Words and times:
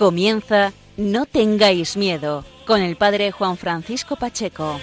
Comienza 0.00 0.72
No 0.96 1.26
tengáis 1.26 1.98
miedo 1.98 2.42
con 2.66 2.80
el 2.80 2.96
padre 2.96 3.32
Juan 3.32 3.58
Francisco 3.58 4.16
Pacheco. 4.16 4.80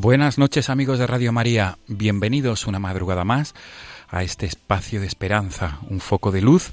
Buenas 0.00 0.38
noches 0.38 0.70
amigos 0.70 1.00
de 1.00 1.08
Radio 1.08 1.32
María, 1.32 1.76
bienvenidos 1.88 2.68
una 2.68 2.78
madrugada 2.78 3.24
más 3.24 3.56
a 4.08 4.22
este 4.22 4.46
espacio 4.46 5.00
de 5.00 5.08
esperanza, 5.08 5.80
un 5.90 5.98
foco 5.98 6.30
de 6.30 6.40
luz 6.40 6.70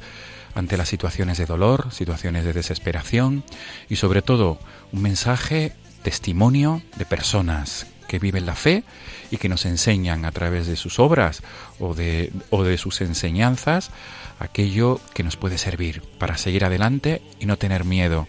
ante 0.54 0.78
las 0.78 0.90
situaciones 0.90 1.40
de 1.40 1.48
dolor, 1.48 1.92
situaciones 1.92 2.46
de 2.46 2.54
desesperación 2.54 3.44
y 3.90 3.96
sobre 3.96 4.22
todo 4.22 4.60
un 4.92 5.02
mensaje, 5.02 5.74
testimonio 6.04 6.84
de 6.98 7.08
personas 7.08 7.88
que 8.08 8.20
viven 8.20 8.46
la 8.46 8.54
fe 8.54 8.84
y 9.32 9.38
que 9.38 9.50
nos 9.50 9.66
enseñan 9.66 10.24
a 10.24 10.32
través 10.32 10.68
de 10.68 10.76
sus 10.76 11.00
obras 11.00 11.42
o 11.80 11.96
de, 11.96 12.32
sus 12.78 13.02
enseñanzas 13.02 13.90
aquello 14.38 15.02
que 15.16 15.24
nos 15.24 15.36
puede 15.36 15.58
servir 15.58 16.04
para 16.20 16.38
seguir 16.38 16.64
adelante 16.64 17.24
y 17.40 17.48
no 17.48 17.58
tener 17.58 17.86
miedo, 17.86 18.28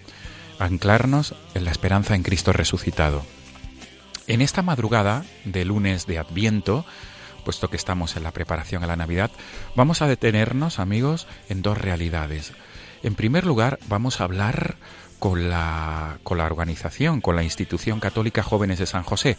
anclarnos 0.59 1.34
en 1.53 1.66
la 1.66 1.71
esperanza 1.71 2.15
en 2.15 2.22
Cristo 2.22 2.54
resucitado. 2.54 3.35
En 4.28 4.42
esta 4.42 4.62
madrugada 4.62 5.25
de 5.44 5.64
lunes 5.64 6.06
de 6.06 6.19
Adviento, 6.19 6.84
puesto 7.44 7.70
que 7.70 7.76
estamos 7.76 8.16
en 8.16 8.25
la 8.25 8.32
preparación 8.32 8.82
a 8.82 8.88
la 8.88 8.97
Navidad, 8.97 9.31
vamos 9.76 10.03
a 10.03 10.09
detenernos, 10.09 10.81
amigos, 10.81 11.28
en 11.48 11.62
dos 11.62 11.78
realidades. 11.78 12.53
En 13.04 13.15
primer 13.15 13.47
lugar, 13.47 13.78
vamos 13.86 14.20
a 14.20 14.25
hablar 14.25 14.78
con 15.20 15.48
la, 15.48 16.19
con 16.25 16.38
la 16.38 16.47
organización, 16.47 17.20
con 17.20 17.36
la 17.36 17.44
institución 17.44 18.00
católica 18.00 18.42
Jóvenes 18.42 18.81
de 18.81 18.86
San 18.86 19.04
José, 19.04 19.36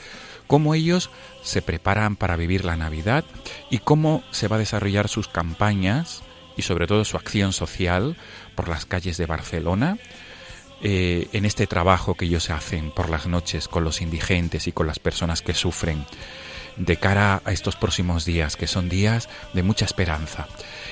cómo 0.47 0.73
ellos 0.73 1.09
se 1.43 1.61
preparan 1.61 2.15
para 2.15 2.37
vivir 2.37 2.63
la 2.63 2.77
Navidad 2.77 3.25
y 3.69 3.79
cómo 3.79 4.23
se 4.31 4.47
va 4.47 4.55
a 4.55 4.59
desarrollar 4.59 5.09
sus 5.09 5.27
campañas 5.27 6.23
y 6.55 6.61
sobre 6.61 6.87
todo 6.87 7.03
su 7.03 7.17
acción 7.17 7.51
social 7.51 8.15
por 8.55 8.69
las 8.69 8.85
calles 8.85 9.17
de 9.17 9.25
Barcelona, 9.25 9.97
eh, 10.81 11.27
en 11.33 11.45
este 11.45 11.67
trabajo 11.67 12.15
que 12.15 12.25
ellos 12.25 12.49
hacen 12.49 12.91
por 12.91 13.09
las 13.09 13.27
noches 13.27 13.67
con 13.67 13.83
los 13.83 14.01
indigentes 14.01 14.67
y 14.67 14.71
con 14.71 14.88
las 14.88 14.99
personas 14.99 15.41
que 15.41 15.53
sufren 15.53 16.05
de 16.77 16.97
cara 16.97 17.41
a 17.45 17.51
estos 17.51 17.75
próximos 17.75 18.25
días, 18.25 18.55
que 18.55 18.67
son 18.67 18.89
días 18.89 19.29
de 19.53 19.63
mucha 19.63 19.85
esperanza. 19.85 20.47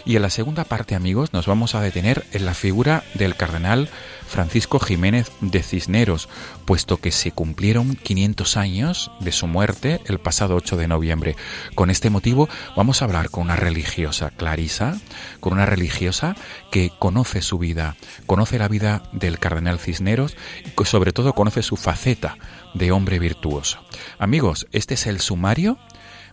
Y 0.06 0.16
en 0.16 0.22
la 0.22 0.30
segunda 0.30 0.64
parte, 0.66 0.94
amigos, 0.94 1.34
nos 1.34 1.48
vamos 1.48 1.74
a 1.74 1.82
detener 1.82 2.26
en 2.32 2.46
la 2.46 2.54
figura 2.54 3.04
del 3.16 3.36
cardenal 3.36 3.90
Francisco 4.28 4.80
Jiménez 4.80 5.32
de 5.42 5.64
Cisneros, 5.64 6.30
puesto 6.66 6.98
que 6.98 7.12
se 7.12 7.32
cumplieron 7.32 7.96
500 7.96 8.58
años 8.58 9.12
de 9.20 9.32
su 9.32 9.48
muerte 9.48 10.02
el 10.06 10.20
pasado 10.20 10.56
8 10.56 10.78
de 10.78 10.88
noviembre. 10.88 11.36
Con 11.74 11.90
este 11.90 12.10
motivo 12.10 12.50
vamos 12.76 13.02
a 13.02 13.06
hablar 13.06 13.30
con 13.30 13.44
una 13.44 13.56
religiosa, 13.56 14.32
Clarisa, 14.32 15.00
con 15.40 15.54
una 15.54 15.66
religiosa 15.66 16.36
que 16.72 16.92
conoce 17.00 17.42
su 17.42 17.58
vida, 17.58 17.96
conoce 18.28 18.60
la 18.60 18.68
vida 18.68 19.04
del 19.12 19.40
cardenal 19.40 19.80
Cisneros 19.80 20.36
y 20.66 20.86
sobre 20.86 21.14
todo 21.14 21.34
conoce 21.34 21.64
su 21.64 21.78
faceta 21.78 22.38
de 22.76 22.92
hombre 22.92 23.20
virtuoso. 23.20 23.80
Amigos, 24.20 24.68
este 24.72 24.94
es 24.94 25.08
el 25.08 25.20
sumario. 25.20 25.80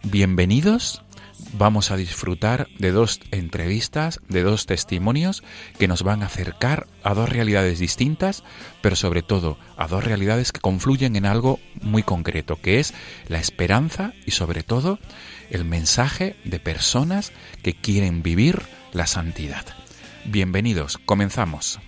Bienvenidos. 0.03 1.03
Vamos 1.55 1.91
a 1.91 1.97
disfrutar 1.97 2.69
de 2.79 2.93
dos 2.93 3.21
entrevistas, 3.31 4.21
de 4.29 4.43
dos 4.43 4.67
testimonios 4.67 5.43
que 5.79 5.89
nos 5.89 6.03
van 6.03 6.23
a 6.23 6.27
acercar 6.27 6.87
a 7.03 7.15
dos 7.15 7.29
realidades 7.29 7.79
distintas, 7.79 8.43
pero 8.81 8.97
sobre 8.97 9.23
todo 9.23 9.59
a 9.77 9.87
dos 9.87 10.05
realidades 10.05 10.53
que 10.53 10.61
confluyen 10.61 11.17
en 11.17 11.27
algo 11.27 11.59
muy 11.81 12.03
concreto, 12.03 12.61
que 12.61 12.81
es 12.81 12.95
la 13.29 13.39
esperanza 13.39 14.13
y 14.25 14.31
sobre 14.31 14.63
todo 14.63 14.99
el 15.51 15.65
mensaje 15.65 16.37
de 16.45 16.59
personas 16.59 17.33
que 17.63 17.75
quieren 17.75 18.23
vivir 18.23 18.63
la 18.93 19.07
santidad. 19.07 19.67
Bienvenidos, 20.25 20.99
comenzamos. 21.05 21.81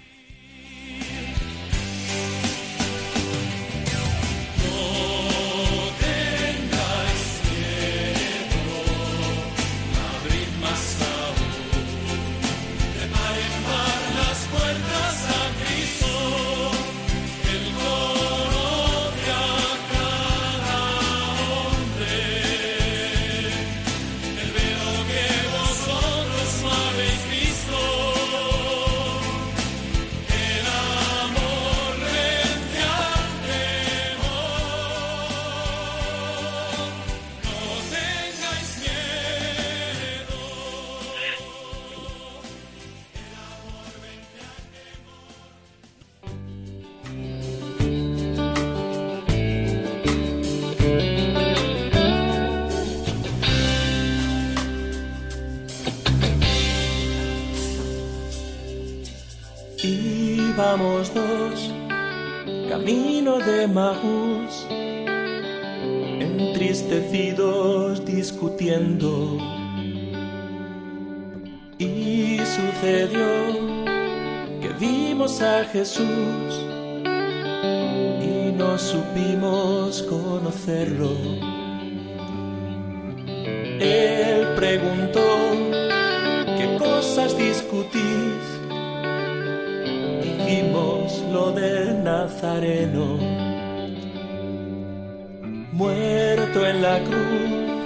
Muerto 95.75 96.65
en 96.65 96.83
la 96.83 97.01
cruz, 97.01 97.85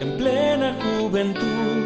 en 0.00 0.16
plena 0.18 0.76
juventud, 0.82 1.82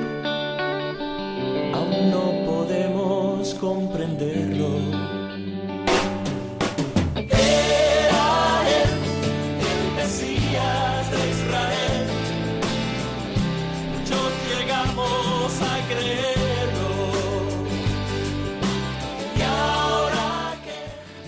aún 1.73 2.11
no 2.11 2.47
podemos 2.47 3.55
comprenderlo. 3.55 5.21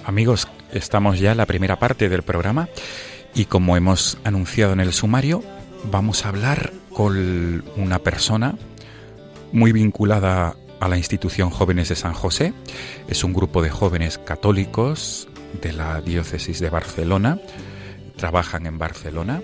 Amigos, 0.05 0.49
estamos 0.73 1.19
ya 1.21 1.31
en 1.31 1.39
la 1.39 1.47
primera 1.47 1.79
parte 1.79 2.09
del 2.11 2.23
programa 2.23 2.69
y 3.35 3.47
como 3.47 3.77
hemos 3.77 4.19
anunciado 4.25 4.73
en 4.73 4.81
el 4.81 4.93
sumario, 4.93 5.43
vamos 5.91 6.25
a 6.25 6.29
hablar 6.29 6.73
con 6.93 7.65
una 7.77 7.99
persona 8.01 8.57
muy 9.53 9.73
vinculada 9.73 10.55
a 10.81 10.89
la 10.89 10.97
institución 10.97 11.51
Jóvenes 11.51 11.89
de 11.89 11.97
San 11.97 12.13
José. 12.13 12.53
Es 13.09 13.25
un 13.25 13.33
grupo 13.33 13.63
de 13.63 13.71
jóvenes 13.71 14.19
católicos 14.19 15.29
de 15.61 15.73
la 15.73 16.01
diócesis 16.01 16.61
de 16.61 16.71
Barcelona. 16.71 17.39
Trabajan 18.17 18.67
en 18.67 18.79
Barcelona. 18.79 19.43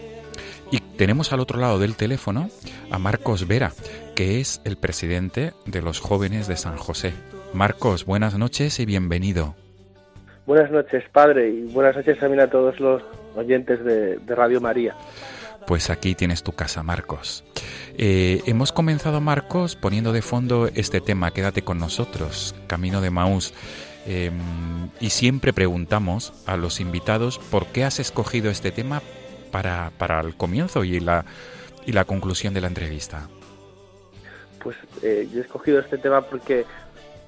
Y 0.70 0.81
tenemos 0.81 1.32
al 1.32 1.40
otro 1.40 1.58
lado 1.58 1.79
del 1.79 1.96
teléfono 1.96 2.50
a 2.90 2.99
Marcos 2.99 3.46
Vera, 3.46 3.73
que 4.14 4.40
es 4.40 4.61
el 4.64 4.76
presidente 4.76 5.52
de 5.64 5.81
los 5.81 6.00
jóvenes 6.00 6.46
de 6.46 6.56
San 6.56 6.76
José. 6.76 7.14
Marcos, 7.55 8.05
buenas 8.05 8.37
noches 8.37 8.79
y 8.81 8.85
bienvenido. 8.85 9.55
Buenas 10.46 10.70
noches, 10.70 11.05
padre, 11.12 11.50
y 11.50 11.73
buenas 11.73 11.96
noches 11.96 12.19
también 12.19 12.40
a 12.40 12.50
todos 12.50 12.79
los 12.81 13.02
oyentes 13.38 13.82
de, 13.85 14.19
de 14.19 14.35
Radio 14.35 14.61
María. 14.61 14.94
Pues 15.67 15.90
aquí 15.90 16.14
tienes 16.14 16.43
tu 16.43 16.52
casa, 16.52 16.82
Marcos. 16.82 17.44
Eh, 17.99 18.43
hemos 18.46 18.73
comenzado, 18.73 19.20
Marcos, 19.20 19.76
poniendo 19.76 20.12
de 20.12 20.23
fondo 20.23 20.70
este 20.75 21.02
tema, 21.02 21.32
Quédate 21.32 21.61
con 21.62 21.79
nosotros, 21.79 22.55
Camino 22.67 23.02
de 23.02 23.11
Maús. 23.11 23.52
Eh, 24.06 24.31
y 25.00 25.11
siempre 25.11 25.52
preguntamos 25.52 26.32
a 26.46 26.56
los 26.56 26.81
invitados 26.81 27.38
por 27.38 27.67
qué 27.67 27.85
has 27.85 28.00
escogido 28.00 28.50
este 28.50 28.70
tema 28.70 29.02
para, 29.50 29.93
para 29.99 30.20
el 30.20 30.35
comienzo 30.35 30.85
y 30.85 31.00
la, 31.00 31.26
y 31.85 31.93
la 31.93 32.06
conclusión 32.06 32.55
de 32.55 32.62
la 32.62 32.69
entrevista. 32.69 33.29
Pues 34.62 34.76
eh, 35.02 35.29
yo 35.31 35.40
he 35.40 35.43
escogido 35.43 35.81
este 35.81 35.99
tema 35.99 36.23
porque 36.23 36.64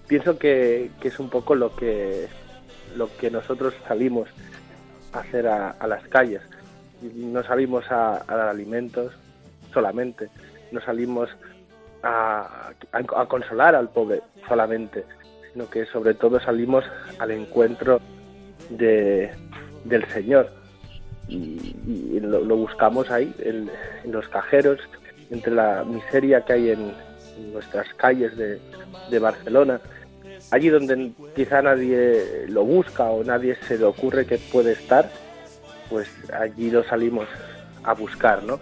pienso 0.07 0.39
que, 0.39 0.91
que, 1.01 1.09
es 1.09 1.19
un 1.19 1.29
poco 1.29 1.55
lo 1.55 1.77
que, 1.77 2.29
lo 2.97 3.15
que 3.19 3.31
nosotros 3.31 3.75
salimos 3.87 4.31
hacer 5.13 5.47
a, 5.47 5.75
las 5.87 6.07
calles. 6.09 6.43
No 7.15 7.43
salimos 7.43 7.85
a, 7.91 8.25
dar 8.29 8.49
alimentos 8.49 9.13
solamente, 9.73 10.29
no 10.73 10.81
salimos 10.81 11.31
a, 12.03 12.73
consolar 13.29 13.75
al 13.75 13.89
pobre 13.89 14.23
solamente, 14.49 15.05
sino 15.53 15.69
que 15.69 15.87
sobre 15.87 16.15
todo 16.15 16.41
salimos 16.41 16.85
al 17.19 17.31
encuentro 17.31 18.01
de, 18.71 19.31
del 19.85 20.07
Señor. 20.09 20.51
Y, 21.29 22.19
lo, 22.21 22.57
buscamos 22.57 23.11
ahí, 23.11 23.33
en, 23.39 23.71
en, 24.05 24.13
los 24.13 24.29
cajeros, 24.29 24.81
entre 25.31 25.53
la 25.53 25.85
miseria 25.85 26.45
que 26.45 26.53
hay 26.55 26.71
en, 26.71 26.93
en 27.37 27.53
nuestras 27.53 27.87
calles 27.95 28.37
de, 28.37 28.61
de 29.11 29.19
Barcelona, 29.19 29.81
allí 30.51 30.69
donde 30.69 31.13
quizá 31.35 31.63
nadie 31.63 32.47
lo 32.49 32.65
busca 32.65 33.05
o 33.05 33.25
nadie 33.25 33.57
se 33.67 33.79
le 33.79 33.85
ocurre 33.85 34.27
que 34.27 34.39
puede 34.39 34.73
estar, 34.73 35.11
pues 35.89 36.09
allí 36.33 36.71
lo 36.71 36.85
salimos 36.85 37.27
a 37.83 37.95
buscar, 37.95 38.43
¿no? 38.43 38.61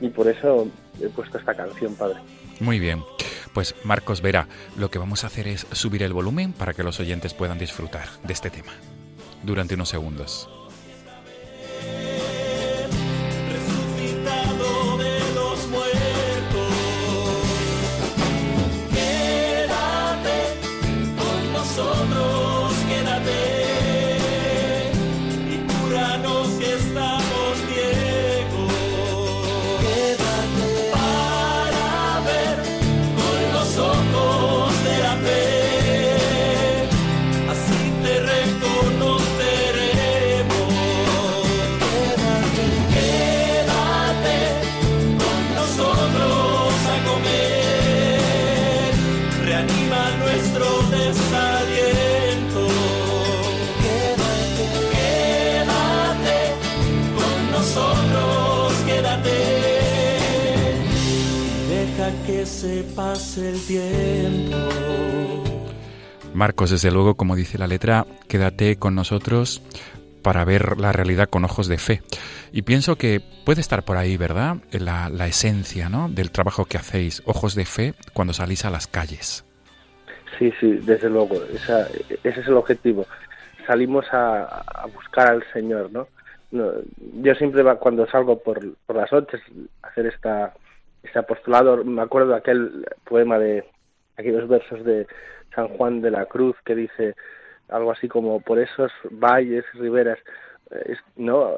Y 0.00 0.08
por 0.08 0.28
eso 0.28 0.68
he 1.00 1.08
puesto 1.08 1.38
esta 1.38 1.54
canción, 1.54 1.94
padre. 1.94 2.18
Muy 2.60 2.78
bien. 2.78 3.02
Pues 3.52 3.74
Marcos 3.84 4.20
Vera, 4.20 4.46
lo 4.76 4.90
que 4.90 4.98
vamos 4.98 5.24
a 5.24 5.28
hacer 5.28 5.48
es 5.48 5.66
subir 5.72 6.02
el 6.02 6.12
volumen 6.12 6.52
para 6.52 6.74
que 6.74 6.82
los 6.82 7.00
oyentes 7.00 7.34
puedan 7.34 7.58
disfrutar 7.58 8.08
de 8.22 8.32
este 8.32 8.50
tema 8.50 8.72
durante 9.42 9.74
unos 9.74 9.88
segundos. 9.88 10.48
Tiempo. 63.68 64.56
Marcos, 66.34 66.70
desde 66.70 66.90
luego, 66.90 67.16
como 67.16 67.36
dice 67.36 67.58
la 67.58 67.66
letra, 67.66 68.06
quédate 68.28 68.76
con 68.76 68.94
nosotros 68.94 69.62
para 70.22 70.44
ver 70.44 70.78
la 70.78 70.92
realidad 70.92 71.28
con 71.28 71.44
ojos 71.44 71.68
de 71.68 71.78
fe. 71.78 72.02
Y 72.52 72.62
pienso 72.62 72.96
que 72.96 73.20
puede 73.44 73.60
estar 73.60 73.84
por 73.84 73.96
ahí, 73.96 74.16
¿verdad? 74.16 74.56
La, 74.72 75.08
la 75.10 75.26
esencia 75.26 75.88
¿no? 75.88 76.08
del 76.08 76.30
trabajo 76.30 76.64
que 76.64 76.78
hacéis, 76.78 77.22
ojos 77.26 77.54
de 77.54 77.66
fe, 77.66 77.94
cuando 78.14 78.32
salís 78.32 78.64
a 78.64 78.70
las 78.70 78.86
calles. 78.86 79.44
Sí, 80.38 80.52
sí, 80.60 80.72
desde 80.84 81.10
luego, 81.10 81.36
esa, 81.52 81.88
ese 82.22 82.40
es 82.40 82.46
el 82.46 82.54
objetivo. 82.54 83.06
Salimos 83.66 84.06
a, 84.12 84.44
a 84.44 84.86
buscar 84.86 85.28
al 85.28 85.44
Señor, 85.52 85.90
¿no? 85.92 86.08
no 86.52 86.72
yo 87.22 87.34
siempre 87.34 87.62
cuando 87.76 88.06
salgo 88.06 88.38
por, 88.38 88.60
por 88.86 88.96
las 88.96 89.12
noches 89.12 89.40
a 89.82 89.88
hacer 89.88 90.06
esta, 90.06 90.54
este 91.08 91.18
apostolado, 91.18 91.84
me 91.84 92.02
acuerdo 92.02 92.30
de 92.30 92.36
aquel 92.36 92.86
poema 93.04 93.38
de 93.38 93.64
aquellos 94.16 94.46
versos 94.48 94.84
de 94.84 95.06
San 95.54 95.68
Juan 95.68 96.00
de 96.00 96.10
la 96.10 96.26
Cruz 96.26 96.56
que 96.64 96.74
dice 96.74 97.14
algo 97.68 97.90
así 97.90 98.08
como 98.08 98.40
por 98.40 98.58
esos 98.58 98.92
valles 99.10 99.64
y 99.74 99.78
riberas 99.78 100.18
eh, 100.70 100.96
no 101.16 101.54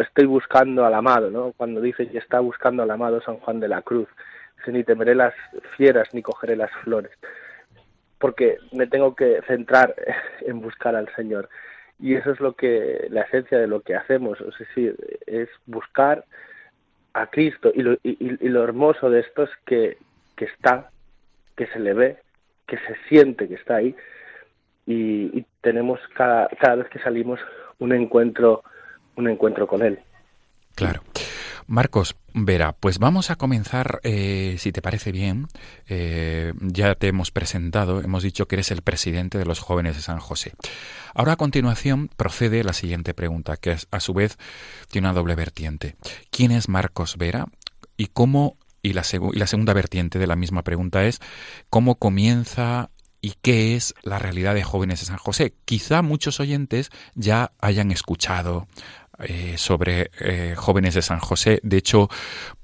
estoy 0.00 0.26
buscando 0.26 0.84
al 0.84 0.94
amado 0.94 1.30
no 1.30 1.52
cuando 1.56 1.80
dice 1.80 2.08
que 2.08 2.18
está 2.18 2.40
buscando 2.40 2.82
al 2.82 2.90
amado 2.90 3.20
San 3.22 3.38
Juan 3.38 3.60
de 3.60 3.68
la 3.68 3.82
Cruz 3.82 4.08
ni 4.66 4.82
temeré 4.82 5.14
las 5.14 5.34
fieras 5.76 6.08
ni 6.12 6.22
cogeré 6.22 6.56
las 6.56 6.70
flores 6.82 7.12
porque 8.18 8.58
me 8.72 8.86
tengo 8.86 9.14
que 9.14 9.40
centrar 9.46 9.94
en 10.40 10.60
buscar 10.60 10.96
al 10.96 11.14
Señor 11.14 11.48
y 11.98 12.14
eso 12.14 12.30
es 12.32 12.40
lo 12.40 12.54
que 12.54 13.06
la 13.10 13.22
esencia 13.22 13.58
de 13.58 13.66
lo 13.66 13.80
que 13.80 13.94
hacemos 13.94 14.40
es 14.40 14.58
decir 14.58 14.96
es 15.26 15.48
buscar 15.66 16.24
a 17.14 17.26
Cristo 17.28 17.72
y 17.74 17.82
lo, 17.82 17.96
y, 18.02 18.48
lo 18.48 18.62
hermoso 18.64 19.08
de 19.08 19.20
esto 19.20 19.44
es 19.44 19.50
que, 19.64 19.96
que 20.36 20.44
está 20.46 20.90
que 21.56 21.66
se 21.68 21.78
le 21.78 21.94
ve 21.94 22.18
que 22.66 22.76
se 22.78 22.96
siente 23.08 23.48
que 23.48 23.54
está 23.54 23.76
ahí 23.76 23.94
y, 24.86 25.38
y 25.38 25.46
tenemos 25.60 26.00
cada, 26.14 26.48
cada 26.60 26.76
vez 26.76 26.88
que 26.88 26.98
salimos 26.98 27.40
un 27.78 27.92
encuentro 27.92 28.62
un 29.16 29.28
encuentro 29.28 29.66
con 29.66 29.82
él. 29.82 30.00
Claro. 30.74 31.02
Marcos, 31.66 32.16
Vera, 32.32 32.72
pues 32.72 32.98
vamos 32.98 33.30
a 33.30 33.36
comenzar, 33.36 34.00
eh, 34.02 34.56
si 34.58 34.72
te 34.72 34.82
parece 34.82 35.12
bien. 35.12 35.46
Eh, 35.86 36.52
ya 36.60 36.94
te 36.94 37.08
hemos 37.08 37.30
presentado, 37.30 38.00
hemos 38.00 38.22
dicho 38.22 38.46
que 38.46 38.56
eres 38.56 38.70
el 38.70 38.82
presidente 38.82 39.38
de 39.38 39.44
los 39.44 39.60
jóvenes 39.60 39.96
de 39.96 40.02
San 40.02 40.18
José. 40.18 40.52
Ahora 41.14 41.32
a 41.32 41.36
continuación 41.36 42.10
procede 42.16 42.64
la 42.64 42.72
siguiente 42.72 43.14
pregunta, 43.14 43.56
que 43.56 43.76
a 43.90 44.00
su 44.00 44.14
vez 44.14 44.36
tiene 44.90 45.08
una 45.08 45.14
doble 45.14 45.34
vertiente. 45.34 45.96
¿Quién 46.30 46.50
es 46.50 46.68
Marcos 46.68 47.16
Vera 47.16 47.46
y 47.96 48.06
cómo 48.06 48.58
y 48.84 48.92
la, 48.92 49.02
segunda 49.02 49.72
vertiente 49.72 50.18
de 50.18 50.26
la 50.26 50.36
misma 50.36 50.62
pregunta 50.62 51.06
es 51.06 51.20
cómo 51.70 51.94
comienza 51.94 52.90
y 53.22 53.32
qué 53.40 53.74
es 53.74 53.94
la 54.02 54.18
realidad 54.18 54.54
de 54.54 54.62
jóvenes 54.62 55.00
de 55.00 55.06
San 55.06 55.16
José. 55.16 55.54
Quizá 55.64 56.02
muchos 56.02 56.38
oyentes 56.38 56.90
ya 57.14 57.52
hayan 57.62 57.90
escuchado 57.90 58.68
eh, 59.20 59.54
sobre 59.58 60.10
eh, 60.18 60.54
jóvenes 60.56 60.94
de 60.94 61.02
San 61.02 61.20
José. 61.20 61.60
De 61.62 61.76
hecho, 61.76 62.08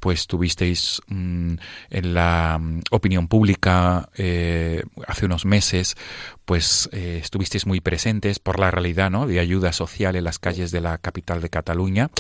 pues 0.01 0.27
tuvisteis 0.27 1.01
mm, 1.07 1.55
en 1.91 2.15
la 2.15 2.59
mm, 2.61 2.81
opinión 2.91 3.29
pública 3.29 4.09
eh, 4.17 4.83
hace 5.07 5.27
unos 5.27 5.45
meses, 5.45 5.97
pues 6.45 6.89
estuvisteis 6.93 7.67
muy 7.67 7.81
presentes 7.81 8.41
por 8.41 8.59
la 8.59 8.73
realidad 8.73 9.11
¿no? 9.11 9.29
de 9.29 9.39
ayuda 9.39 9.73
social 9.73 10.17
en 10.17 10.25
las 10.25 10.41
calles 10.41 10.73
de 10.73 10.81
la 10.81 10.99
capital 10.99 11.41
de 11.41 11.51
Cataluña, 11.51 12.11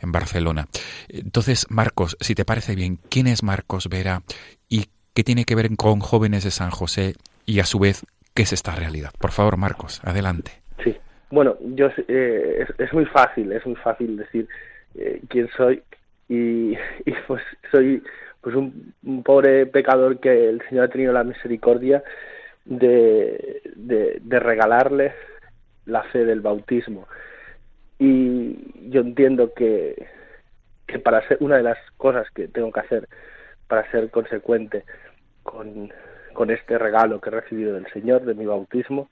en 0.00 0.12
Barcelona. 0.12 0.68
Entonces, 1.08 1.66
Marcos, 1.70 2.18
si 2.20 2.34
te 2.34 2.44
parece 2.44 2.74
bien, 2.74 3.00
¿quién 3.08 3.26
es 3.26 3.42
Marcos 3.42 3.88
Vera 3.88 4.22
y 4.68 4.88
qué 5.14 5.24
tiene 5.24 5.46
que 5.46 5.54
ver 5.54 5.74
con 5.76 6.00
jóvenes 6.00 6.44
de 6.44 6.50
San 6.50 6.70
José 6.70 7.16
y 7.46 7.60
a 7.60 7.66
su 7.66 7.78
vez, 7.78 8.04
¿qué 8.34 8.42
es 8.42 8.52
esta 8.52 8.74
realidad? 8.74 9.12
Por 9.18 9.32
favor, 9.32 9.56
Marcos, 9.56 10.02
adelante. 10.04 10.57
Bueno, 11.30 11.56
yo 11.60 11.90
eh, 12.08 12.66
es, 12.78 12.92
muy 12.92 13.04
fácil, 13.06 13.52
es 13.52 13.64
muy 13.66 13.76
fácil 13.76 14.16
decir 14.16 14.48
eh, 14.94 15.20
quién 15.28 15.48
soy 15.56 15.82
y, 16.28 16.74
pues 17.26 17.42
soy 17.70 18.02
pues 18.40 18.54
un, 18.54 18.94
pobre 19.24 19.66
pecador 19.66 20.20
que 20.20 20.48
el 20.48 20.62
Señor 20.68 20.84
ha 20.84 20.88
tenido 20.88 21.12
la 21.12 21.24
misericordia 21.24 22.02
de, 22.64 23.62
de, 23.74 24.38
regalarle 24.38 25.12
la 25.86 26.02
fe 26.04 26.24
del 26.24 26.40
bautismo. 26.40 27.06
Y 27.98 28.90
yo 28.90 29.00
entiendo 29.00 29.52
que, 29.54 30.06
que 30.86 30.98
para 30.98 31.26
ser 31.28 31.38
una 31.40 31.56
de 31.56 31.62
las 31.62 31.78
cosas 31.96 32.30
que 32.30 32.48
tengo 32.48 32.72
que 32.72 32.80
hacer 32.80 33.08
para 33.66 33.90
ser 33.90 34.10
consecuente 34.10 34.84
con, 35.42 35.92
con 36.32 36.50
este 36.50 36.78
regalo 36.78 37.20
que 37.20 37.28
he 37.28 37.32
recibido 37.32 37.74
del 37.74 37.86
Señor, 37.92 38.22
de 38.24 38.34
mi 38.34 38.46
bautismo, 38.46 39.10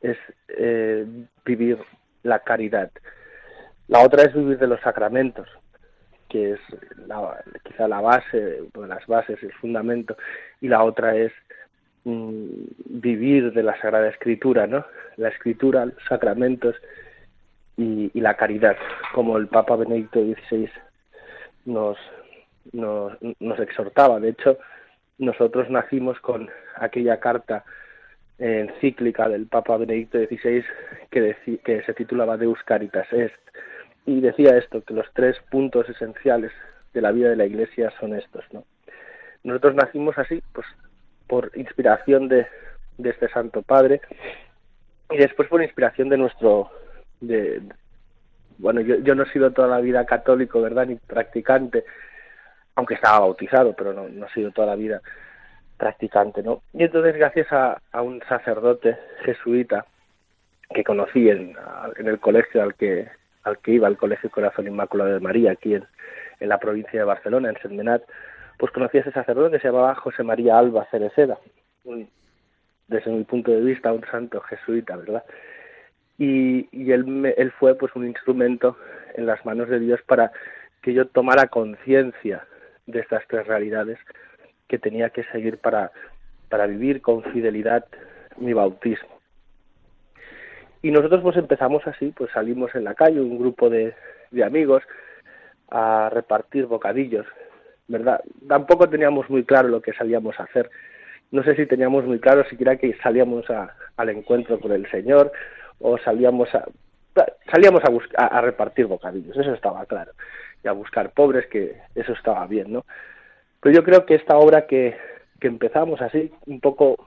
es 0.00 0.16
eh, 0.48 1.06
vivir 1.44 1.78
la 2.22 2.40
caridad. 2.40 2.90
La 3.88 4.00
otra 4.00 4.24
es 4.24 4.34
vivir 4.34 4.58
de 4.58 4.66
los 4.66 4.80
sacramentos, 4.80 5.48
que 6.28 6.52
es 6.52 6.60
quizá 7.62 7.86
la 7.86 8.00
base, 8.00 8.62
una 8.74 8.88
de 8.88 8.94
las 8.94 9.06
bases, 9.06 9.42
el 9.42 9.52
fundamento, 9.54 10.16
y 10.60 10.68
la 10.68 10.82
otra 10.82 11.16
es 11.16 11.32
mm, 12.04 12.46
vivir 12.86 13.52
de 13.52 13.62
la 13.62 13.80
Sagrada 13.80 14.08
Escritura, 14.08 14.66
¿no? 14.66 14.84
La 15.16 15.28
Escritura, 15.28 15.86
los 15.86 16.02
sacramentos 16.08 16.74
y, 17.76 18.10
la 18.20 18.34
caridad, 18.34 18.76
como 19.14 19.36
el 19.36 19.48
Papa 19.48 19.76
Benedicto 19.76 20.20
XVI 20.20 20.70
nos, 21.66 21.96
nos, 22.72 23.12
nos 23.38 23.60
exhortaba. 23.60 24.18
De 24.18 24.30
hecho, 24.30 24.58
nosotros 25.18 25.70
nacimos 25.70 26.18
con 26.20 26.50
aquella 26.76 27.20
carta 27.20 27.64
encíclica 28.38 29.28
del 29.28 29.46
Papa 29.46 29.76
Benedicto 29.76 30.18
XVI 30.18 30.64
que, 31.10 31.36
que 31.64 31.82
se 31.82 31.94
titulaba 31.94 32.36
Deus 32.36 32.62
Caritas 32.64 33.10
Est 33.12 33.34
y 34.04 34.20
decía 34.20 34.56
esto, 34.56 34.82
que 34.82 34.94
los 34.94 35.06
tres 35.14 35.36
puntos 35.50 35.88
esenciales 35.88 36.52
de 36.94 37.00
la 37.00 37.12
vida 37.12 37.30
de 37.30 37.36
la 37.36 37.46
Iglesia 37.46 37.92
son 37.98 38.14
estos. 38.14 38.44
¿no? 38.52 38.64
Nosotros 39.42 39.74
nacimos 39.74 40.16
así, 40.18 40.42
pues 40.52 40.66
por 41.26 41.50
inspiración 41.54 42.28
de, 42.28 42.46
de 42.98 43.10
este 43.10 43.28
Santo 43.28 43.62
Padre 43.62 44.00
y 45.10 45.16
después 45.16 45.48
por 45.48 45.62
inspiración 45.62 46.08
de 46.08 46.18
nuestro... 46.18 46.70
De, 47.20 47.62
bueno, 48.58 48.80
yo, 48.80 48.96
yo 48.96 49.14
no 49.14 49.24
he 49.24 49.32
sido 49.32 49.50
toda 49.50 49.68
la 49.68 49.80
vida 49.80 50.06
católico, 50.06 50.62
¿verdad? 50.62 50.86
Ni 50.86 50.96
practicante, 50.96 51.84
aunque 52.74 52.94
estaba 52.94 53.20
bautizado, 53.20 53.74
pero 53.74 53.92
no, 53.92 54.08
no 54.08 54.26
ha 54.26 54.32
sido 54.32 54.50
toda 54.52 54.68
la 54.68 54.76
vida 54.76 55.02
practicante, 55.76 56.42
¿no? 56.42 56.62
Y 56.72 56.84
entonces, 56.84 57.16
gracias 57.16 57.48
a, 57.52 57.80
un 58.02 58.22
sacerdote 58.28 58.96
jesuita 59.24 59.86
que 60.74 60.84
conocí 60.84 61.28
en, 61.28 61.56
el 61.98 62.18
colegio 62.18 62.62
al 62.62 62.74
que 62.74 63.08
al 63.44 63.58
que 63.58 63.72
iba, 63.72 63.86
el 63.86 63.96
Colegio 63.96 64.28
Corazón 64.28 64.66
Inmaculado 64.66 65.14
de 65.14 65.20
María, 65.20 65.52
aquí 65.52 65.74
en, 65.74 65.86
la 66.40 66.58
provincia 66.58 66.98
de 66.98 67.04
Barcelona, 67.04 67.48
en 67.48 67.56
Sentmenat, 67.62 68.02
pues 68.58 68.72
conocí 68.72 68.98
a 68.98 69.02
ese 69.02 69.12
sacerdote 69.12 69.56
que 69.56 69.62
se 69.62 69.68
llamaba 69.68 69.94
José 69.94 70.24
María 70.24 70.58
Alba 70.58 70.86
Cereceda, 70.90 71.38
desde 72.88 73.10
mi 73.12 73.22
punto 73.22 73.52
de 73.52 73.60
vista 73.60 73.92
un 73.92 74.04
santo 74.10 74.40
jesuita, 74.40 74.96
¿verdad? 74.96 75.24
Y, 76.18 76.68
y 76.72 76.90
él, 76.90 77.34
él 77.36 77.52
fue 77.52 77.76
pues 77.76 77.94
un 77.94 78.06
instrumento 78.06 78.76
en 79.14 79.26
las 79.26 79.44
manos 79.46 79.68
de 79.68 79.78
Dios 79.78 80.00
para 80.06 80.32
que 80.82 80.92
yo 80.92 81.06
tomara 81.06 81.46
conciencia 81.46 82.44
de 82.86 83.00
estas 83.00 83.22
tres 83.28 83.46
realidades 83.46 83.98
que 84.68 84.78
tenía 84.78 85.10
que 85.10 85.24
seguir 85.24 85.58
para, 85.58 85.92
para 86.48 86.66
vivir 86.66 87.00
con 87.00 87.22
fidelidad 87.24 87.84
mi 88.36 88.52
bautismo. 88.52 89.08
Y 90.82 90.90
nosotros 90.90 91.22
pues 91.22 91.36
empezamos 91.36 91.86
así, 91.86 92.12
pues 92.16 92.30
salimos 92.32 92.74
en 92.74 92.84
la 92.84 92.94
calle, 92.94 93.20
un 93.20 93.38
grupo 93.38 93.70
de, 93.70 93.94
de 94.30 94.44
amigos, 94.44 94.82
a 95.68 96.10
repartir 96.12 96.66
bocadillos, 96.66 97.26
¿verdad? 97.88 98.20
Tampoco 98.46 98.88
teníamos 98.88 99.28
muy 99.28 99.44
claro 99.44 99.68
lo 99.68 99.80
que 99.80 99.92
salíamos 99.94 100.38
a 100.38 100.44
hacer. 100.44 100.70
No 101.32 101.42
sé 101.42 101.56
si 101.56 101.66
teníamos 101.66 102.04
muy 102.04 102.20
claro 102.20 102.44
siquiera 102.48 102.76
que 102.76 102.94
salíamos 103.02 103.48
a, 103.50 103.74
al 103.96 104.08
encuentro 104.10 104.60
con 104.60 104.72
el 104.72 104.88
Señor 104.90 105.32
o 105.80 105.98
salíamos 105.98 106.54
a 106.54 106.64
salíamos 107.50 107.82
a, 108.18 108.26
a 108.26 108.40
repartir 108.42 108.86
bocadillos, 108.86 109.34
eso 109.34 109.54
estaba 109.54 109.86
claro 109.86 110.12
a 110.68 110.72
buscar 110.72 111.10
pobres, 111.10 111.46
que 111.46 111.76
eso 111.94 112.12
estaba 112.12 112.46
bien, 112.46 112.72
¿no? 112.72 112.84
Pero 113.66 113.78
yo 113.78 113.82
creo 113.82 114.06
que 114.06 114.14
esta 114.14 114.36
obra 114.36 114.68
que, 114.68 114.96
que 115.40 115.48
empezamos 115.48 116.00
así, 116.00 116.30
un 116.46 116.60
poco 116.60 117.04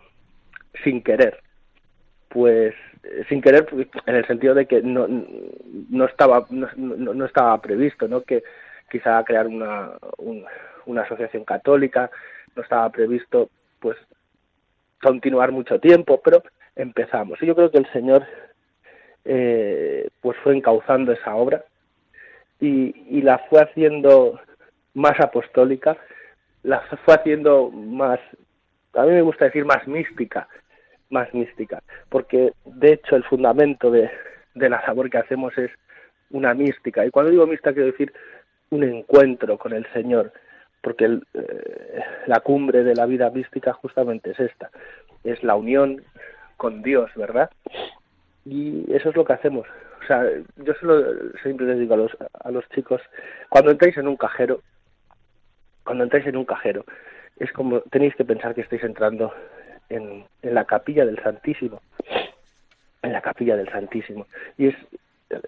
sin 0.84 1.02
querer, 1.02 1.40
pues 2.28 2.76
eh, 3.04 3.24
sin 3.30 3.42
querer 3.42 3.66
en 4.06 4.16
el 4.16 4.28
sentido 4.28 4.54
de 4.54 4.66
que 4.66 4.82
no, 4.82 5.08
no 5.08 6.04
estaba 6.04 6.46
no, 6.50 6.68
no, 6.76 7.26
estaba 7.26 7.62
previsto 7.62 8.10
no 8.10 8.24
que 8.24 8.44
quizá 8.92 9.24
crear 9.24 9.48
una, 9.48 9.92
una 10.86 11.04
asociación 11.04 11.46
católica 11.46 12.12
no 12.58 12.64
estaba 12.64 12.90
previsto 12.90 13.50
pues 13.80 13.96
continuar 15.02 15.54
mucho 15.54 15.80
tiempo 15.80 16.20
pero 16.22 16.44
empezamos. 16.76 17.42
Y 17.42 17.46
yo 17.46 17.56
creo 17.56 17.72
que 17.72 17.78
el 17.78 17.90
señor 17.94 18.28
eh, 19.24 20.10
pues 20.20 20.38
fue 20.44 20.58
encauzando 20.58 21.14
esa 21.14 21.34
obra 21.36 21.64
y, 22.60 23.22
la 23.22 23.38
fue 23.50 23.62
haciendo 23.62 24.42
más 24.94 25.18
apostólica, 25.22 25.96
la 26.64 26.82
fue 27.06 27.16
haciendo 27.16 27.70
más, 27.72 28.20
a 28.94 29.04
mí 29.04 29.12
me 29.12 29.22
gusta 29.22 29.46
decir 29.46 29.66
más 29.66 29.88
mística, 29.88 30.48
más 31.10 31.34
mística, 31.34 31.82
porque 32.10 32.54
de 32.66 32.94
hecho 32.94 33.16
el 33.16 33.24
fundamento 33.24 33.92
de, 33.92 34.10
la 34.56 34.70
labor 34.70 35.10
que 35.10 35.18
hacemos 35.18 35.58
es 35.58 35.72
una 36.32 36.54
mística. 36.54 37.06
Y 37.06 37.12
cuando 37.12 37.32
digo 37.32 37.48
mística 37.48 37.74
quiero 37.74 37.92
decir 37.92 38.14
un 38.72 38.84
encuentro 38.84 39.58
con 39.58 39.74
el 39.74 39.86
Señor, 39.94 40.32
porque 40.82 41.20
eh, 41.34 42.02
la 42.28 42.40
cumbre 42.42 42.84
de 42.84 42.96
la 42.96 43.06
vida 43.06 43.30
mística 43.30 43.74
justamente 43.74 44.32
es 44.32 44.40
esta, 44.40 44.70
es 45.24 45.44
la 45.44 45.56
unión 45.56 46.04
con 46.58 46.82
Dios, 46.82 47.10
¿verdad? 47.16 47.50
Y 48.46 48.86
eso 48.94 49.10
es 49.10 49.16
lo 49.16 49.26
que 49.26 49.34
hacemos, 49.34 49.68
sea, 50.10 50.28
yo 50.58 50.74
siempre 51.44 51.68
les 51.68 51.80
digo 51.80 51.94
a 51.94 51.98
los, 51.98 52.12
a 52.44 52.52
los 52.52 52.68
chicos, 52.70 53.02
cuando 53.48 53.72
entráis 53.72 53.96
en 53.98 54.08
un 54.08 54.18
cajero, 54.18 54.62
cuando 55.90 56.04
entráis 56.04 56.28
en 56.28 56.38
un 56.38 56.46
cajero, 56.46 56.86
es 57.40 57.52
como 57.52 57.82
tenéis 57.82 58.14
que 58.14 58.24
pensar 58.24 58.54
que 58.54 58.62
estáis 58.62 58.84
entrando 58.84 59.34
en, 59.90 60.24
la 60.44 60.64
capilla 60.66 61.04
del 61.04 61.18
Santísimo, 61.24 61.82
en 63.02 63.12
la 63.12 63.22
capilla 63.22 63.56
del 63.58 63.72
Santísimo. 63.72 64.28
Y 64.56 64.68
es 64.68 64.76
eh, 65.32 65.40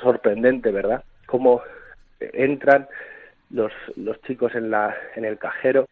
sorprendente, 0.00 0.70
¿verdad? 0.70 1.04
Cómo 1.26 1.60
entran 2.20 2.88
los, 3.50 3.70
los 3.96 4.18
chicos 4.22 4.54
en, 4.54 4.70
la, 4.70 4.96
en 5.14 5.26
el 5.26 5.36
cajero, 5.36 5.90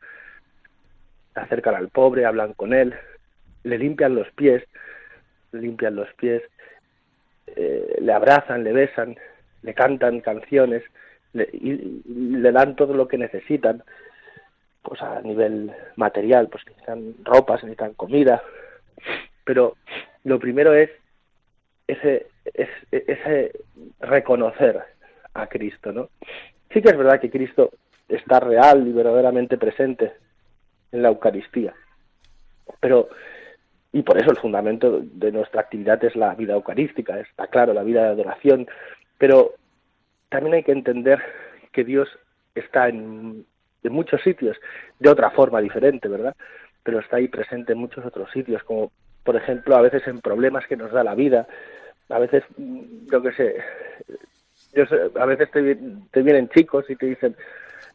acercan 1.35 1.75
al 1.75 1.91
pobre, 1.91 2.25
hablan 2.25 2.55
con 2.55 2.73
él, 2.73 2.95
le 3.65 3.77
limpian 3.77 4.15
los 4.15 4.31
pies, 4.31 4.65
limpian 5.53 5.95
los 5.95 6.11
pies 6.15 6.43
eh, 7.49 7.99
le 8.01 8.13
abrazan, 8.15 8.65
le 8.65 8.73
besan, 8.73 9.19
le 9.61 9.75
cantan 9.75 10.21
canciones 10.21 10.85
le, 11.33 11.49
y, 11.53 12.03
le 12.07 12.53
dan 12.53 12.77
todo 12.77 12.95
lo 12.95 13.09
que 13.09 13.19
necesitan, 13.19 13.83
pues 14.83 15.01
a 15.03 15.21
nivel 15.21 15.73
material, 15.97 16.49
pues 16.49 16.65
necesitan 16.67 17.15
ropas, 17.25 17.63
necesitan 17.63 17.95
comida, 17.95 18.43
pero 19.45 19.77
lo 20.25 20.39
primero 20.39 20.75
es 20.75 20.91
ese, 21.87 22.29
ese 22.91 23.53
reconocer 24.01 24.81
a 25.35 25.47
Cristo, 25.47 25.93
¿no? 25.93 26.09
Sí 26.73 26.81
que 26.81 26.91
es 26.91 26.97
verdad 26.97 27.21
que 27.21 27.31
Cristo 27.31 27.71
está 28.09 28.41
real 28.41 28.87
y 28.87 28.93
verdaderamente 28.93 29.59
presente 29.59 30.13
en 30.93 31.03
la 31.03 31.09
Eucaristía, 31.09 31.75
pero 32.81 33.09
y 33.93 34.03
por 34.03 34.19
eso 34.19 34.31
el 34.31 34.37
fundamento 34.37 35.01
de 35.03 35.33
nuestra 35.33 35.63
actividad 35.63 36.03
es 36.05 36.15
la 36.15 36.35
vida 36.35 36.55
eucarística, 36.55 37.19
está 37.19 37.49
claro, 37.49 37.75
la 37.75 37.83
vida 37.83 38.03
de 38.03 38.09
adoración, 38.11 38.69
pero 39.19 39.55
también 40.31 40.55
hay 40.55 40.63
que 40.63 40.73
entender 40.73 41.21
que 41.73 41.85
Dios 41.85 42.09
está 42.55 42.89
en, 42.89 43.45
muchos 43.85 44.21
sitios, 44.23 44.57
de 44.99 45.11
otra 45.11 45.31
forma 45.31 45.61
diferente, 45.61 46.09
¿verdad? 46.09 46.35
Pero 46.83 47.01
está 47.01 47.17
ahí 47.17 47.29
presente 47.29 47.73
en 47.73 47.79
muchos 47.79 48.05
otros 48.05 48.31
sitios, 48.31 48.63
como 48.65 48.91
por 49.25 49.37
ejemplo 49.37 49.77
a 49.77 49.83
veces 49.83 50.07
en 50.07 50.21
problemas 50.21 50.67
que 50.67 50.77
nos 50.77 50.93
da 50.93 51.05
la 51.05 51.15
vida, 51.15 51.47
a 52.09 52.19
veces, 52.19 52.43
yo 52.57 53.23
qué 53.23 53.33
sé, 53.33 53.57
yo 54.75 54.85
a 55.21 55.27
veces 55.27 55.51
te, 55.51 55.77
te, 56.11 56.23
vienen 56.23 56.49
chicos 56.49 56.89
y 56.89 56.97
te 56.97 57.07
dicen 57.07 57.37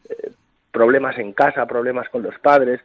eh, 0.08 0.30
problemas 0.72 1.18
en 1.18 1.32
casa, 1.32 1.66
problemas 1.66 2.08
con 2.08 2.22
los 2.22 2.38
padres, 2.38 2.80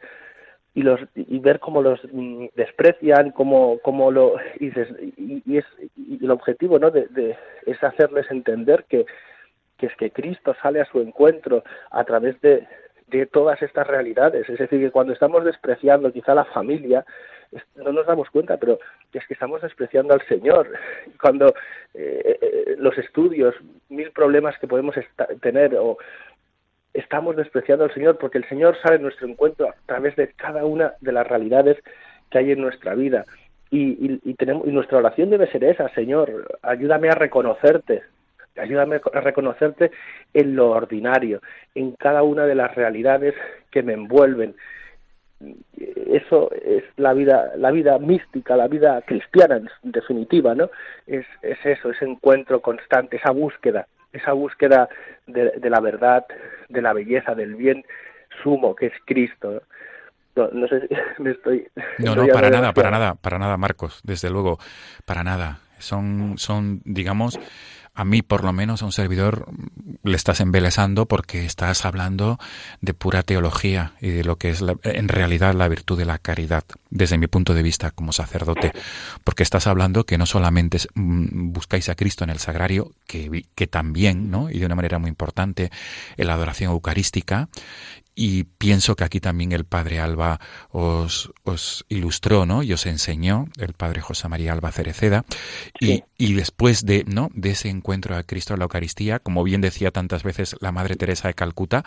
y 0.74 0.82
los 0.82 1.00
y 1.14 1.38
ver 1.38 1.60
cómo 1.60 1.82
los 1.82 2.00
mm, 2.10 2.46
desprecian 2.54 3.30
cómo, 3.32 3.78
cómo 3.82 4.10
lo 4.10 4.36
y, 4.58 4.72
y, 5.16 5.58
es 5.58 5.66
y 5.96 6.24
el 6.24 6.30
objetivo 6.30 6.78
no 6.78 6.90
de, 6.90 7.36
es 7.66 7.82
hacerles 7.82 8.30
entender 8.30 8.84
que 8.88 9.04
que 9.82 9.86
es 9.86 9.96
que 9.96 10.12
Cristo 10.12 10.54
sale 10.62 10.80
a 10.80 10.84
su 10.84 11.00
encuentro 11.00 11.64
a 11.90 12.04
través 12.04 12.40
de, 12.40 12.68
todas 13.32 13.60
estas 13.60 13.86
realidades. 13.86 14.48
Es 14.48 14.58
decir 14.58 14.80
que 14.80 14.90
cuando 14.92 15.12
estamos 15.12 15.44
despreciando 15.44 16.12
quizá 16.12 16.34
la 16.34 16.44
familia 16.46 17.04
no 17.76 17.92
nos 17.92 18.06
damos 18.06 18.30
cuenta 18.30 18.56
pero 18.56 18.78
es 19.12 19.26
que 19.26 19.34
estamos 19.34 19.60
despreciando 19.60 20.14
al 20.14 20.26
Señor. 20.28 20.68
Cuando 21.20 21.48
eh, 21.94 22.38
eh, 22.40 22.76
los 22.78 22.96
estudios 22.96 23.56
mil 23.88 24.12
problemas 24.12 24.56
que 24.60 24.68
podemos 24.68 24.94
tener 25.42 25.74
o 25.74 25.98
estamos 26.94 27.36
despreciando 27.36 27.84
al 27.84 27.92
Señor 27.92 28.18
porque 28.18 28.38
el 28.38 28.48
Señor 28.48 28.78
sale 28.82 28.96
en 28.96 29.02
nuestro 29.02 29.26
encuentro 29.26 29.68
a 29.68 29.74
través 29.84 30.14
de 30.14 30.28
cada 30.28 30.64
una 30.64 30.94
de 31.00 31.12
las 31.12 31.26
realidades 31.26 31.76
que 32.30 32.38
hay 32.38 32.52
en 32.52 32.62
nuestra 32.62 32.94
vida. 32.94 33.24
Y, 33.68 34.20
y, 34.22 34.34
tenemos, 34.34 34.66
y 34.66 34.70
nuestra 34.70 34.98
oración 34.98 35.30
debe 35.30 35.50
ser 35.50 35.64
esa, 35.64 35.88
Señor, 35.94 36.58
ayúdame 36.62 37.08
a 37.08 37.14
reconocerte, 37.14 38.02
ayúdame 38.56 39.00
a 39.12 39.20
reconocerte 39.20 39.90
en 40.34 40.56
lo 40.56 40.70
ordinario, 40.70 41.40
en 41.74 41.92
cada 41.92 42.22
una 42.22 42.46
de 42.46 42.54
las 42.54 42.74
realidades 42.74 43.34
que 43.70 43.82
me 43.82 43.94
envuelven. 43.94 44.54
Eso 45.76 46.50
es 46.52 46.84
la 46.96 47.12
vida, 47.14 47.52
la 47.56 47.72
vida 47.72 47.98
mística, 47.98 48.56
la 48.56 48.68
vida 48.68 49.02
cristiana 49.02 49.56
en 49.56 49.68
definitiva, 49.82 50.54
¿no? 50.54 50.70
Es, 51.06 51.26
es 51.42 51.58
eso, 51.64 51.90
ese 51.90 52.04
encuentro 52.04 52.60
constante, 52.60 53.16
esa 53.16 53.32
búsqueda 53.32 53.86
esa 54.12 54.32
búsqueda 54.32 54.88
de, 55.26 55.70
la 55.70 55.80
verdad, 55.80 56.24
de 56.68 56.82
la 56.82 56.92
belleza, 56.92 57.34
del 57.34 57.54
bien 57.54 57.84
sumo 58.42 58.74
que 58.74 58.86
es 58.86 58.92
Cristo. 59.04 59.62
No, 60.36 60.48
no 60.48 60.68
sé 60.68 60.86
si 60.86 60.94
me 61.22 61.30
estoy. 61.30 61.66
No, 61.98 62.14
no, 62.14 62.26
para 62.28 62.50
nada, 62.50 62.72
para 62.72 62.90
nada, 62.90 63.14
para 63.14 63.38
nada, 63.38 63.56
Marcos, 63.56 64.00
desde 64.04 64.30
luego, 64.30 64.58
para 65.04 65.24
nada. 65.24 65.58
Son, 65.78 66.38
son 66.38 66.80
digamos, 66.84 67.40
a 67.94 68.04
mí 68.04 68.22
por 68.22 68.44
lo 68.44 68.52
menos 68.52 68.82
a 68.82 68.86
un 68.86 68.92
servidor 68.92 69.46
le 70.02 70.16
estás 70.16 70.40
embelesando 70.40 71.06
porque 71.06 71.44
estás 71.44 71.84
hablando 71.84 72.38
de 72.80 72.94
pura 72.94 73.22
teología 73.22 73.94
y 74.00 74.08
de 74.08 74.24
lo 74.24 74.36
que 74.36 74.50
es 74.50 74.64
en 74.84 75.08
realidad 75.08 75.54
la 75.54 75.68
virtud 75.68 75.98
de 75.98 76.06
la 76.06 76.18
caridad, 76.18 76.64
desde 76.92 77.18
mi 77.18 77.26
punto 77.26 77.54
de 77.54 77.62
vista 77.62 77.90
como 77.90 78.12
sacerdote, 78.12 78.72
porque 79.24 79.42
estás 79.42 79.66
hablando 79.66 80.04
que 80.04 80.18
no 80.18 80.26
solamente 80.26 80.78
mm, 80.94 81.52
buscáis 81.52 81.88
a 81.88 81.94
Cristo 81.94 82.22
en 82.22 82.30
el 82.30 82.38
sagrario, 82.38 82.92
que, 83.06 83.46
que 83.54 83.66
también, 83.66 84.30
¿no? 84.30 84.50
y 84.50 84.58
de 84.58 84.66
una 84.66 84.74
manera 84.74 84.98
muy 84.98 85.08
importante, 85.08 85.70
en 86.16 86.26
la 86.26 86.34
adoración 86.34 86.70
eucarística, 86.70 87.48
y 88.14 88.44
pienso 88.44 88.94
que 88.94 89.04
aquí 89.04 89.20
también 89.20 89.52
el 89.52 89.64
padre 89.64 89.98
Alba 89.98 90.38
os, 90.70 91.32
os 91.44 91.86
ilustró, 91.88 92.44
¿no? 92.44 92.62
Y 92.62 92.74
os 92.74 92.84
enseñó, 92.84 93.46
el 93.56 93.72
padre 93.72 94.02
José 94.02 94.28
María 94.28 94.52
Alba 94.52 94.70
Cereceda. 94.70 95.24
Y, 95.80 96.04
y, 96.18 96.34
después 96.34 96.84
de, 96.84 97.04
¿no? 97.06 97.30
de 97.32 97.52
ese 97.52 97.70
encuentro 97.70 98.14
a 98.14 98.22
Cristo 98.24 98.52
en 98.52 98.58
la 98.58 98.64
Eucaristía, 98.64 99.18
como 99.18 99.42
bien 99.44 99.62
decía 99.62 99.92
tantas 99.92 100.24
veces 100.24 100.56
la 100.60 100.72
Madre 100.72 100.96
Teresa 100.96 101.28
de 101.28 101.34
Calcuta, 101.34 101.84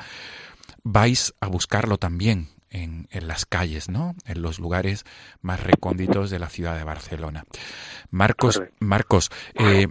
vais 0.84 1.36
a 1.42 1.48
buscarlo 1.48 2.00
también 2.00 2.55
en, 2.70 3.08
en, 3.12 3.28
las 3.28 3.46
calles, 3.46 3.90
¿no? 3.90 4.16
En 4.26 4.42
los 4.42 4.60
lugares 4.60 5.06
más 5.42 5.64
recónditos 5.64 6.30
de 6.30 6.40
la 6.40 6.50
ciudad 6.50 6.78
de 6.78 6.84
Barcelona. 6.84 7.44
Marcos, 8.12 8.62
Marcos, 8.80 9.32
eh, 9.56 9.88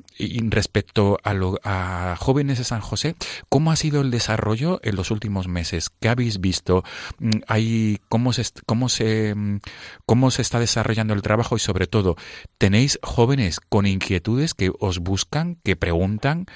respecto 0.51 1.19
a, 1.23 1.35
lo, 1.35 1.59
a 1.65 2.17
jóvenes 2.19 2.59
de 2.59 2.65
San 2.65 2.81
José, 2.81 3.17
¿cómo 3.49 3.73
ha 3.73 3.77
sido 3.77 4.01
el 4.01 4.11
desarrollo 4.11 4.81
en 4.83 4.97
los 4.97 5.11
últimos 5.11 5.49
meses? 5.49 5.91
¿Qué 6.01 6.09
habéis 6.09 6.41
visto? 6.41 6.85
Mm, 7.19 7.31
¿Hay, 7.49 8.01
cómo, 8.09 8.33
se, 8.33 8.45
cómo, 8.67 8.89
se, 8.89 9.35
mm, 9.35 9.61
¿Cómo 10.07 10.31
se 10.31 10.43
está 10.43 10.59
desarrollando 10.59 11.15
el 11.15 11.23
trabajo? 11.23 11.57
Y 11.57 11.61
sobre 11.61 11.87
todo, 11.87 12.17
¿tenéis 12.59 12.99
jóvenes 13.03 13.61
con 13.61 13.87
inquietudes 13.87 14.55
que 14.55 14.73
os 14.79 14.99
buscan, 14.99 15.57
que 15.65 15.77
preguntan? 15.77 16.47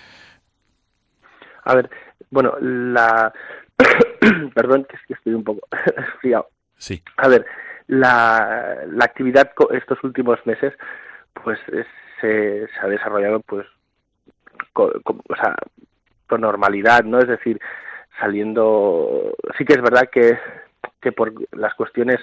A 1.64 1.74
ver, 1.74 1.90
bueno, 2.30 2.54
la, 2.60 3.32
Perdón, 4.54 4.84
que, 4.84 4.96
es 4.96 5.02
que 5.06 5.14
estoy 5.14 5.34
un 5.34 5.44
poco 5.44 5.66
friado. 6.20 6.48
Sí. 6.76 7.02
A 7.16 7.28
ver, 7.28 7.44
la, 7.86 8.78
la 8.86 9.04
actividad 9.04 9.50
estos 9.72 10.02
últimos 10.04 10.44
meses, 10.46 10.74
pues 11.32 11.58
se, 12.20 12.66
se, 12.66 12.80
ha 12.80 12.86
desarrollado, 12.86 13.40
pues, 13.40 13.66
con, 14.72 14.90
o 15.04 15.36
sea, 15.36 15.54
con 16.26 16.40
normalidad, 16.40 17.04
¿no? 17.04 17.18
Es 17.18 17.28
decir, 17.28 17.60
saliendo. 18.20 19.34
Sí 19.56 19.64
que 19.64 19.74
es 19.74 19.82
verdad 19.82 20.08
que, 20.10 20.38
que 21.00 21.12
por 21.12 21.32
las 21.56 21.74
cuestiones 21.74 22.18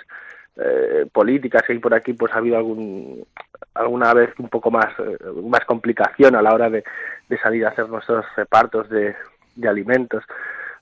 eh, 0.58 1.05
políticas 1.12 1.63
que 1.63 1.73
hay 1.73 1.79
por 1.79 1.93
aquí, 1.93 2.13
pues 2.13 2.31
ha 2.34 2.38
habido 2.38 2.58
algún 2.58 3.25
alguna 3.73 4.13
vez 4.13 4.34
un 4.39 4.47
poco 4.47 4.71
más 4.71 4.88
eh, 4.99 5.17
más 5.43 5.65
complicación 5.65 6.36
a 6.36 6.41
la 6.41 6.53
hora 6.53 6.69
de, 6.69 6.84
de 7.27 7.38
salir 7.39 7.65
a 7.65 7.69
hacer 7.69 7.89
nuestros 7.89 8.25
repartos 8.38 8.89
de, 8.89 9.15
de 9.55 9.67
alimentos 9.67 10.23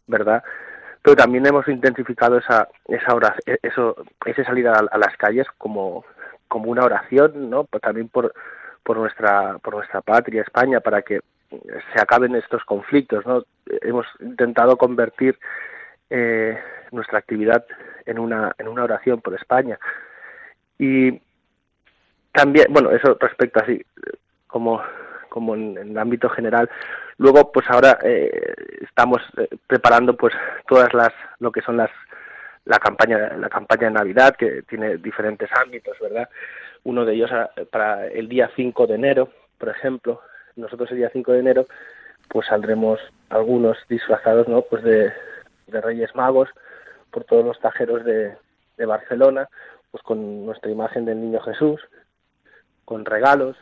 ¿verdad? 0.07 0.43
Pero 1.03 1.15
también 1.17 1.45
hemos 1.45 1.67
intensificado 1.67 2.37
esa, 2.37 2.69
esa 2.87 3.13
oración, 3.13 3.57
eso, 3.61 3.95
esa 4.25 4.43
salida 4.45 4.73
a, 4.89 4.97
las 4.97 5.15
calles 5.17 5.45
como, 5.57 6.05
como 6.47 6.71
una 6.71 6.85
oración, 6.85 7.49
¿no? 7.49 7.65
Pues 7.65 7.81
también 7.83 8.07
por, 8.07 8.33
por 8.83 8.97
nuestra, 8.97 9.59
por 9.59 9.75
nuestra 9.75 10.01
patria, 10.01 10.41
España, 10.41 10.79
para 10.79 11.01
que 11.01 11.19
se 11.49 12.01
acaben 12.01 12.35
estos 12.35 12.63
conflictos, 12.63 13.25
¿no? 13.25 13.43
Hemos 13.81 14.07
intentado 14.21 14.77
convertir 14.77 15.37
eh, 16.09 16.57
nuestra 16.91 17.19
actividad 17.19 17.65
en 18.05 18.19
una, 18.19 18.55
en 18.57 18.69
una 18.69 18.83
oración 18.83 19.19
por 19.19 19.33
España. 19.33 19.77
Y 20.79 21.21
también, 22.31 22.67
bueno, 22.69 22.91
eso 22.91 23.17
respecto 23.19 23.59
así, 23.61 23.85
como, 24.47 24.81
como 25.33 25.55
en, 25.55 25.75
el 25.79 25.97
ámbito 25.97 26.29
general, 26.29 26.69
Luego, 27.17 27.51
pues 27.51 27.65
ahora 27.69 27.97
eh, 28.03 28.53
estamos 28.81 29.21
eh, 29.37 29.47
preparando 29.67 30.15
pues 30.15 30.33
todas 30.67 30.93
las 30.93 31.11
lo 31.39 31.51
que 31.51 31.61
son 31.61 31.77
las 31.77 31.89
la 32.65 32.79
campaña 32.79 33.35
la 33.37 33.49
campaña 33.49 33.87
de 33.87 33.93
Navidad 33.93 34.35
que 34.35 34.61
tiene 34.63 34.97
diferentes 34.97 35.49
ámbitos, 35.53 35.97
¿verdad? 35.99 36.29
Uno 36.83 37.05
de 37.05 37.13
ellos 37.13 37.31
ah, 37.31 37.49
para 37.71 38.07
el 38.07 38.27
día 38.29 38.51
5 38.55 38.87
de 38.87 38.95
enero, 38.95 39.29
por 39.57 39.69
ejemplo, 39.69 40.21
nosotros 40.55 40.91
el 40.91 40.97
día 40.97 41.09
5 41.11 41.31
de 41.33 41.39
enero 41.39 41.65
pues 42.29 42.47
saldremos 42.47 42.99
algunos 43.29 43.77
disfrazados, 43.89 44.47
¿no? 44.47 44.61
Pues 44.61 44.83
de, 44.83 45.11
de 45.67 45.81
Reyes 45.81 46.15
Magos 46.15 46.49
por 47.11 47.25
todos 47.25 47.45
los 47.45 47.59
tajeros 47.59 48.03
de, 48.05 48.35
de 48.77 48.85
Barcelona, 48.85 49.47
pues 49.91 50.03
con 50.03 50.45
nuestra 50.45 50.71
imagen 50.71 51.05
del 51.05 51.21
Niño 51.21 51.41
Jesús, 51.41 51.81
con 52.85 53.05
regalos, 53.05 53.55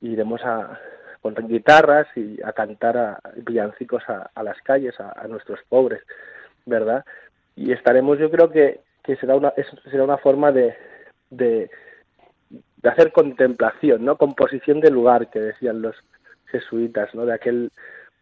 iremos 0.00 0.42
a, 0.44 0.78
con 1.20 1.34
guitarras 1.34 2.06
y 2.16 2.42
a 2.42 2.52
cantar 2.52 2.96
a, 2.96 3.20
villancicos 3.36 4.02
a, 4.08 4.42
las 4.42 4.60
calles, 4.62 4.94
a, 4.98 5.26
nuestros 5.28 5.60
pobres, 5.68 6.02
¿verdad? 6.66 7.04
Y 7.56 7.72
estaremos, 7.72 8.18
yo 8.18 8.30
creo 8.30 8.50
que, 8.50 8.80
que 9.02 9.16
será 9.16 9.36
una 9.36 9.52
será 9.90 10.04
una 10.04 10.18
forma 10.18 10.50
de, 10.52 10.74
de, 11.30 11.70
de 12.48 12.88
hacer 12.88 13.12
contemplación, 13.12 14.04
¿no? 14.04 14.16
Composición 14.16 14.80
del 14.80 14.94
lugar 14.94 15.28
que 15.30 15.40
decían 15.40 15.82
los 15.82 15.96
jesuitas, 16.46 17.14
¿no? 17.14 17.26
De 17.26 17.34
aquel 17.34 17.70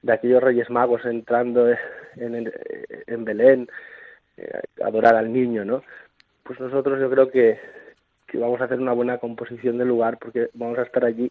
de 0.03 0.13
aquellos 0.13 0.43
Reyes 0.43 0.71
Magos 0.71 1.05
entrando 1.05 1.69
en, 2.17 2.53
en 3.07 3.25
Belén, 3.25 3.69
eh, 4.37 4.61
adorar 4.85 5.17
al 5.17 5.33
niño, 5.33 5.65
¿no? 5.65 5.83
Pues 6.45 6.61
nosotros 6.61 7.01
yo 7.01 7.11
creo 7.11 7.31
que, 7.31 7.59
que 8.27 8.39
vamos 8.39 8.61
a 8.61 8.65
hacer 8.65 8.81
una 8.81 8.93
buena 8.93 9.19
composición 9.19 9.79
del 9.79 9.89
lugar 9.89 10.19
porque 10.19 10.49
vamos 10.55 10.79
a 10.79 10.83
estar 10.83 11.05
allí 11.05 11.31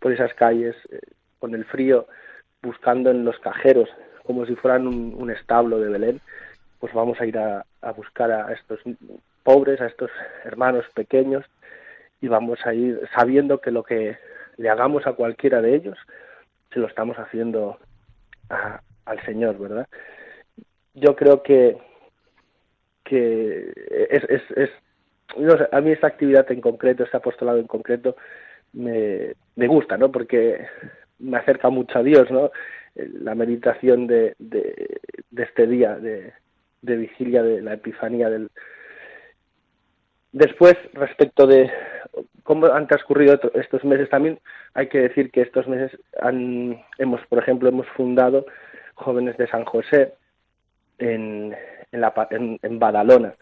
por 0.00 0.12
esas 0.12 0.32
calles 0.34 0.76
eh, 0.90 1.00
con 1.38 1.54
el 1.54 1.64
frío, 1.64 2.06
buscando 2.62 3.10
en 3.10 3.24
los 3.24 3.38
cajeros, 3.38 3.88
como 4.24 4.44
si 4.46 4.54
fueran 4.56 4.86
un, 4.86 5.30
establo 5.30 5.78
de 5.78 5.88
Belén, 5.88 6.20
pues 6.80 6.92
vamos 6.92 7.20
a 7.20 7.26
ir 7.26 7.38
a, 7.38 7.64
buscar 7.96 8.30
a 8.30 8.52
estos 8.52 8.80
pobres, 9.42 9.80
a 9.80 9.86
estos 9.86 10.10
hermanos 10.44 10.84
pequeños, 10.94 11.44
y 12.20 12.28
vamos 12.28 12.58
a 12.64 12.74
ir 12.74 13.00
sabiendo 13.14 13.60
que 13.60 13.70
lo 13.70 13.84
que 13.84 14.18
le 14.56 14.68
hagamos 14.68 15.06
a 15.06 15.12
cualquiera 15.12 15.62
de 15.62 15.74
ellos, 15.74 15.96
se 16.72 16.80
lo 16.80 16.88
estamos 16.88 17.16
haciendo 17.18 17.78
al 19.04 19.24
Señor, 19.24 19.58
¿verdad? 19.58 19.86
Yo 20.94 21.14
creo 21.16 21.42
que, 21.42 21.78
que 23.04 23.72
es, 24.10 24.24
es, 24.56 24.70
a 25.72 25.80
mí 25.80 25.92
esta 25.92 26.08
actividad 26.08 26.50
en 26.50 26.60
concreto, 26.60 27.04
este 27.04 27.16
apostolado 27.16 27.58
en 27.58 27.66
concreto, 27.66 28.16
me, 28.72 29.34
me 29.56 29.66
gusta, 29.66 29.96
¿no? 29.96 30.10
Porque 30.10 30.66
me 31.18 31.38
acerca 31.38 31.70
mucho 31.70 31.98
a 31.98 32.02
Dios, 32.02 32.30
¿no? 32.30 32.50
La 32.94 33.34
meditación 33.34 34.06
de, 34.06 34.34
de, 34.38 35.00
de 35.30 35.42
este 35.42 35.66
día 35.66 35.96
de, 35.96 36.32
de 36.82 36.96
vigilia 36.96 37.42
de 37.42 37.62
la 37.62 37.74
Epifanía 37.74 38.28
del, 38.28 38.50
Después, 40.32 40.76
respecto 40.92 41.46
de 41.46 41.70
cómo 42.42 42.66
han 42.66 42.86
transcurrido 42.86 43.40
estos 43.54 43.84
meses, 43.84 44.10
también 44.10 44.38
hay 44.74 44.88
que 44.88 45.00
decir 45.00 45.30
que 45.30 45.40
estos 45.40 45.66
meses 45.66 45.98
han, 46.20 46.84
hemos, 46.98 47.24
por 47.26 47.38
ejemplo, 47.38 47.68
hemos 47.68 47.86
fundado 47.88 48.46
Jóvenes 48.94 49.36
de 49.38 49.48
San 49.48 49.64
José 49.64 50.14
en, 50.98 51.56
en, 51.92 52.00
la, 52.00 52.12
en, 52.30 52.78
Badalona, 52.78 53.34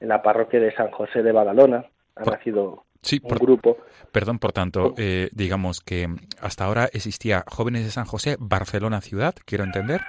en 0.00 0.08
la 0.08 0.22
parroquia 0.22 0.60
de 0.60 0.74
San 0.74 0.90
José 0.90 1.22
de 1.22 1.32
Badalona. 1.32 1.84
Ha 2.14 2.24
nacido 2.24 2.84
un 3.22 3.38
grupo. 3.38 3.78
Perdón, 4.12 4.38
por 4.38 4.52
tanto, 4.52 4.94
eh, 4.96 5.28
digamos 5.32 5.80
que 5.80 6.08
hasta 6.40 6.64
ahora 6.64 6.88
existía 6.92 7.44
Jóvenes 7.46 7.84
de 7.84 7.90
San 7.90 8.04
José, 8.04 8.36
Barcelona 8.38 9.00
ciudad, 9.00 9.34
quiero 9.44 9.64
entender. 9.64 10.00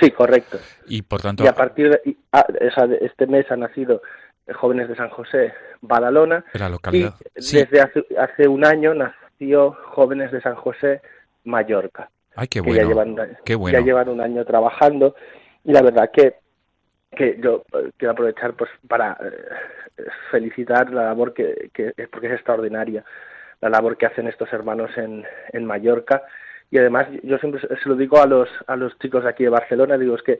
Sí, 0.00 0.10
correcto. 0.10 0.58
Y 0.86 1.02
por 1.02 1.20
tanto. 1.20 1.44
Y 1.44 1.46
a 1.46 1.54
partir 1.54 1.90
de 1.90 2.16
ah, 2.32 2.46
este 3.00 3.26
mes 3.26 3.50
ha 3.50 3.56
nacido 3.56 4.02
Jóvenes 4.54 4.88
de 4.88 4.96
San 4.96 5.10
José, 5.10 5.52
Badalona. 5.80 6.44
La 6.54 6.68
localidad. 6.68 7.14
Y 7.36 7.56
desde 7.56 7.80
hace, 7.80 8.04
hace, 8.18 8.48
un 8.48 8.64
año 8.64 8.94
nació 8.94 9.76
Jóvenes 9.92 10.32
de 10.32 10.40
San 10.40 10.54
José, 10.54 11.02
Mallorca. 11.44 12.10
Ay, 12.36 12.48
qué 12.48 12.60
bueno. 12.60 12.76
Ya 12.76 12.88
llevan, 12.88 13.16
ya 13.72 13.80
llevan 13.80 14.08
un 14.08 14.20
año 14.20 14.44
trabajando 14.44 15.14
y 15.64 15.72
la 15.72 15.82
verdad 15.82 16.10
que 16.12 16.36
que 17.16 17.38
yo 17.40 17.64
eh, 17.74 17.90
quiero 17.96 18.12
aprovechar 18.12 18.54
pues 18.54 18.70
para 18.88 19.16
eh, 19.22 20.04
felicitar 20.30 20.92
la 20.92 21.04
labor 21.04 21.34
que, 21.34 21.70
que 21.72 21.92
porque 22.10 22.28
es 22.28 22.34
extraordinaria 22.34 23.04
la 23.60 23.68
labor 23.68 23.96
que 23.96 24.06
hacen 24.06 24.26
estos 24.26 24.52
hermanos 24.52 24.90
en, 24.96 25.24
en 25.52 25.64
Mallorca. 25.66 26.22
Y 26.70 26.78
además 26.78 27.08
yo 27.22 27.36
siempre 27.38 27.60
se 27.60 27.88
lo 27.88 27.94
digo 27.96 28.20
a 28.20 28.26
los 28.26 28.48
a 28.66 28.76
los 28.76 28.98
chicos 28.98 29.24
de 29.24 29.30
aquí 29.30 29.44
de 29.44 29.50
Barcelona 29.50 29.98
digo 29.98 30.14
es 30.14 30.22
que 30.22 30.38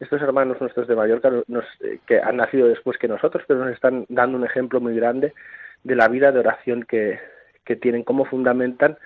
estos 0.00 0.20
hermanos 0.20 0.60
nuestros 0.60 0.86
de 0.88 0.96
Mallorca, 0.96 1.30
nos, 1.46 1.64
eh, 1.80 2.00
que 2.06 2.20
han 2.20 2.36
nacido 2.36 2.68
después 2.68 2.98
que 2.98 3.08
nosotros, 3.08 3.44
pero 3.46 3.64
nos 3.64 3.72
están 3.72 4.04
dando 4.08 4.36
un 4.36 4.44
ejemplo 4.44 4.80
muy 4.80 4.94
grande 4.94 5.32
de 5.84 5.96
la 5.96 6.08
vida 6.08 6.32
de 6.32 6.40
oración 6.40 6.82
que, 6.82 7.18
que 7.64 7.76
tienen, 7.76 8.02
cómo 8.02 8.24
fundamentan 8.26 8.98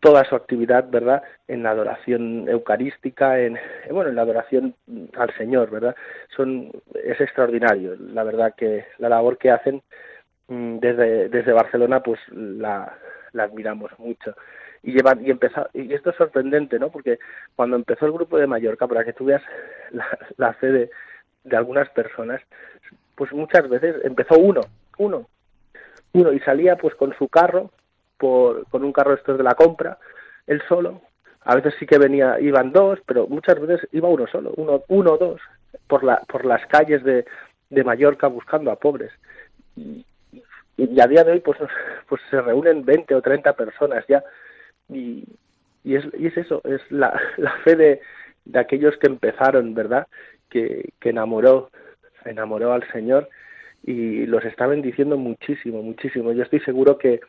toda 0.00 0.24
su 0.24 0.34
actividad, 0.34 0.88
¿verdad?, 0.90 1.22
en 1.46 1.62
la 1.62 1.70
adoración 1.70 2.48
eucarística, 2.48 3.38
en, 3.38 3.58
bueno, 3.90 4.10
en 4.10 4.16
la 4.16 4.22
adoración 4.22 4.74
al 5.16 5.34
Señor, 5.36 5.70
¿verdad? 5.70 5.94
Son, 6.34 6.70
es 7.04 7.20
extraordinario, 7.20 7.96
la 7.96 8.24
verdad 8.24 8.54
que 8.56 8.86
la 8.98 9.10
labor 9.10 9.36
que 9.38 9.50
hacen 9.50 9.82
mm, 10.48 10.78
desde, 10.78 11.28
desde 11.28 11.52
Barcelona, 11.52 12.02
pues 12.02 12.18
la, 12.30 12.96
la 13.32 13.44
admiramos 13.44 13.90
mucho 13.98 14.34
y 14.82 14.92
llevan 14.92 15.24
y 15.24 15.30
empezó 15.30 15.68
y 15.74 15.92
esto 15.92 16.10
es 16.10 16.16
sorprendente 16.16 16.78
no 16.78 16.90
porque 16.90 17.18
cuando 17.54 17.76
empezó 17.76 18.06
el 18.06 18.12
grupo 18.12 18.38
de 18.38 18.46
Mallorca 18.46 18.86
para 18.86 19.04
que 19.04 19.12
tú 19.12 19.26
veas 19.26 19.42
la, 19.90 20.06
la 20.36 20.54
fe 20.54 20.68
de, 20.68 20.90
de 21.44 21.56
algunas 21.56 21.88
personas 21.90 22.40
pues 23.14 23.32
muchas 23.32 23.68
veces 23.68 23.96
empezó 24.04 24.38
uno 24.38 24.62
uno 24.98 25.28
uno 26.12 26.32
y 26.32 26.40
salía 26.40 26.76
pues 26.76 26.94
con 26.94 27.14
su 27.14 27.28
carro 27.28 27.70
por 28.20 28.66
con 28.68 28.84
un 28.84 28.92
carro 28.92 29.14
estos 29.14 29.38
de 29.38 29.44
la 29.44 29.54
compra 29.54 29.98
él 30.46 30.62
solo 30.68 31.00
a 31.42 31.56
veces 31.56 31.74
sí 31.80 31.86
que 31.86 31.98
venía 31.98 32.38
iban 32.40 32.72
dos 32.72 32.98
pero 33.06 33.26
muchas 33.26 33.58
veces 33.60 33.88
iba 33.92 34.08
uno 34.08 34.26
solo 34.26 34.52
uno 34.56 34.82
uno 34.88 35.14
o 35.14 35.18
dos 35.18 35.40
por 35.88 36.04
la 36.04 36.20
por 36.28 36.44
las 36.44 36.64
calles 36.66 37.02
de, 37.02 37.24
de 37.70 37.84
Mallorca 37.84 38.28
buscando 38.28 38.70
a 38.70 38.76
pobres 38.76 39.10
y, 39.74 40.04
y 40.76 41.00
a 41.00 41.06
día 41.06 41.24
de 41.24 41.32
hoy 41.32 41.40
pues 41.40 41.58
pues 42.08 42.20
se 42.30 42.40
reúnen 42.40 42.84
20 42.84 43.14
o 43.14 43.22
30 43.22 43.54
personas 43.54 44.04
ya 44.06 44.22
y, 44.92 45.24
y, 45.84 45.94
es, 45.96 46.04
y 46.18 46.26
es 46.26 46.36
eso, 46.36 46.60
es 46.64 46.80
la, 46.90 47.18
la 47.36 47.52
fe 47.64 47.76
de, 47.76 48.00
de 48.44 48.58
aquellos 48.58 48.96
que 48.98 49.06
empezaron, 49.06 49.74
¿verdad? 49.74 50.06
Que, 50.48 50.90
que 51.00 51.10
enamoró, 51.10 51.70
enamoró 52.24 52.72
al 52.72 52.90
Señor 52.92 53.28
y 53.82 54.26
los 54.26 54.44
está 54.44 54.66
bendiciendo 54.66 55.16
muchísimo, 55.16 55.82
muchísimo. 55.82 56.32
Yo 56.32 56.42
estoy 56.42 56.60
seguro 56.60 56.98
que, 56.98 57.20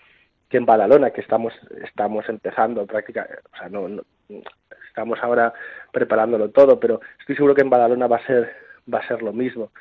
que 0.51 0.57
en 0.57 0.65
Badalona, 0.65 1.11
que 1.11 1.21
estamos, 1.21 1.53
estamos 1.81 2.27
empezando 2.27 2.85
prácticamente, 2.85 3.39
o 3.53 3.57
sea, 3.57 3.69
no, 3.69 4.03
estamos 4.89 5.17
ahora 5.23 5.53
preparándolo 5.93 6.49
todo, 6.49 6.77
pero 6.77 6.99
estoy 7.19 7.37
seguro 7.37 7.55
que 7.55 7.61
en 7.61 7.69
Badalona 7.69 8.07
va 8.07 8.17
a 8.17 8.27
ser, 8.27 8.53
va 8.93 8.99
a 8.99 9.07
ser 9.07 9.23
lo 9.23 9.31
mismo. 9.31 9.71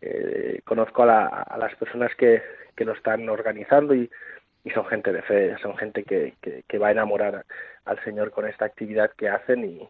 Eh, 0.00 0.60
conozco 0.64 1.02
a, 1.02 1.06
la, 1.06 1.26
a 1.26 1.58
las 1.58 1.74
personas 1.76 2.14
que, 2.16 2.42
que 2.74 2.86
lo 2.86 2.92
están 2.92 3.28
organizando 3.28 3.94
y, 3.94 4.10
y 4.64 4.70
son 4.70 4.86
gente 4.86 5.12
de 5.12 5.20
fe, 5.20 5.54
son 5.60 5.76
gente 5.76 6.02
que, 6.02 6.34
que, 6.66 6.78
va 6.78 6.88
a 6.88 6.92
enamorar 6.92 7.44
al 7.84 8.02
Señor 8.02 8.30
con 8.30 8.48
esta 8.48 8.64
actividad 8.64 9.12
que 9.18 9.28
hacen 9.28 9.64
y, 9.64 9.88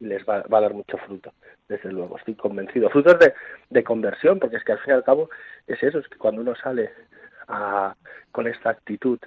les 0.00 0.24
va, 0.24 0.44
a 0.48 0.60
dar 0.60 0.74
mucho 0.74 0.96
fruto, 0.98 1.32
desde 1.68 1.90
luego, 1.90 2.18
estoy 2.18 2.34
convencido. 2.34 2.88
Frutos 2.88 3.18
de, 3.18 3.34
de, 3.70 3.82
conversión, 3.82 4.38
porque 4.38 4.56
es 4.56 4.64
que 4.64 4.72
al 4.72 4.78
fin 4.78 4.90
y 4.90 4.96
al 4.96 5.02
cabo 5.02 5.28
es 5.66 5.82
eso, 5.82 5.98
es 5.98 6.06
que 6.06 6.18
cuando 6.18 6.40
uno 6.42 6.54
sale 6.54 6.92
a, 7.48 7.96
con 8.30 8.46
esta 8.46 8.70
actitud 8.70 9.18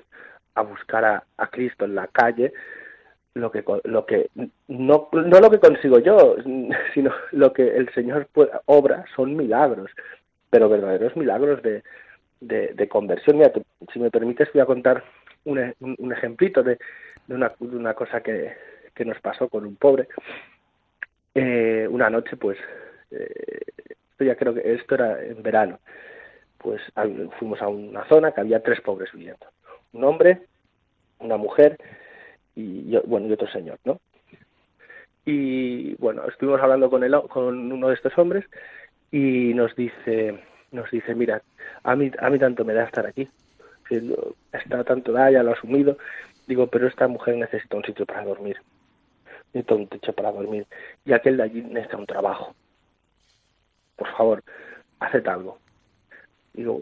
a 0.56 0.62
buscar 0.62 1.06
a, 1.06 1.24
a 1.38 1.48
Cristo 1.48 1.86
en 1.86 1.96
la 1.96 2.08
calle, 2.08 2.54
lo 3.34 3.52
que 3.52 3.64
lo 3.86 4.06
que 4.06 4.30
no 4.68 5.10
no 5.14 5.40
lo 5.40 5.50
que 5.50 5.60
consigo 5.60 6.00
yo 6.00 6.36
sino 6.94 7.14
lo 7.32 7.54
que 7.54 7.78
el 7.78 7.90
Señor 7.94 8.28
obra 8.66 9.06
son 9.16 9.38
milagros 9.38 9.90
pero 10.52 10.68
verdaderos 10.68 11.16
milagros 11.16 11.64
de, 11.64 11.82
de, 12.42 12.88
conversión. 12.88 13.38
Mira, 13.38 13.52
si 13.92 14.00
me 14.00 14.12
permites, 14.12 14.52
voy 14.54 14.62
a 14.62 14.66
contar 14.66 15.04
un, 15.46 15.74
un, 15.80 16.12
ejemplito 16.12 16.62
de, 16.62 16.78
de, 17.26 17.36
una, 17.36 17.54
de, 17.60 17.78
una, 17.78 17.94
cosa 17.94 18.22
que, 18.22 18.54
que, 18.94 19.06
nos 19.06 19.20
pasó 19.22 19.48
con 19.48 19.66
un 19.66 19.78
pobre. 19.78 20.08
Eh, 21.34 21.88
una 21.90 22.10
noche, 22.10 22.36
pues, 22.36 22.58
eh, 23.12 23.62
esto 24.12 24.24
ya 24.26 24.36
creo 24.36 24.54
que 24.54 24.74
esto 24.74 24.96
era 24.96 25.24
en 25.24 25.42
verano, 25.42 25.80
pues 26.58 26.82
fuimos 27.40 27.62
a 27.62 27.70
una 27.70 28.06
zona 28.10 28.34
que 28.34 28.42
había 28.42 28.62
tres 28.62 28.82
pobres 28.82 29.10
viviendo. 29.14 29.48
Un 29.94 30.04
hombre, 30.04 30.42
una 31.20 31.38
mujer 31.38 31.78
y 32.56 32.90
yo, 32.90 33.02
bueno, 33.06 33.28
y 33.28 33.34
otro 33.34 33.48
señor, 33.48 33.80
¿no? 33.84 34.00
Y 35.26 35.96
bueno, 35.96 36.26
estuvimos 36.28 36.62
hablando 36.62 36.90
con, 36.90 37.04
él, 37.04 37.16
con 37.30 37.72
uno 37.72 37.88
de 37.90 37.94
estos 37.94 38.18
hombres 38.18 38.46
y 39.12 39.54
nos 39.54 39.76
dice, 39.76 40.40
nos 40.72 40.90
dice, 40.90 41.14
mira, 41.14 41.42
a 41.84 41.96
mí, 41.96 42.12
a 42.20 42.30
mí 42.30 42.40
tanto 42.40 42.66
me 42.66 42.74
da 42.74 42.86
estar 42.86 43.06
aquí, 43.06 43.30
está 44.52 44.84
tanto 44.84 45.12
da, 45.12 45.30
ya 45.30 45.44
lo 45.44 45.52
ha 45.52 45.54
asumido, 45.54 45.98
digo, 46.48 46.68
pero 46.68 46.88
esta 46.88 47.08
mujer 47.08 47.38
necesita 47.38 47.78
un 47.78 47.84
sitio 47.84 48.06
para 48.06 48.24
dormir, 48.24 48.58
necesita 49.54 49.76
un 49.76 49.88
techo 49.88 50.14
para 50.14 50.32
dormir, 50.32 50.66
y 51.06 51.14
aquel 51.14 51.38
de 51.38 51.44
allí 51.44 51.62
necesita 51.62 51.98
un 51.98 52.06
trabajo. 52.06 52.56
Por 53.96 54.08
favor, 54.16 54.44
haced 55.00 55.28
algo. 55.28 55.60
Digo, 56.54 56.82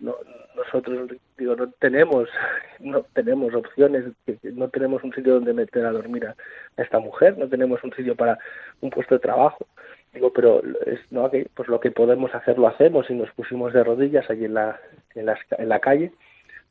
no, 0.00 0.14
nosotros 0.54 1.10
digo, 1.38 1.56
no 1.56 1.70
tenemos, 1.78 2.28
no 2.80 3.02
tenemos 3.14 3.54
opciones, 3.54 4.04
no 4.42 4.68
tenemos 4.68 5.02
un 5.02 5.12
sitio 5.14 5.34
donde 5.34 5.54
meter 5.54 5.86
a 5.86 5.92
dormir 5.92 6.26
a 6.26 6.36
esta 6.76 6.98
mujer, 6.98 7.38
no 7.38 7.48
tenemos 7.48 7.82
un 7.82 7.94
sitio 7.94 8.14
para 8.14 8.38
un 8.80 8.90
puesto 8.90 9.14
de 9.14 9.20
trabajo. 9.20 9.66
Digo, 10.12 10.32
pero 10.32 10.62
es, 10.86 11.00
no, 11.10 11.30
pues 11.54 11.68
lo 11.68 11.80
que 11.80 11.90
podemos 11.90 12.32
hacer 12.34 12.58
lo 12.58 12.68
hacemos 12.68 13.10
y 13.10 13.14
nos 13.14 13.30
pusimos 13.32 13.72
de 13.72 13.82
rodillas 13.82 14.28
allí 14.30 14.44
en 14.44 14.54
la, 14.54 14.78
en, 15.14 15.26
la, 15.26 15.38
en 15.58 15.68
la 15.68 15.80
calle 15.80 16.12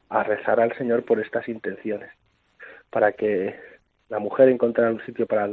a 0.09 0.23
rezar 0.23 0.59
al 0.59 0.77
Señor 0.77 1.03
por 1.03 1.19
estas 1.19 1.49
intenciones, 1.49 2.11
para 2.89 3.11
que 3.13 3.55
la 4.09 4.19
mujer 4.19 4.47
encontrara 4.47 4.91
un 4.91 5.03
sitio 5.05 5.25
para 5.25 5.49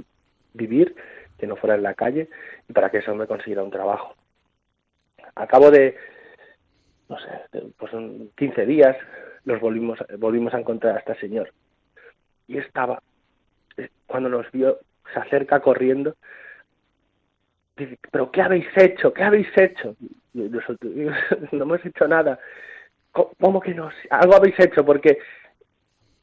vivir, 0.52 0.94
que 1.38 1.46
no 1.46 1.56
fuera 1.56 1.74
en 1.74 1.82
la 1.82 1.94
calle, 1.94 2.28
y 2.68 2.72
para 2.72 2.90
que 2.90 2.98
ese 2.98 3.10
hombre 3.10 3.26
consiguiera 3.26 3.62
un 3.62 3.70
trabajo. 3.70 4.14
A 5.34 5.46
cabo 5.46 5.70
de, 5.70 5.96
no 7.10 7.18
sé, 7.18 7.28
pues 7.76 7.92
15 8.36 8.64
días, 8.64 8.96
los 9.44 9.60
volvimos, 9.60 9.98
volvimos 10.18 10.54
a 10.54 10.60
encontrar 10.60 10.96
a 10.96 11.00
este 11.00 11.16
señor. 11.16 11.52
Y 12.46 12.56
estaba, 12.56 13.02
eh, 13.76 13.90
cuando 14.06 14.30
nos 14.30 14.50
vio, 14.50 14.78
se 15.12 15.20
acerca 15.20 15.60
corriendo 15.60 16.16
pero 18.10 18.30
¿qué 18.30 18.42
habéis 18.42 18.66
hecho? 18.76 19.12
¿Qué 19.12 19.22
habéis 19.22 19.48
hecho? 19.56 19.96
Nosotros, 20.32 20.92
no 21.52 21.62
hemos 21.62 21.84
hecho 21.84 22.06
nada. 22.08 22.38
¿Cómo 23.12 23.60
que 23.60 23.74
no? 23.74 23.90
Algo 24.10 24.36
habéis 24.36 24.58
hecho 24.58 24.84
porque 24.84 25.18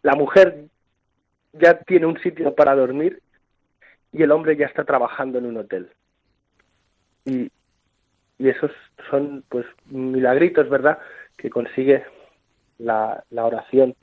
la 0.03 0.13
mujer 0.13 0.65
ya 1.53 1.79
tiene 1.79 2.05
un 2.05 2.19
sitio 2.19 2.55
para 2.55 2.75
dormir 2.75 3.21
y 4.13 4.23
el 4.23 4.31
hombre 4.31 4.55
ya 4.55 4.67
está 4.67 4.83
trabajando 4.85 5.39
en 5.39 5.47
un 5.47 5.57
hotel. 5.57 5.89
Y, 7.25 7.51
y 8.39 8.49
esos 8.49 8.71
son 9.09 9.43
pues 9.49 9.65
milagritos, 9.89 10.69
¿verdad? 10.69 10.99
Que 11.37 11.49
consigue 11.49 12.03
la, 12.77 13.23
la 13.29 13.45
oración 13.45 13.95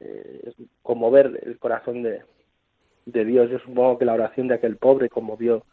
eh, 0.00 0.52
conmover 0.82 1.40
el 1.44 1.58
corazón 1.58 2.02
de, 2.02 2.22
de 3.06 3.24
Dios. 3.24 3.50
Yo 3.50 3.58
supongo 3.58 3.98
que 3.98 4.04
la 4.04 4.14
oración 4.14 4.48
de 4.48 4.54
aquel 4.54 4.76
pobre 4.76 5.08
conmovió 5.08 5.64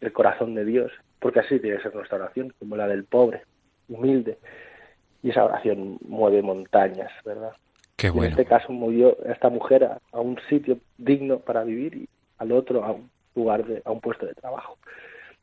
el 0.00 0.12
corazón 0.12 0.54
de 0.54 0.64
Dios, 0.64 0.90
porque 1.20 1.40
así 1.40 1.60
tiene 1.60 1.76
que 1.76 1.84
ser 1.84 1.94
nuestra 1.94 2.18
oración, 2.18 2.52
como 2.58 2.76
la 2.76 2.88
del 2.88 3.04
pobre, 3.04 3.42
humilde. 3.88 4.38
Y 5.22 5.30
esa 5.30 5.44
oración 5.44 5.98
mueve 6.06 6.42
montañas, 6.42 7.12
¿verdad? 7.24 7.52
Qué 7.96 8.10
bueno. 8.10 8.26
En 8.26 8.30
este 8.32 8.46
caso 8.46 8.72
movió 8.72 9.16
a 9.26 9.32
esta 9.32 9.48
mujer 9.48 9.84
a, 9.84 10.00
a, 10.10 10.20
un 10.20 10.38
sitio 10.48 10.78
digno 10.98 11.38
para 11.38 11.62
vivir 11.62 11.94
y 11.94 12.08
al 12.38 12.50
otro 12.50 12.84
a 12.84 12.92
un 12.92 13.08
lugar, 13.36 13.64
de, 13.64 13.82
a 13.84 13.92
un 13.92 14.00
puesto 14.00 14.26
de 14.26 14.34
trabajo. 14.34 14.76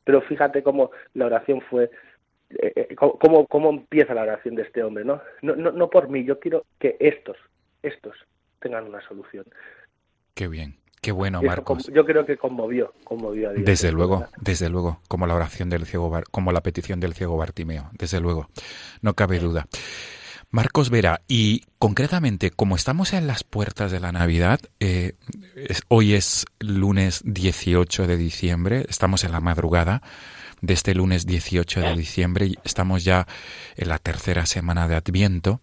Pero 0.04 0.22
fíjate 0.22 0.64
cómo 0.64 0.92
la 1.14 1.26
oración 1.28 1.62
fue, 1.62 1.92
eh, 2.50 2.74
eh 2.76 2.96
cómo, 2.96 3.46
cómo 3.48 3.70
empieza 3.70 4.14
la 4.14 4.24
oración 4.24 4.56
de 4.56 4.64
este 4.64 4.84
hombre, 4.84 5.06
¿no? 5.06 5.22
No, 5.42 5.56
no, 5.56 5.72
no 5.72 5.90
por 5.90 6.10
mí, 6.10 6.24
yo 6.24 6.40
quiero 6.40 6.66
que 6.80 6.98
estos, 7.00 7.38
estos 7.84 8.16
tengan 8.60 8.86
una 8.86 9.02
solución. 9.08 9.46
Qué 10.34 10.48
bien. 10.48 10.78
Qué 11.02 11.14
bueno, 11.14 11.42
Marcos. 11.42 11.90
Yo 11.94 12.06
creo 12.06 12.26
que 12.26 12.36
conmovió, 12.36 12.94
conmovió 13.06 13.50
a 13.50 13.54
Dios. 13.54 13.66
Desde 13.66 13.92
luego, 13.92 14.26
desde 14.42 14.70
luego, 14.70 15.00
como 15.08 15.28
la 15.28 15.36
oración 15.36 15.70
del 15.70 15.86
ciego, 15.86 16.12
como 16.30 16.52
la 16.52 16.62
petición 16.62 17.00
del 17.00 17.14
ciego 17.14 17.38
Bartimeo, 17.38 17.90
desde 17.94 18.20
luego, 18.20 18.50
no 19.02 19.14
cabe 19.14 19.40
duda. 19.40 19.66
Marcos 20.52 20.90
Vera, 20.90 21.22
y 21.28 21.62
concretamente, 21.78 22.50
como 22.50 22.76
estamos 22.76 23.14
en 23.14 23.28
las 23.28 23.44
puertas 23.44 23.92
de 23.92 24.00
la 24.00 24.12
Navidad, 24.12 24.60
eh, 24.80 25.14
hoy 25.90 26.16
es 26.16 26.48
lunes 26.60 27.22
18 27.24 28.08
de 28.08 28.18
diciembre, 28.18 28.84
estamos 28.90 29.24
en 29.24 29.32
la 29.32 29.42
madrugada 29.42 30.02
de 30.62 30.74
este 30.74 30.96
lunes 30.96 31.28
18 31.28 31.82
de 31.82 31.96
diciembre, 31.96 32.48
y 32.48 32.58
estamos 32.64 33.04
ya 33.04 33.28
en 33.76 33.90
la 33.90 34.00
tercera 34.00 34.48
semana 34.48 34.88
de 34.88 34.96
Adviento. 34.96 35.62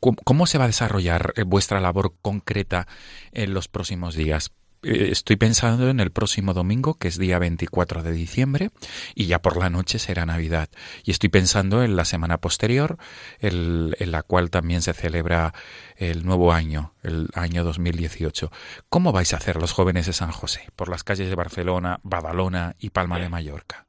¿Cómo, 0.00 0.16
¿Cómo, 0.24 0.46
se 0.46 0.58
va 0.58 0.64
a 0.64 0.66
desarrollar 0.66 1.32
eh, 1.36 1.44
vuestra 1.44 1.80
labor 1.80 2.12
concreta 2.22 2.88
en 3.30 3.54
los 3.54 3.68
próximos 3.68 4.16
días? 4.16 4.50
Eh, 4.82 5.08
estoy 5.10 5.36
pensando 5.36 5.88
en 5.88 6.00
el 6.00 6.10
próximo 6.10 6.54
domingo, 6.54 6.94
que 6.98 7.08
es 7.08 7.18
día 7.18 7.38
24 7.38 8.02
de 8.02 8.12
diciembre, 8.12 8.70
y 9.14 9.26
ya 9.26 9.40
por 9.40 9.56
la 9.56 9.70
noche 9.70 9.98
será 9.98 10.26
Navidad. 10.26 10.68
Y 11.04 11.10
estoy 11.10 11.28
pensando 11.28 11.82
en 11.82 11.96
la 11.96 12.04
semana 12.04 12.38
posterior, 12.38 12.96
el, 13.40 13.96
en 13.98 14.12
la 14.12 14.22
cual 14.22 14.50
también 14.50 14.82
se 14.82 14.92
celebra 14.92 15.52
el 15.96 16.24
nuevo 16.24 16.52
año, 16.52 16.92
el 17.02 17.28
año 17.34 17.64
2018. 17.64 18.50
¿Cómo 18.88 19.12
vais 19.12 19.32
a 19.32 19.38
hacer 19.38 19.56
los 19.56 19.72
jóvenes 19.72 20.06
de 20.06 20.12
San 20.12 20.30
José 20.30 20.62
por 20.76 20.88
las 20.88 21.04
calles 21.04 21.28
de 21.28 21.36
Barcelona, 21.36 21.98
Badalona 22.02 22.74
y 22.78 22.90
Palma 22.90 23.18
de 23.18 23.28
Mallorca? 23.28 23.86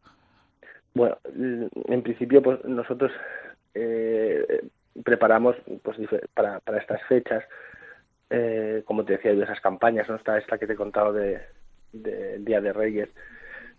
Bueno, 0.93 1.17
en 1.25 2.01
principio, 2.01 2.41
pues 2.41 2.63
nosotros 2.65 3.11
eh, 3.75 4.67
preparamos 5.03 5.55
pues, 5.83 5.97
para, 6.33 6.59
para 6.61 6.79
estas 6.79 7.01
fechas 7.07 7.43
eh, 8.29 8.83
como 8.85 9.05
te 9.05 9.13
decía, 9.13 9.31
esas 9.31 9.61
campañas, 9.61 10.07
¿no? 10.09 10.15
Está 10.15 10.37
esta 10.37 10.57
que 10.57 10.67
te 10.67 10.73
he 10.73 10.77
contado 10.77 11.13
de, 11.13 11.41
de 11.93 12.39
Día 12.39 12.61
de 12.61 12.73
Reyes. 12.73 13.09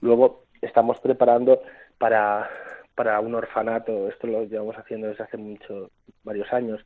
Luego 0.00 0.44
estamos 0.62 1.00
preparando 1.00 1.62
para, 1.98 2.48
para 2.94 3.20
un 3.20 3.34
orfanato, 3.34 4.08
esto 4.08 4.26
lo 4.26 4.44
llevamos 4.44 4.76
haciendo 4.76 5.08
desde 5.08 5.24
hace 5.24 5.36
mucho, 5.36 5.90
varios 6.24 6.52
años, 6.52 6.84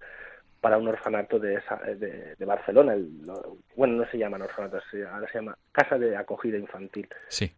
para 0.60 0.78
un 0.78 0.86
orfanato 0.86 1.38
de, 1.38 1.60
de, 1.96 2.36
de 2.36 2.44
Barcelona. 2.44 2.94
El, 2.94 3.08
bueno, 3.76 3.94
no 3.94 4.06
se 4.06 4.18
llaman 4.18 4.42
orfanatos, 4.42 4.84
ahora 5.12 5.26
se 5.28 5.38
llama 5.38 5.58
Casa 5.72 5.98
de 5.98 6.16
Acogida 6.16 6.56
Infantil. 6.56 7.08
Sí. 7.28 7.52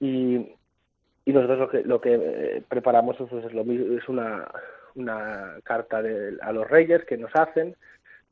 Y, 0.00 0.54
y 1.26 1.32
nosotros 1.32 1.58
lo 1.58 1.68
que, 1.68 1.82
lo 1.82 2.00
que 2.00 2.14
eh, 2.14 2.62
preparamos 2.66 3.20
es, 3.20 3.30
es, 3.30 3.52
lo, 3.52 3.62
es 3.62 4.08
una, 4.08 4.48
una 4.94 5.56
carta 5.64 6.00
de, 6.00 6.38
a 6.40 6.52
los 6.52 6.68
reyes 6.68 7.04
que 7.04 7.18
nos 7.18 7.30
hacen 7.34 7.76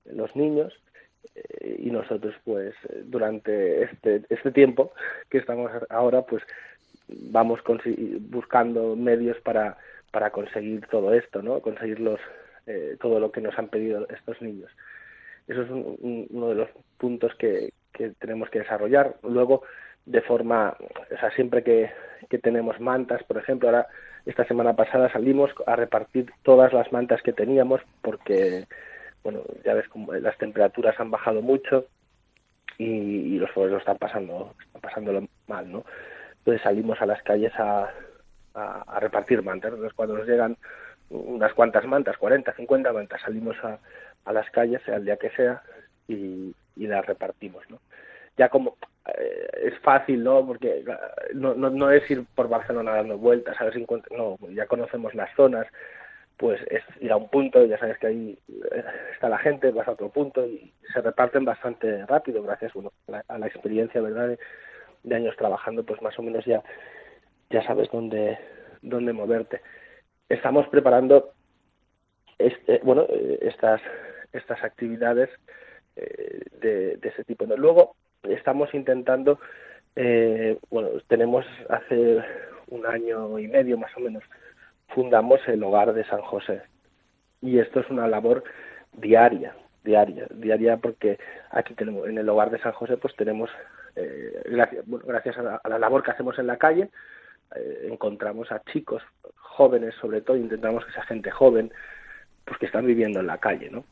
los 0.06 0.34
niños 0.34 0.72
y 1.60 1.90
nosotros 1.90 2.34
pues 2.44 2.74
durante 3.04 3.84
este, 3.84 4.22
este 4.28 4.50
tiempo 4.50 4.92
que 5.30 5.38
estamos 5.38 5.70
ahora 5.90 6.22
pues 6.22 6.42
vamos 7.08 7.60
buscando 8.20 8.96
medios 8.96 9.38
para, 9.40 9.76
para 10.10 10.30
conseguir 10.30 10.86
todo 10.90 11.14
esto, 11.14 11.42
¿no? 11.42 11.60
Conseguir 11.60 12.00
los, 12.00 12.20
eh, 12.66 12.96
todo 13.00 13.20
lo 13.20 13.32
que 13.32 13.40
nos 13.40 13.58
han 13.58 13.68
pedido 13.68 14.06
estos 14.08 14.40
niños. 14.42 14.70
Eso 15.46 15.62
es 15.62 15.70
un, 15.70 15.96
un, 16.00 16.26
uno 16.30 16.48
de 16.50 16.54
los 16.54 16.68
puntos 16.98 17.34
que, 17.36 17.72
que 17.92 18.10
tenemos 18.18 18.50
que 18.50 18.60
desarrollar. 18.60 19.16
Luego, 19.22 19.62
de 20.04 20.20
forma, 20.22 20.76
o 20.78 21.18
sea, 21.18 21.30
siempre 21.32 21.62
que, 21.62 21.90
que 22.28 22.38
tenemos 22.38 22.78
mantas, 22.80 23.22
por 23.24 23.38
ejemplo, 23.38 23.68
ahora 23.68 23.86
esta 24.26 24.44
semana 24.44 24.74
pasada 24.76 25.10
salimos 25.10 25.50
a 25.66 25.76
repartir 25.76 26.30
todas 26.42 26.72
las 26.72 26.92
mantas 26.92 27.22
que 27.22 27.32
teníamos 27.32 27.80
porque 28.02 28.66
bueno, 29.30 29.44
ya 29.62 29.74
ves 29.74 29.86
como 29.88 30.14
las 30.14 30.38
temperaturas 30.38 30.98
han 30.98 31.10
bajado 31.10 31.42
mucho 31.42 31.84
y, 32.78 32.84
y 32.84 33.38
los 33.38 33.50
pobres 33.50 33.72
lo 33.72 33.78
están 33.78 33.98
pasando, 33.98 34.54
están 34.64 34.80
pasándolo 34.80 35.28
mal, 35.46 35.70
¿no? 35.70 35.84
Entonces 36.38 36.62
salimos 36.62 36.98
a 37.02 37.06
las 37.06 37.22
calles 37.22 37.52
a, 37.58 37.92
a, 38.54 38.82
a 38.86 39.00
repartir 39.00 39.42
mantas. 39.42 39.72
Entonces 39.72 39.92
cuando 39.92 40.16
nos 40.16 40.26
llegan 40.26 40.56
unas 41.10 41.52
cuantas 41.52 41.84
mantas, 41.84 42.16
40, 42.16 42.54
50 42.54 42.90
mantas, 42.90 43.20
salimos 43.20 43.54
a, 43.62 43.78
a 44.24 44.32
las 44.32 44.48
calles, 44.50 44.80
sea 44.86 44.96
el 44.96 45.04
día 45.04 45.18
que 45.18 45.28
sea, 45.30 45.62
y, 46.06 46.54
y 46.76 46.86
las 46.86 47.04
repartimos, 47.04 47.68
¿no? 47.68 47.80
Ya 48.38 48.48
como 48.48 48.78
eh, 49.14 49.48
es 49.64 49.78
fácil, 49.80 50.24
¿no? 50.24 50.46
Porque 50.46 50.86
no, 51.34 51.52
no, 51.52 51.68
no 51.68 51.90
es 51.90 52.10
ir 52.10 52.24
por 52.34 52.48
Barcelona 52.48 52.92
dando 52.92 53.18
vueltas, 53.18 53.60
a 53.60 53.64
ver 53.64 53.74
si 53.74 53.82
encuentro, 53.82 54.16
no, 54.16 54.50
ya 54.52 54.64
conocemos 54.64 55.14
las 55.14 55.34
zonas, 55.34 55.66
pues 56.38 56.60
es 56.70 56.82
ir 57.00 57.10
a 57.10 57.16
un 57.16 57.28
punto, 57.28 57.64
ya 57.64 57.78
sabes 57.78 57.98
que 57.98 58.06
ahí 58.06 58.38
está 59.12 59.28
la 59.28 59.38
gente, 59.38 59.72
vas 59.72 59.88
a 59.88 59.92
otro 59.92 60.08
punto 60.08 60.46
y 60.46 60.72
se 60.92 61.00
reparten 61.00 61.44
bastante 61.44 62.06
rápido 62.06 62.42
gracias 62.44 62.72
bueno, 62.72 62.92
a, 63.08 63.10
la, 63.10 63.24
a 63.26 63.38
la 63.38 63.46
experiencia 63.48 64.00
verdad 64.00 64.38
de, 65.02 65.14
años 65.14 65.36
trabajando, 65.36 65.84
pues 65.84 66.00
más 66.00 66.16
o 66.18 66.22
menos 66.22 66.44
ya 66.44 66.62
ya 67.50 67.66
sabes 67.66 67.88
dónde 67.90 68.38
dónde 68.82 69.12
moverte. 69.12 69.60
Estamos 70.28 70.68
preparando 70.68 71.32
este, 72.38 72.80
bueno 72.84 73.06
estas 73.40 73.80
estas 74.32 74.62
actividades 74.62 75.30
eh, 75.96 76.42
de, 76.60 76.96
de, 76.98 77.08
ese 77.08 77.24
tipo. 77.24 77.46
Luego 77.46 77.96
estamos 78.22 78.72
intentando 78.74 79.40
eh, 79.96 80.56
bueno 80.70 80.90
tenemos 81.08 81.44
hace 81.68 82.22
un 82.68 82.86
año 82.86 83.40
y 83.40 83.48
medio 83.48 83.76
más 83.76 83.96
o 83.96 84.00
menos 84.00 84.22
fundamos 84.88 85.40
el 85.46 85.62
hogar 85.62 85.92
de 85.92 86.04
San 86.04 86.22
José. 86.22 86.62
Y 87.40 87.58
esto 87.58 87.80
es 87.80 87.90
una 87.90 88.08
labor 88.08 88.44
diaria, 88.92 89.54
diaria, 89.84 90.26
diaria 90.30 90.76
porque 90.76 91.18
aquí 91.50 91.74
tenemos, 91.74 92.08
en 92.08 92.18
el 92.18 92.28
hogar 92.28 92.50
de 92.50 92.58
San 92.60 92.72
José, 92.72 92.96
pues 92.96 93.14
tenemos, 93.16 93.50
eh, 93.96 94.42
gracias, 95.06 95.38
a 95.38 95.68
la, 95.68 95.78
labor 95.78 96.02
que 96.02 96.10
hacemos 96.10 96.38
en 96.38 96.46
la 96.46 96.56
calle, 96.56 96.90
eh, 97.54 97.88
encontramos 97.90 98.50
a 98.50 98.62
chicos 98.64 99.02
jóvenes, 99.36 99.94
sobre 100.00 100.20
todo, 100.20 100.36
intentamos 100.36 100.84
que 100.84 100.90
esa 100.90 101.02
gente 101.02 101.30
joven, 101.30 101.72
pues 102.44 102.58
que 102.58 102.66
están 102.66 102.86
viviendo 102.86 103.20
en 103.20 103.26
la 103.26 103.38
calle, 103.38 103.70
¿no? 103.70 103.84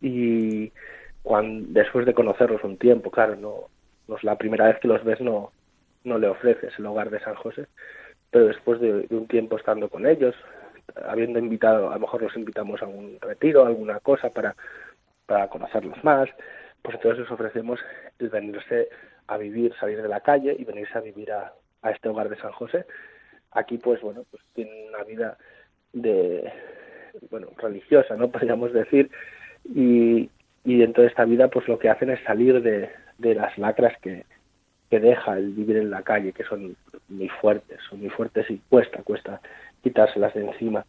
Y 0.00 0.72
cuando, 1.22 1.66
después 1.70 2.04
de 2.06 2.14
conocerlos 2.14 2.62
un 2.64 2.76
tiempo, 2.76 3.10
claro, 3.10 3.36
no, 3.36 3.68
no 4.08 4.16
la 4.22 4.36
primera 4.36 4.66
vez 4.66 4.78
que 4.80 4.88
los 4.88 5.02
ves, 5.04 5.20
no, 5.20 5.52
no 6.04 6.18
le 6.18 6.28
ofreces 6.28 6.78
el 6.78 6.86
hogar 6.86 7.10
de 7.10 7.20
San 7.20 7.34
José, 7.34 7.66
pero 8.34 8.48
después 8.48 8.80
de, 8.80 9.06
un 9.10 9.28
tiempo 9.28 9.56
estando 9.56 9.88
con 9.88 10.08
ellos, 10.08 10.34
habiendo 11.06 11.38
invitado, 11.38 11.90
a 11.90 11.94
lo 11.94 12.00
mejor 12.00 12.20
los 12.20 12.36
invitamos 12.36 12.82
a 12.82 12.86
un 12.88 13.16
retiro, 13.20 13.64
alguna 13.64 14.00
cosa 14.00 14.28
para, 14.30 14.56
para 15.24 15.46
conocerlos 15.46 16.02
más, 16.02 16.28
pues 16.82 16.96
entonces 16.96 17.20
les 17.20 17.30
ofrecemos 17.30 17.78
el 18.18 18.30
venirse 18.30 18.88
a 19.28 19.36
vivir, 19.36 19.72
salir 19.78 20.02
de 20.02 20.08
la 20.08 20.18
calle 20.18 20.56
y 20.58 20.64
venirse 20.64 20.98
a 20.98 21.00
vivir 21.00 21.30
a, 21.30 21.52
a 21.82 21.92
este 21.92 22.08
hogar 22.08 22.28
de 22.28 22.36
San 22.38 22.50
José. 22.50 22.86
Aquí, 23.52 23.78
pues 23.78 24.00
bueno, 24.00 24.24
pues 24.28 24.42
tienen 24.52 24.88
una 24.88 25.04
vida 25.04 25.38
de, 25.92 26.52
bueno, 27.30 27.50
religiosa, 27.56 28.16
¿no? 28.16 28.28
Podríamos 28.32 28.72
decir, 28.72 29.12
y, 29.64 30.28
y 30.64 30.78
dentro 30.78 31.04
de 31.04 31.08
esta 31.08 31.24
vida, 31.24 31.46
pues 31.46 31.68
lo 31.68 31.78
que 31.78 31.88
hacen 31.88 32.10
es 32.10 32.18
salir 32.24 32.60
de, 32.62 32.90
de 33.16 33.36
las 33.36 33.56
lacras 33.58 33.96
que, 34.00 34.24
que 34.94 35.00
deja 35.00 35.36
el 35.36 35.50
vivir 35.50 35.78
en 35.78 35.90
la 35.90 36.02
calle, 36.02 36.32
que 36.32 36.44
son 36.44 36.76
muy 37.08 37.28
fuertes, 37.28 37.80
son 37.90 37.98
muy 37.98 38.10
fuertes 38.10 38.48
y 38.48 38.58
cuesta, 38.68 39.02
cuesta 39.02 39.40
quitárselas 39.82 40.32
de 40.34 40.46
encima. 40.46 40.86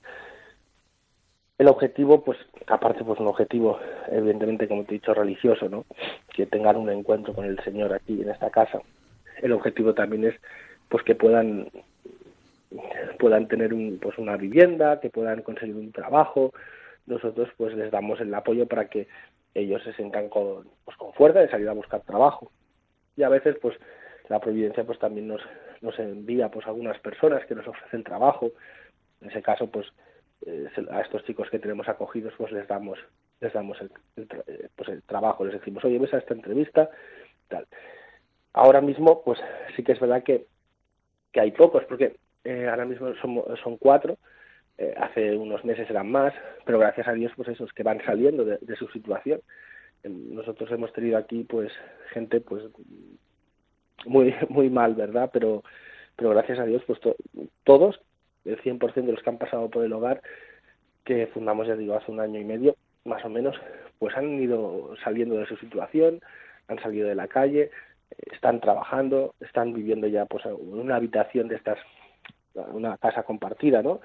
El 1.58 1.68
objetivo, 1.70 2.24
pues, 2.24 2.38
aparte, 2.68 3.04
pues 3.04 3.20
un 3.20 3.26
objetivo, 3.26 3.80
evidentemente, 4.12 4.68
como 4.68 4.84
te 4.84 4.92
he 4.92 5.00
dicho, 5.00 5.16
religioso, 5.16 5.70
¿no? 5.70 5.86
Que 6.36 6.46
tengan 6.46 6.76
un 6.76 6.92
encuentro 6.92 7.34
con 7.34 7.46
el 7.46 7.60
Señor 7.64 7.94
aquí 7.94 8.22
en 8.22 8.30
esta 8.30 8.52
casa. 8.52 8.80
El 9.42 9.54
objetivo 9.54 9.96
también 9.96 10.26
es, 10.26 10.36
pues, 10.88 11.04
que 11.04 11.16
puedan 11.16 11.68
puedan 13.18 13.48
tener 13.48 13.74
un, 13.74 13.98
pues 14.00 14.20
una 14.20 14.38
vivienda, 14.38 15.00
que 15.00 15.10
puedan 15.10 15.42
conseguir 15.42 15.78
un 15.78 15.92
trabajo. 15.92 16.54
Nosotros, 17.08 17.50
pues, 17.58 17.74
les 17.74 17.90
damos 17.90 18.22
el 18.22 18.32
apoyo 18.36 18.68
para 18.68 18.86
que 18.86 19.08
ellos 19.56 19.82
se 19.82 19.94
sientan 19.94 20.30
con, 20.30 20.68
pues, 20.84 20.96
con 20.96 21.12
fuerza 21.14 21.40
de 21.40 21.50
salir 21.50 21.70
a 21.70 21.74
buscar 21.74 22.02
trabajo. 22.02 22.52
Y 23.18 23.24
a 23.24 23.30
veces, 23.30 23.56
pues, 23.62 23.78
la 24.30 24.40
providencia, 24.40 24.84
pues, 24.84 25.00
también 25.00 25.28
nos, 25.28 25.42
nos 25.82 25.98
envía, 26.00 26.50
pues, 26.50 26.66
algunas 26.68 27.00
personas 27.00 27.46
que 27.46 27.56
nos 27.56 27.68
ofrecen 27.68 28.04
trabajo. 28.04 28.52
En 29.22 29.30
ese 29.30 29.42
caso, 29.42 29.70
pues, 29.70 29.88
eh, 30.46 30.68
a 30.92 31.02
estos 31.02 31.24
chicos 31.26 31.50
que 31.50 31.60
tenemos 31.60 31.88
acogidos, 31.88 32.34
pues, 32.38 32.52
les 32.52 32.68
damos, 32.68 33.00
les 33.40 33.54
damos 33.54 33.80
el, 33.82 33.92
el, 34.18 34.28
pues, 34.76 34.90
el 34.90 35.04
trabajo. 35.04 35.46
Les 35.46 35.54
decimos, 35.54 35.84
oye, 35.86 36.00
ves 36.00 36.14
a 36.14 36.18
esta 36.18 36.34
entrevista, 36.34 36.90
tal. 37.48 37.68
ahora 38.54 38.82
mismo, 38.82 39.24
pues 39.24 39.40
sí 39.76 39.84
que 39.84 39.94
es 39.94 40.00
verdad 40.00 40.24
que, 40.24 40.48
que 41.32 41.42
hay 41.42 41.52
pocos, 41.52 41.84
porque 41.86 42.16
eh, 42.44 42.68
ahora 42.68 42.86
mismo 42.86 43.14
son, 43.16 43.44
son 43.64 43.78
cuatro, 43.78 44.18
eh, 44.78 44.94
hace 44.98 45.36
unos 45.38 45.64
meses 45.64 45.90
eran 45.90 46.12
más, 46.12 46.34
pero 46.66 46.80
gracias 46.80 47.08
a 47.08 47.14
Dios, 47.14 47.32
pues 47.36 47.50
esos 47.50 47.72
que 47.74 47.84
van 47.84 48.04
saliendo 48.06 48.44
de 48.44 48.76
su 48.76 48.88
situación. 48.90 49.42
Nosotros 50.10 50.72
hemos 50.72 50.94
tenido 50.94 51.18
aquí, 51.18 51.44
pues, 51.44 51.72
gente, 52.12 52.42
pues, 52.42 52.64
muy, 54.06 54.34
muy 54.50 54.70
mal, 54.70 54.96
¿verdad? 54.96 55.30
Pero, 55.34 55.64
pero 56.16 56.32
gracias 56.32 56.60
a 56.60 56.66
Dios, 56.66 56.84
pues 56.86 57.00
todos, 57.64 58.00
el 58.46 58.62
100% 58.62 58.94
de 58.94 59.12
los 59.12 59.22
que 59.22 59.30
han 59.30 59.38
pasado 59.38 59.70
por 59.70 59.84
el 59.84 59.94
hogar, 59.94 60.22
que 61.04 61.28
fundamos, 61.28 61.68
ya 61.68 61.76
digo, 61.76 61.96
hace 61.96 62.12
un 62.12 62.20
año 62.20 62.40
y 62.40 62.46
medio, 62.46 62.76
más 63.04 63.24
o 63.26 63.30
menos, 63.30 63.56
pues 64.00 64.16
han 64.18 64.42
ido 64.42 64.96
saliendo 65.04 65.38
de 65.38 65.46
su 65.46 65.56
situación, 65.58 66.20
han 66.68 66.80
salido 66.80 67.08
de 67.08 67.16
la 67.16 67.28
calle, 67.28 67.72
están 68.32 68.60
trabajando, 68.60 69.36
están 69.40 69.74
viviendo 69.74 70.08
ya 70.08 70.26
pues 70.26 70.46
en 70.46 70.56
una 70.80 70.96
habitación 70.96 71.48
de 71.48 71.56
estas, 71.56 71.78
una 72.54 72.98
casa 72.98 73.24
compartida, 73.24 73.82
¿no? 73.82 74.02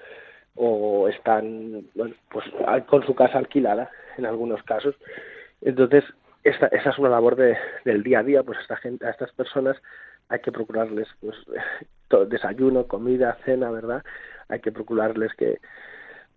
O 0.55 1.07
están, 1.07 1.85
pues 2.29 2.45
con 2.87 3.05
su 3.05 3.15
casa 3.15 3.37
alquilada 3.37 3.89
en 4.17 4.25
algunos 4.25 4.61
casos. 4.63 4.95
Entonces, 5.61 6.03
esa 6.43 6.67
es 6.67 6.97
una 6.97 7.09
labor 7.09 7.35
de, 7.35 7.57
del 7.85 8.03
día 8.03 8.19
a 8.19 8.23
día, 8.23 8.43
pues 8.43 8.57
a 8.57 8.61
esta 8.61 8.77
gente, 8.77 9.05
a 9.05 9.11
estas 9.11 9.31
personas 9.33 9.77
hay 10.29 10.39
que 10.39 10.51
procurarles 10.51 11.07
pues 11.19 11.35
desayuno, 12.29 12.87
comida, 12.87 13.37
cena, 13.45 13.69
¿verdad? 13.69 14.03
Hay 14.47 14.59
que 14.59 14.71
procurarles 14.71 15.33
que 15.35 15.59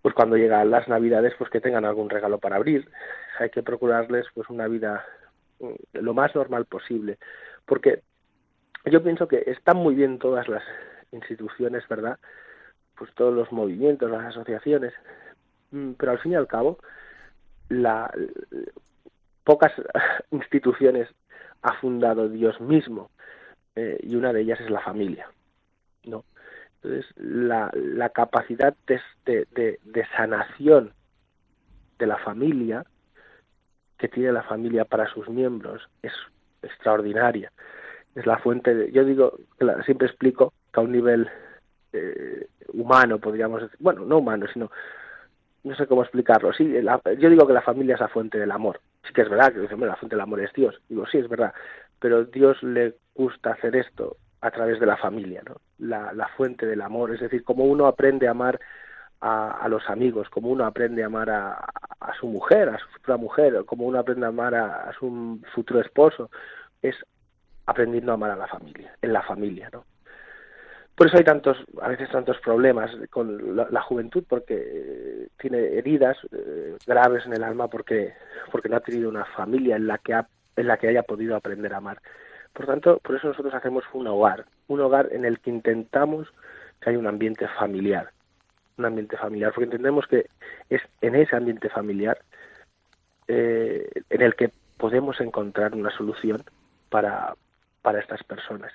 pues 0.01 0.13
cuando 0.13 0.37
llegan 0.37 0.69
las 0.69 0.87
navidades 0.87 1.33
pues 1.37 1.49
que 1.49 1.61
tengan 1.61 1.85
algún 1.85 2.09
regalo 2.09 2.37
para 2.37 2.57
abrir, 2.57 2.87
hay 3.39 3.49
que 3.49 3.63
procurarles 3.63 4.27
pues 4.35 4.49
una 4.49 4.67
vida 4.67 5.03
mm, 5.59 5.73
lo 5.93 6.13
más 6.13 6.35
normal 6.35 6.65
posible, 6.65 7.17
porque 7.65 8.03
yo 8.85 9.01
pienso 9.01 9.27
que 9.27 9.43
están 9.47 9.77
muy 9.77 9.95
bien 9.95 10.19
todas 10.19 10.47
las 10.47 10.63
instituciones, 11.11 11.87
¿verdad? 11.87 12.19
Pues 12.95 13.11
todos 13.15 13.33
los 13.33 13.51
movimientos, 13.51 14.11
las 14.11 14.25
asociaciones, 14.25 14.93
mm, 15.71 15.93
pero 15.93 16.11
al 16.11 16.19
fin 16.19 16.33
y 16.33 16.35
al 16.35 16.47
cabo 16.47 16.77
la 17.69 18.11
pocas 19.45 19.71
instituciones 20.31 21.07
ha 21.61 21.73
fundado 21.75 22.27
Dios 22.27 22.59
mismo 22.59 23.09
eh, 23.75 23.97
y 24.03 24.15
una 24.15 24.33
de 24.33 24.41
ellas 24.41 24.59
es 24.59 24.69
la 24.69 24.81
familia, 24.81 25.29
¿no? 26.03 26.25
Entonces, 26.75 27.05
la, 27.17 27.71
la 27.73 28.09
capacidad 28.09 28.75
de, 28.85 28.99
de, 29.25 29.79
de, 29.83 30.05
sanación 30.15 30.93
de 31.97 32.05
la 32.05 32.17
familia 32.17 32.85
que 33.97 34.07
tiene 34.07 34.31
la 34.31 34.43
familia 34.43 34.85
para 34.85 35.07
sus 35.07 35.27
miembros 35.29 35.89
es 36.03 36.13
extraordinaria. 36.61 37.51
Es 38.13 38.25
la 38.25 38.37
fuente 38.37 38.75
de, 38.75 38.91
yo 38.91 39.03
digo, 39.03 39.37
siempre 39.85 40.07
explico 40.07 40.53
que 40.71 40.79
a 40.79 40.83
un 40.83 40.91
nivel 40.91 41.27
eh, 41.91 42.47
humano, 42.73 43.19
podríamos 43.19 43.63
decir, 43.63 43.77
bueno, 43.79 44.05
no 44.05 44.19
humano, 44.19 44.45
sino 44.53 44.69
no 45.63 45.75
sé 45.75 45.87
cómo 45.87 46.03
explicarlo. 46.03 46.53
Sí, 46.53 46.71
yo 47.17 47.29
digo 47.29 47.47
que 47.47 47.53
la 47.53 47.63
familia 47.63 47.95
es 47.95 48.01
la 48.01 48.09
fuente 48.09 48.37
del 48.37 48.51
amor. 48.51 48.79
Sí 49.05 49.13
que 49.13 49.21
es 49.21 49.29
verdad 49.29 49.53
que 49.53 49.59
la 49.59 49.95
fuente 49.95 50.15
del 50.15 50.21
amor 50.21 50.41
es 50.41 50.53
Dios. 50.53 50.81
Digo, 50.89 51.05
sí, 51.07 51.17
es 51.17 51.29
verdad. 51.29 51.53
Pero 51.99 52.25
Dios 52.25 52.61
le 52.63 52.95
gusta 53.13 53.51
hacer 53.51 53.75
esto 53.75 54.17
a 54.41 54.51
través 54.51 54.79
de 54.79 54.85
la 54.85 54.97
familia, 54.97 55.41
¿no? 55.47 55.55
La, 55.79 56.13
la 56.13 56.27
fuente 56.29 56.65
del 56.65 56.81
amor. 56.81 57.13
Es 57.13 57.21
decir, 57.21 57.43
como 57.43 57.65
uno 57.65 57.87
aprende 57.87 58.27
a 58.27 58.31
amar 58.31 58.59
a, 59.21 59.67
los 59.69 59.89
amigos, 59.89 60.29
como 60.29 60.49
uno 60.49 60.65
aprende 60.65 61.01
a 61.03 61.07
amar 61.07 61.29
a, 61.31 61.53
a, 61.99 62.13
su 62.19 62.27
mujer, 62.27 62.69
a 62.69 62.77
su 62.77 62.87
futura 62.89 63.17
mujer, 63.17 63.65
como 63.65 63.85
uno 63.85 63.97
aprende 63.97 64.25
a 64.25 64.29
amar 64.29 64.53
a 64.53 64.93
su 64.99 65.39
futuro 65.53 65.81
esposo, 65.81 66.29
es 66.81 66.95
aprendiendo 67.65 68.11
a 68.11 68.15
amar 68.15 68.31
a 68.31 68.35
la 68.35 68.47
familia, 68.47 68.95
en 69.01 69.13
la 69.13 69.23
familia, 69.23 69.69
¿no? 69.73 69.83
Por 70.95 71.07
eso 71.07 71.17
hay 71.17 71.25
tantos, 71.25 71.57
a 71.81 71.89
veces 71.89 72.09
tantos 72.09 72.39
problemas 72.39 72.89
con 73.09 73.57
la, 73.57 73.81
juventud, 73.81 74.23
porque 74.27 74.55
eh, 74.55 75.27
tiene 75.37 75.59
heridas 75.77 76.17
eh, 76.31 76.77
graves 76.87 77.25
en 77.25 77.33
el 77.33 77.43
alma 77.43 77.67
porque, 77.67 78.13
porque 78.49 78.69
no 78.69 78.77
ha 78.77 78.79
tenido 78.79 79.09
una 79.09 79.25
familia 79.25 79.75
en 79.75 79.87
la 79.87 79.97
que 79.97 80.13
ha, 80.13 80.25
en 80.55 80.67
la 80.67 80.77
que 80.77 80.87
haya 80.87 81.03
podido 81.03 81.35
aprender 81.35 81.73
a 81.73 81.77
amar. 81.77 82.01
Por 82.53 82.65
tanto, 82.65 82.99
por 82.99 83.15
eso 83.15 83.27
nosotros 83.27 83.53
hacemos 83.53 83.83
un 83.91 84.07
hogar, 84.07 84.45
un 84.69 84.79
hogar 84.79 85.09
en 85.11 85.25
el 85.25 85.39
que 85.39 85.49
intentamos 85.49 86.29
que 86.79 86.91
haya 86.91 86.99
un 86.99 87.07
ambiente 87.07 87.45
familiar, 87.59 88.11
un 88.77 88.85
ambiente 88.85 89.17
familiar, 89.17 89.51
porque 89.51 89.65
entendemos 89.65 90.07
que 90.07 90.27
es 90.69 90.81
en 91.01 91.15
ese 91.15 91.35
ambiente 91.35 91.67
familiar 91.67 92.19
eh, 93.27 93.89
en 94.09 94.21
el 94.21 94.35
que 94.35 94.49
podemos 94.77 95.19
encontrar 95.19 95.75
una 95.75 95.89
solución 95.89 96.41
para, 96.89 97.33
para 97.81 97.99
estas 97.99 98.23
personas 98.23 98.71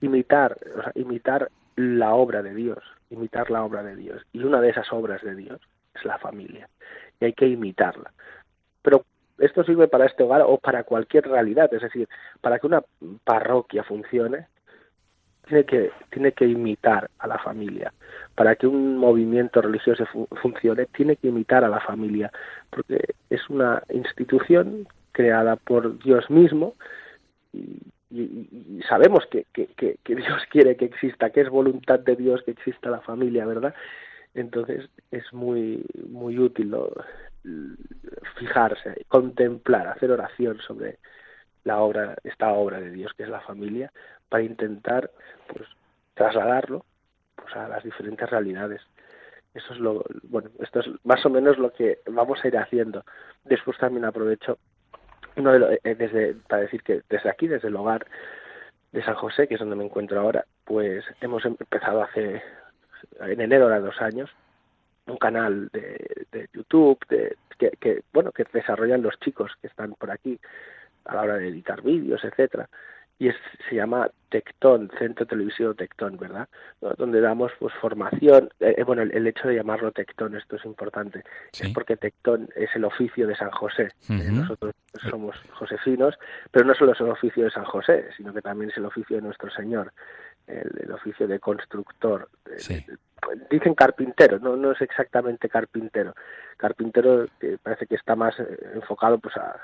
imitar, 0.00 0.56
o 0.78 0.82
sea, 0.82 0.92
imitar 0.94 1.50
la 1.76 2.14
obra 2.14 2.42
de 2.42 2.54
Dios, 2.54 2.78
imitar 3.10 3.50
la 3.50 3.62
obra 3.64 3.82
de 3.82 3.96
Dios. 3.96 4.22
Y 4.32 4.42
una 4.42 4.60
de 4.60 4.70
esas 4.70 4.92
obras 4.92 5.22
de 5.22 5.34
Dios 5.34 5.60
es 5.94 6.04
la 6.04 6.18
familia. 6.18 6.68
Y 7.20 7.26
hay 7.26 7.32
que 7.32 7.46
imitarla. 7.46 8.12
Pero 8.82 9.04
esto 9.38 9.64
sirve 9.64 9.88
para 9.88 10.06
este 10.06 10.22
hogar 10.22 10.42
o 10.42 10.58
para 10.58 10.84
cualquier 10.84 11.28
realidad. 11.28 11.72
Es 11.72 11.82
decir, 11.82 12.08
para 12.40 12.58
que 12.58 12.66
una 12.66 12.82
parroquia 13.24 13.84
funcione, 13.84 14.48
tiene 15.46 15.64
que, 15.64 15.90
tiene 16.10 16.32
que 16.32 16.46
imitar 16.46 17.10
a 17.18 17.26
la 17.26 17.38
familia. 17.38 17.92
Para 18.34 18.56
que 18.56 18.66
un 18.66 18.96
movimiento 18.96 19.60
religioso 19.60 20.04
funcione, 20.42 20.86
tiene 20.86 21.16
que 21.16 21.28
imitar 21.28 21.64
a 21.64 21.68
la 21.68 21.80
familia. 21.80 22.32
Porque 22.70 23.14
es 23.30 23.48
una 23.50 23.82
institución 23.90 24.88
creada 25.12 25.56
por 25.56 25.98
Dios 25.98 26.28
mismo 26.30 26.74
y, 28.10 28.80
sabemos 28.88 29.26
que, 29.26 29.46
que, 29.52 29.68
que, 29.74 30.14
Dios 30.14 30.42
quiere 30.50 30.76
que 30.76 30.84
exista, 30.84 31.30
que 31.30 31.40
es 31.42 31.48
voluntad 31.48 32.00
de 32.00 32.16
Dios 32.16 32.42
que 32.44 32.52
exista 32.52 32.90
la 32.90 33.00
familia, 33.00 33.46
¿verdad? 33.46 33.74
Entonces 34.34 34.88
es 35.10 35.32
muy, 35.32 35.84
muy 36.08 36.38
útil 36.38 36.74
fijarse, 38.38 39.06
contemplar, 39.08 39.88
hacer 39.88 40.10
oración 40.10 40.58
sobre 40.60 40.98
la 41.64 41.80
obra, 41.80 42.16
esta 42.22 42.52
obra 42.52 42.78
de 42.80 42.90
Dios 42.90 43.12
que 43.14 43.24
es 43.24 43.28
la 43.28 43.40
familia, 43.40 43.92
para 44.28 44.44
intentar 44.44 45.10
pues 45.48 45.66
trasladarlo 46.14 46.84
pues 47.34 47.54
a 47.56 47.68
las 47.68 47.82
diferentes 47.82 48.28
realidades. 48.28 48.82
Eso 49.54 49.72
es 49.72 49.80
lo, 49.80 50.04
bueno, 50.24 50.50
esto 50.60 50.80
es 50.80 50.86
más 51.04 51.24
o 51.24 51.30
menos 51.30 51.56
lo 51.56 51.72
que 51.72 52.00
vamos 52.06 52.38
a 52.44 52.48
ir 52.48 52.58
haciendo. 52.58 53.04
Después 53.44 53.78
también 53.78 54.04
aprovecho 54.04 54.58
uno 55.36 55.52
de 55.52 55.80
eh, 55.84 55.94
desde, 55.94 56.34
para 56.48 56.62
decir 56.62 56.82
que 56.82 57.02
desde 57.08 57.30
aquí, 57.30 57.48
desde 57.48 57.68
el 57.68 57.76
hogar 57.76 58.06
de 58.92 59.02
San 59.04 59.14
José, 59.14 59.46
que 59.46 59.54
es 59.54 59.60
donde 59.60 59.76
me 59.76 59.84
encuentro 59.84 60.20
ahora, 60.20 60.44
pues 60.64 61.04
hemos 61.20 61.44
empezado 61.44 62.02
hace, 62.02 62.42
en 63.20 63.40
enero 63.40 63.68
de 63.68 63.80
dos 63.80 64.00
años, 64.00 64.30
un 65.06 65.18
canal 65.18 65.68
de, 65.72 66.26
de 66.32 66.48
YouTube 66.52 66.98
de, 67.08 67.36
que, 67.58 67.70
que, 67.78 68.02
bueno, 68.12 68.32
que 68.32 68.44
desarrollan 68.52 69.02
los 69.02 69.18
chicos 69.20 69.52
que 69.60 69.68
están 69.68 69.94
por 69.94 70.10
aquí 70.10 70.38
a 71.04 71.14
la 71.14 71.22
hora 71.22 71.36
de 71.36 71.48
editar 71.48 71.82
vídeos, 71.82 72.24
etcétera 72.24 72.68
y 73.18 73.28
es, 73.28 73.36
se 73.68 73.76
llama 73.76 74.10
Tectón, 74.28 74.90
Centro 74.98 75.26
Televisivo 75.26 75.74
Tectón, 75.74 76.18
¿verdad? 76.18 76.48
Donde 76.98 77.20
damos 77.20 77.52
pues 77.58 77.72
formación, 77.80 78.50
eh, 78.60 78.74
eh, 78.76 78.84
bueno, 78.84 79.02
el, 79.02 79.26
hecho 79.26 79.48
de 79.48 79.54
llamarlo 79.54 79.92
Tectón, 79.92 80.36
esto 80.36 80.56
es 80.56 80.64
importante, 80.64 81.24
es 81.52 81.70
porque 81.70 81.96
Tectón 81.96 82.48
es 82.54 82.68
el 82.74 82.84
oficio 82.84 83.26
de 83.26 83.36
San 83.36 83.50
José, 83.50 83.88
eh, 84.10 84.30
nosotros 84.30 84.74
somos 85.08 85.36
josefinos, 85.52 86.18
pero 86.50 86.66
no 86.66 86.74
solo 86.74 86.92
es 86.92 87.00
el 87.00 87.08
oficio 87.08 87.44
de 87.44 87.50
San 87.50 87.64
José, 87.64 88.06
sino 88.16 88.34
que 88.34 88.42
también 88.42 88.70
es 88.70 88.76
el 88.76 88.84
oficio 88.84 89.16
de 89.16 89.22
nuestro 89.22 89.50
Señor, 89.50 89.92
el, 90.46 90.92
oficio 90.92 91.26
de 91.26 91.40
constructor, 91.40 92.28
dicen 93.50 93.74
carpintero, 93.74 94.38
no, 94.38 94.56
no 94.56 94.72
es 94.72 94.80
exactamente 94.80 95.48
carpintero, 95.48 96.14
carpintero 96.56 97.26
parece 97.62 97.86
que 97.86 97.96
está 97.96 98.14
más 98.14 98.34
enfocado 98.74 99.18
pues 99.18 99.36
a, 99.36 99.56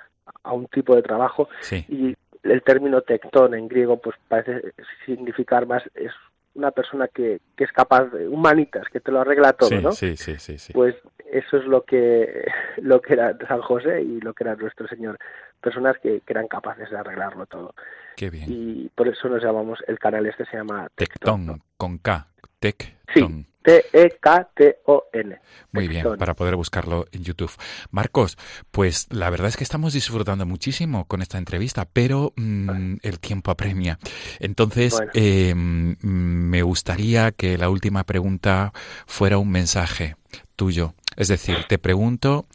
a 0.42 0.52
un 0.52 0.66
tipo 0.66 0.94
de 0.96 1.02
trabajo 1.02 1.48
y 1.88 2.16
el 2.42 2.62
término 2.62 3.02
tectón 3.02 3.54
en 3.54 3.68
griego 3.68 3.98
pues 3.98 4.16
parece 4.28 4.72
significar 5.06 5.66
más 5.66 5.82
es 5.94 6.12
una 6.54 6.70
persona 6.70 7.08
que, 7.08 7.40
que 7.56 7.64
es 7.64 7.72
capaz 7.72 8.06
de 8.06 8.28
humanitas 8.28 8.86
que 8.92 9.00
te 9.00 9.10
lo 9.10 9.20
arregla 9.20 9.54
todo 9.54 9.80
no 9.80 9.92
sí, 9.92 10.16
sí, 10.16 10.36
sí, 10.38 10.58
sí, 10.58 10.72
pues 10.72 10.94
eso 11.32 11.56
es 11.56 11.64
lo 11.64 11.82
que 11.82 12.44
lo 12.76 13.00
que 13.00 13.14
era 13.14 13.36
San 13.48 13.62
José 13.62 14.02
y 14.02 14.20
lo 14.20 14.34
que 14.34 14.44
era 14.44 14.54
nuestro 14.54 14.86
Señor. 14.86 15.18
Personas 15.60 15.96
que, 15.98 16.20
que 16.20 16.32
eran 16.32 16.48
capaces 16.48 16.90
de 16.90 16.98
arreglarlo 16.98 17.46
todo. 17.46 17.74
Qué 18.16 18.28
bien. 18.28 18.44
y 18.46 18.90
por 18.94 19.08
eso 19.08 19.28
nos 19.28 19.42
llamamos 19.42 19.78
el 19.86 19.98
canal 19.98 20.26
este 20.26 20.44
se 20.44 20.58
llama 20.58 20.88
Tectón, 20.94 21.46
Tectón 21.46 21.62
con 21.82 21.98
K 21.98 22.28
Tectón 22.60 22.94
sí 23.12 23.46
T-E-K-T-O-N. 23.64 25.38
Muy 25.72 25.88
bien, 25.88 26.16
para 26.16 26.34
poder 26.34 26.56
buscarlo 26.56 27.06
en 27.12 27.22
YouTube. 27.22 27.52
Marcos, 27.90 28.36
pues 28.70 29.06
la 29.10 29.30
verdad 29.30 29.48
es 29.48 29.56
que 29.56 29.62
estamos 29.64 29.92
disfrutando 29.92 30.46
muchísimo 30.46 31.06
con 31.06 31.22
esta 31.22 31.38
entrevista, 31.38 31.88
pero 31.92 32.32
mmm, 32.36 32.96
el 33.02 33.20
tiempo 33.20 33.50
apremia. 33.52 34.00
Entonces, 34.40 34.94
bueno. 34.94 35.10
eh, 35.14 35.54
me 35.54 36.62
gustaría 36.62 37.30
que 37.30 37.56
la 37.56 37.68
última 37.68 38.04
pregunta 38.04 38.72
fuera 39.06 39.38
un 39.38 39.50
mensaje 39.50 40.16
tuyo. 40.56 40.94
Es 41.16 41.28
decir, 41.28 41.58
te 41.68 41.78
pregunto 41.78 42.46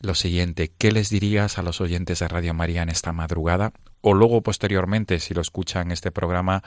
lo 0.00 0.14
siguiente, 0.14 0.72
¿qué 0.76 0.92
les 0.92 1.10
dirías 1.10 1.58
a 1.58 1.62
los 1.62 1.80
oyentes 1.80 2.18
de 2.18 2.28
Radio 2.28 2.54
María 2.54 2.82
en 2.82 2.88
esta 2.88 3.12
madrugada? 3.12 3.72
O 4.02 4.14
luego 4.14 4.42
posteriormente, 4.42 5.18
si 5.18 5.34
lo 5.34 5.40
escuchan 5.40 5.90
este 5.90 6.12
programa 6.12 6.62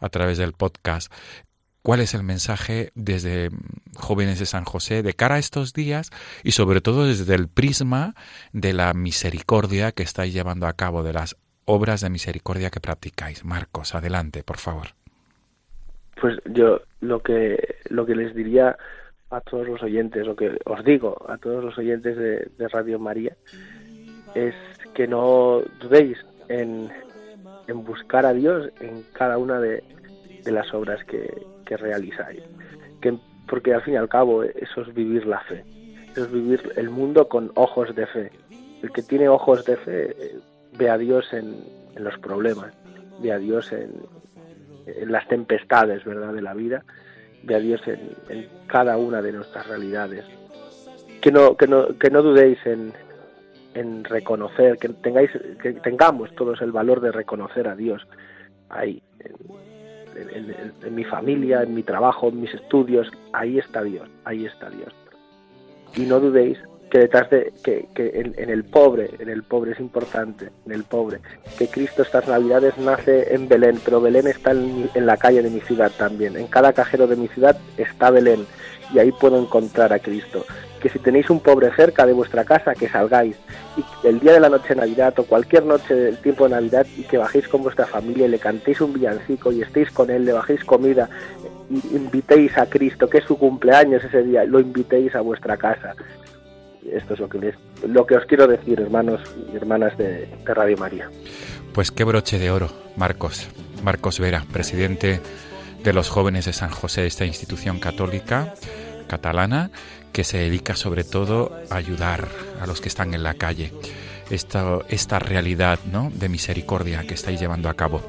a 0.00 0.08
través 0.08 0.38
del 0.38 0.52
podcast, 0.52 1.12
¿cuál 1.88 2.00
es 2.00 2.12
el 2.12 2.22
mensaje 2.22 2.90
desde 2.94 3.48
Jóvenes 3.96 4.38
de 4.38 4.44
San 4.44 4.64
José 4.64 5.02
de 5.02 5.14
cara 5.14 5.36
a 5.36 5.38
estos 5.38 5.72
días 5.72 6.10
y 6.44 6.50
sobre 6.50 6.82
todo 6.82 7.06
desde 7.06 7.34
el 7.34 7.48
prisma 7.48 8.12
de 8.52 8.74
la 8.74 8.92
misericordia 8.92 9.92
que 9.92 10.02
estáis 10.02 10.34
llevando 10.34 10.66
a 10.66 10.74
cabo, 10.74 11.02
de 11.02 11.14
las 11.14 11.38
obras 11.64 12.02
de 12.02 12.10
misericordia 12.10 12.68
que 12.68 12.80
practicáis? 12.80 13.42
Marcos, 13.42 13.94
adelante, 13.94 14.42
por 14.42 14.58
favor. 14.58 14.88
Pues 16.20 16.36
yo 16.44 16.82
lo 17.00 17.22
que 17.22 17.76
lo 17.88 18.04
que 18.04 18.14
les 18.14 18.34
diría 18.34 18.76
a 19.30 19.40
todos 19.40 19.66
los 19.66 19.82
oyentes, 19.82 20.26
lo 20.26 20.36
que 20.36 20.58
os 20.66 20.84
digo 20.84 21.16
a 21.26 21.38
todos 21.38 21.64
los 21.64 21.78
oyentes 21.78 22.18
de, 22.18 22.68
Radio 22.68 22.98
María, 22.98 23.34
es 24.34 24.54
que 24.92 25.08
no 25.08 25.62
dudéis 25.80 26.18
en, 26.50 26.90
en, 27.66 27.82
buscar 27.82 28.26
a 28.26 28.34
Dios 28.34 28.68
en 28.78 29.04
cada 29.14 29.38
una 29.38 29.58
de, 29.58 29.82
las 30.44 30.74
obras 30.74 31.02
que, 31.04 31.28
que 31.68 31.76
realizáis. 31.76 32.42
Que, 33.00 33.16
porque 33.46 33.74
al 33.74 33.82
fin 33.82 33.94
y 33.94 33.96
al 33.98 34.08
cabo 34.08 34.42
eso 34.42 34.80
es 34.80 34.94
vivir 34.94 35.26
la 35.26 35.40
fe, 35.40 35.64
eso 36.10 36.24
es 36.24 36.32
vivir 36.32 36.72
el 36.76 36.88
mundo 36.88 37.28
con 37.28 37.52
ojos 37.54 37.94
de 37.94 38.06
fe. 38.06 38.32
El 38.82 38.90
que 38.92 39.02
tiene 39.02 39.28
ojos 39.28 39.64
de 39.64 39.76
fe 39.76 40.16
eh, 40.18 40.38
ve 40.78 40.88
a 40.88 40.96
Dios 40.96 41.32
en, 41.32 41.64
en 41.94 42.04
los 42.04 42.18
problemas, 42.18 42.72
ve 43.20 43.32
a 43.32 43.38
Dios 43.38 43.72
en, 43.72 43.92
en 44.86 45.12
las 45.12 45.28
tempestades 45.28 46.04
¿verdad? 46.04 46.32
de 46.32 46.42
la 46.42 46.54
vida 46.54 46.84
de 47.42 47.54
a 47.54 47.58
Dios 47.58 47.80
en, 47.86 48.48
cada 48.66 48.96
una 48.96 49.22
de 49.22 49.32
nuestras 49.32 49.66
realidades. 49.66 50.24
Que 51.20 51.32
no, 51.32 51.56
que 51.56 51.66
no, 51.66 51.98
que 51.98 52.10
no 52.10 52.22
dudéis 52.22 52.58
en, 52.64 52.92
en 53.74 54.04
reconocer, 54.04 54.78
que 54.78 54.88
tengáis, 54.88 55.30
que 55.62 55.72
tengamos 55.74 56.34
todos 56.34 56.60
el 56.62 56.72
valor 56.72 57.00
de 57.00 57.12
reconocer 57.12 57.68
a 57.68 57.74
Dios 57.74 58.06
ahí, 58.68 59.02
en, 60.18 60.94
mi 60.94 61.04
familia, 61.04 61.62
en 61.62 61.74
mi 61.74 61.82
trabajo, 61.82 62.28
en 62.28 62.40
mis 62.40 62.54
estudios, 62.54 63.10
ahí 63.32 63.58
está 63.58 63.82
Dios, 63.82 64.08
ahí 64.24 64.46
está 64.46 64.70
Dios. 64.70 64.94
Y 65.96 66.02
no 66.02 66.20
dudéis 66.20 66.58
que 66.90 67.00
detrás 67.00 67.28
de 67.30 67.52
que, 67.62 67.88
que 67.94 68.08
en, 68.14 68.50
el 68.50 68.64
pobre, 68.64 69.10
en 69.18 69.28
el 69.28 69.42
pobre 69.42 69.72
es 69.72 69.80
importante, 69.80 70.48
en 70.64 70.72
el 70.72 70.84
pobre, 70.84 71.20
que 71.58 71.68
Cristo 71.68 72.02
estas 72.02 72.26
Navidades 72.28 72.78
nace 72.78 73.34
en 73.34 73.48
Belén, 73.48 73.78
pero 73.84 74.00
Belén 74.00 74.26
está 74.26 74.52
en, 74.52 74.88
en, 74.94 75.06
la 75.06 75.16
calle 75.18 75.42
de 75.42 75.50
mi 75.50 75.60
ciudad 75.60 75.92
también, 75.98 76.36
en 76.36 76.46
cada 76.46 76.72
cajero 76.72 77.06
de 77.06 77.16
mi 77.16 77.28
ciudad 77.28 77.58
está 77.76 78.10
Belén 78.10 78.46
y 78.94 78.98
ahí 78.98 79.12
puedo 79.12 79.38
encontrar 79.38 79.92
a 79.92 79.98
Cristo. 79.98 80.44
Que 80.80 80.88
si 80.88 80.98
tenéis 80.98 81.30
un 81.30 81.40
pobre 81.40 81.74
cerca 81.74 82.06
de 82.06 82.12
vuestra 82.12 82.44
casa, 82.44 82.74
que 82.74 82.88
salgáis 82.88 83.36
y 83.76 84.06
el 84.06 84.20
día 84.20 84.32
de 84.32 84.40
la 84.40 84.48
noche 84.48 84.70
de 84.70 84.76
Navidad 84.76 85.14
o 85.18 85.24
cualquier 85.24 85.64
noche 85.64 85.94
del 85.94 86.16
tiempo 86.18 86.44
de 86.44 86.50
Navidad 86.54 86.86
y 86.96 87.02
que 87.02 87.18
bajéis 87.18 87.48
con 87.48 87.62
vuestra 87.62 87.86
familia 87.86 88.26
y 88.26 88.30
le 88.30 88.38
cantéis 88.38 88.80
un 88.80 88.92
villancico 88.92 89.52
y 89.52 89.62
estéis 89.62 89.90
con 89.90 90.10
él, 90.10 90.24
le 90.24 90.32
bajéis 90.32 90.64
comida 90.64 91.08
y 91.70 91.96
invitéis 91.96 92.56
a 92.58 92.66
Cristo, 92.66 93.08
que 93.08 93.18
es 93.18 93.24
su 93.24 93.38
cumpleaños 93.38 94.02
ese 94.02 94.22
día, 94.22 94.44
lo 94.44 94.60
invitéis 94.60 95.14
a 95.14 95.20
vuestra 95.20 95.56
casa 95.56 95.94
esto 96.92 97.14
es 97.14 97.20
lo 97.20 97.28
que, 97.28 97.54
lo 97.86 98.06
que 98.06 98.16
os 98.16 98.24
quiero 98.26 98.46
decir, 98.46 98.80
hermanos 98.80 99.20
y 99.52 99.56
hermanas 99.56 99.96
de, 99.98 100.28
Radio 100.44 100.76
María. 100.76 101.10
Pues 101.72 101.90
qué 101.90 102.04
broche 102.04 102.38
de 102.38 102.50
oro, 102.50 102.70
Marcos. 102.96 103.48
Marcos 103.82 104.18
Vera, 104.18 104.44
presidente 104.52 105.20
de 105.82 105.92
los 105.92 106.08
jóvenes 106.08 106.46
de 106.46 106.52
San 106.52 106.70
José, 106.70 107.06
esta 107.06 107.24
institución 107.24 107.78
católica 107.78 108.54
catalana 109.06 109.70
que 110.12 110.24
se 110.24 110.38
dedica 110.38 110.74
sobre 110.74 111.04
todo 111.04 111.56
a 111.70 111.76
ayudar 111.76 112.28
a 112.60 112.66
los 112.66 112.80
que 112.80 112.88
están 112.88 113.14
en 113.14 113.22
la 113.22 113.34
calle. 113.34 113.72
Esta, 114.30 114.80
esta 114.90 115.18
realidad 115.18 115.78
¿no? 115.90 116.12
de 116.14 116.28
misericordia 116.28 117.02
que 117.06 117.14
estáis 117.14 117.40
llevando 117.40 117.70
a 117.70 117.74
cabo. 117.74 118.02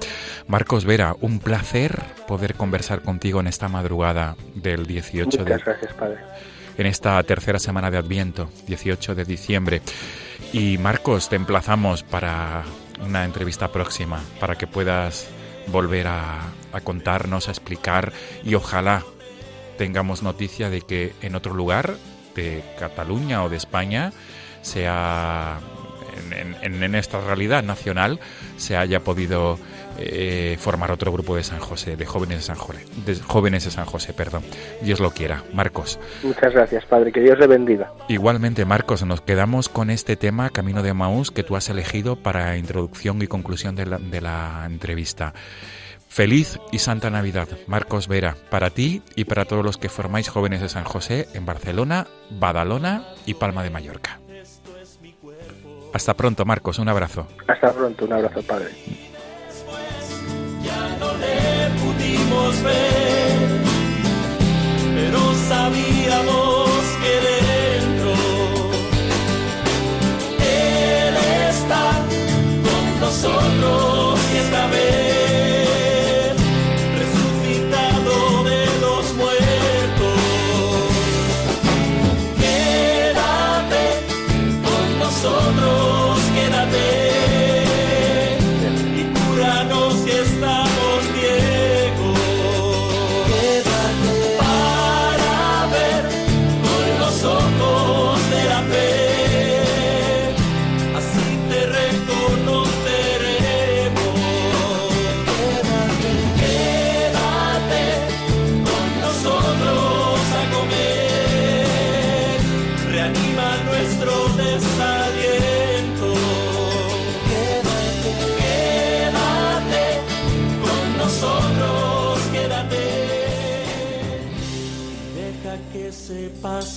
Marcos 0.48 0.84
Vera, 0.84 1.16
un 1.22 1.40
placer 1.40 1.98
poder 2.28 2.56
conversar 2.56 3.02
contigo 3.02 3.40
en 3.40 3.48
esta 3.48 3.70
madrugada 3.70 4.36
del 4.54 4.86
18 4.86 5.26
Muchas 5.26 5.46
de, 5.46 5.64
gracias, 5.64 5.94
padre 5.94 6.18
en 6.80 6.86
esta 6.86 7.22
tercera 7.24 7.60
semana 7.60 7.92
de 7.92 7.98
Adviento, 7.98 8.50
18 8.68 9.14
de 9.14 9.26
diciembre. 9.26 9.82
Y 10.54 10.78
Marcos, 10.78 11.28
te 11.28 11.36
emplazamos 11.36 12.04
para 12.04 12.64
una 13.06 13.26
entrevista 13.26 13.68
próxima, 13.68 14.22
para 14.40 14.58
que 14.58 14.66
puedas 14.66 15.28
volver 15.68 16.08
a, 16.08 16.40
contarnos, 16.86 17.50
a 17.50 17.52
explicar 17.52 18.14
y 18.46 18.56
ojalá 18.56 19.04
tengamos 19.80 20.24
noticia 20.24 20.70
de 20.70 20.82
que 20.82 21.14
en 21.22 21.36
otro 21.36 21.54
lugar 21.54 21.96
de 22.36 22.62
Cataluña 22.78 23.46
o 23.46 23.50
de 23.50 23.56
España 23.56 24.12
sea 24.62 25.60
en, 26.62 26.84
en, 26.84 26.96
esta 26.96 27.22
realidad 27.22 27.64
nacional 27.64 28.20
se 28.58 28.76
haya 28.76 29.00
podido 29.00 29.58
eh, 29.98 30.58
formar 30.60 30.92
otro 30.92 31.14
grupo 31.14 31.38
de 31.38 31.44
San 31.44 31.60
José, 31.60 31.96
de 31.96 32.06
jóvenes 32.06 32.40
de 32.40 32.44
San 32.44 32.58
José, 32.58 32.84
de 33.06 33.16
jóvenes 33.16 33.64
de 33.64 33.72
San 33.72 33.86
José, 33.86 34.12
perdón. 34.12 34.44
Dios 34.82 35.00
lo 35.00 35.12
quiera. 35.12 35.46
Marcos. 35.54 35.98
Muchas 36.24 36.52
gracias, 36.54 36.84
Padre. 36.86 37.14
Que 37.14 37.22
Dios 37.22 37.40
le 37.40 37.48
bendiga. 37.48 37.90
Igualmente, 38.10 38.66
Marcos, 38.66 39.06
nos 39.06 39.22
quedamos 39.22 39.70
con 39.70 39.90
este 39.90 40.18
tema, 40.18 40.50
Camino 40.50 40.84
de 40.84 40.94
Maús, 40.94 41.32
que 41.32 41.44
tú 41.44 41.56
has 41.56 41.70
elegido 41.70 42.18
para 42.18 42.58
introducción 42.58 43.22
y 43.22 43.28
conclusión 43.28 43.78
de 43.78 43.86
la, 43.86 43.98
de 43.98 44.20
la 44.20 44.64
entrevista. 44.66 45.34
Feliz 46.10 46.60
y 46.72 46.80
Santa 46.80 47.12
Navidad, 47.12 47.48
Marcos 47.68 48.08
Vera, 48.08 48.36
para 48.50 48.72
ti 48.72 49.04
y 49.16 49.26
para 49.26 49.46
todos 49.46 49.64
los 49.64 49.78
que 49.78 49.90
formáis 49.90 50.28
jóvenes 50.28 50.60
de 50.60 50.68
San 50.68 50.84
José 50.84 51.30
en 51.36 51.46
Barcelona, 51.46 52.08
Badalona 52.32 53.06
y 53.28 53.36
Palma 53.36 53.64
de 53.64 53.70
Mallorca. 53.70 54.20
Hasta 55.94 56.16
pronto, 56.16 56.46
Marcos, 56.46 56.80
un 56.80 56.90
abrazo. 56.90 57.28
Hasta 57.48 57.72
pronto, 57.72 58.06
un 58.06 58.14
abrazo, 58.14 58.42
Padre. 58.42 58.70
Ya 60.64 60.98
no 61.00 61.14
le 61.14 61.70
pudimos 61.80 62.64
ver, 62.64 63.62
pero 64.96 65.34
sabíamos 65.48 66.70
que 67.02 67.14
dentro 67.30 68.14
Él 70.40 71.16
está 71.50 71.92
con 72.64 73.00
nosotros 73.00 73.89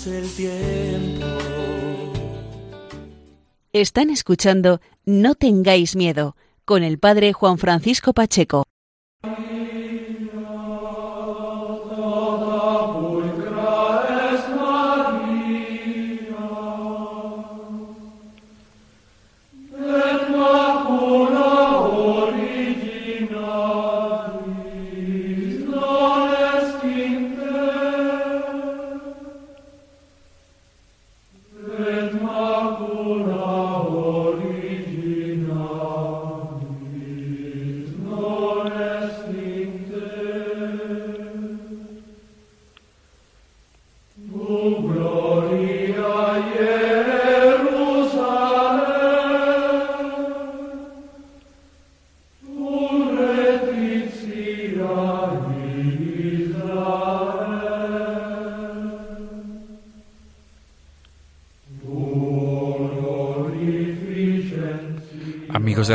el 0.06 0.28
tiempo. 0.34 1.26
Están 3.72 4.10
escuchando 4.10 4.80
No 5.04 5.34
tengáis 5.34 5.96
miedo 5.96 6.36
con 6.64 6.82
el 6.82 6.98
padre 6.98 7.32
Juan 7.32 7.58
Francisco 7.58 8.12
Pacheco. 8.12 8.64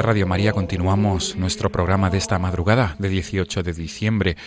Radio 0.08 0.26
María, 0.26 0.54
continuamos 0.54 1.36
nuestro 1.36 1.70
programa 1.70 2.10
de 2.10 2.18
esta 2.18 2.40
madrugada 2.40 2.96
de 2.98 3.10
18 3.10 3.62
de 3.62 3.74
diciembre. 3.74 4.38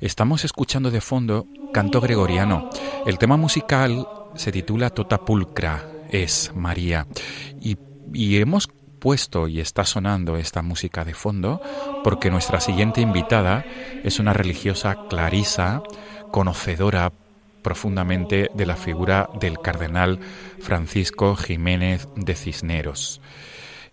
Estamos 0.00 0.42
escuchando 0.46 0.90
de 0.90 1.02
fondo 1.02 1.46
canto 1.70 2.00
gregoriano. 2.00 2.70
El 3.04 3.18
tema 3.18 3.36
musical 3.36 4.08
se 4.36 4.50
titula 4.52 4.88
Tota 4.88 5.18
Pulcra, 5.18 5.84
es 6.08 6.50
María. 6.54 7.06
Y, 7.60 7.76
y 8.14 8.38
hemos 8.38 8.70
puesto 9.00 9.48
y 9.48 9.60
está 9.60 9.84
sonando 9.84 10.38
esta 10.38 10.62
música 10.62 11.04
de 11.04 11.12
fondo 11.12 11.60
porque 12.02 12.30
nuestra 12.30 12.62
siguiente 12.62 13.02
invitada 13.02 13.66
es 14.04 14.18
una 14.18 14.32
religiosa 14.32 14.96
clarisa, 15.10 15.82
conocedora 16.30 17.12
profundamente 17.60 18.48
de 18.54 18.64
la 18.64 18.76
figura 18.76 19.28
del 19.38 19.60
cardenal 19.60 20.20
Francisco 20.58 21.36
Jiménez 21.36 22.08
de 22.16 22.34
Cisneros. 22.34 23.20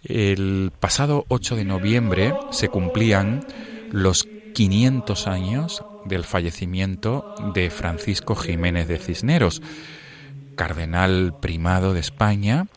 El 0.03 0.71
pasado 0.79 1.25
8 1.27 1.57
de 1.57 1.65
noviembre 1.65 2.33
se 2.51 2.69
cumplían 2.69 3.45
los 3.91 4.27
500 4.53 5.27
años 5.27 5.83
del 6.05 6.23
fallecimiento 6.23 7.35
de 7.53 7.69
Francisco 7.69 8.35
Jiménez 8.35 8.87
de 8.87 8.97
Cisneros, 8.97 9.61
cardenal 10.55 11.35
primado 11.41 11.93
de 11.93 11.99
España 11.99 12.67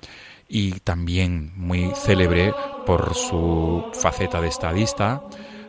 y 0.49 0.73
también 0.81 1.53
muy 1.57 1.93
célebre 1.95 2.53
por 2.87 3.15
su 3.15 3.85
faceta 3.95 4.41
de 4.41 4.49
estadista, 4.49 5.23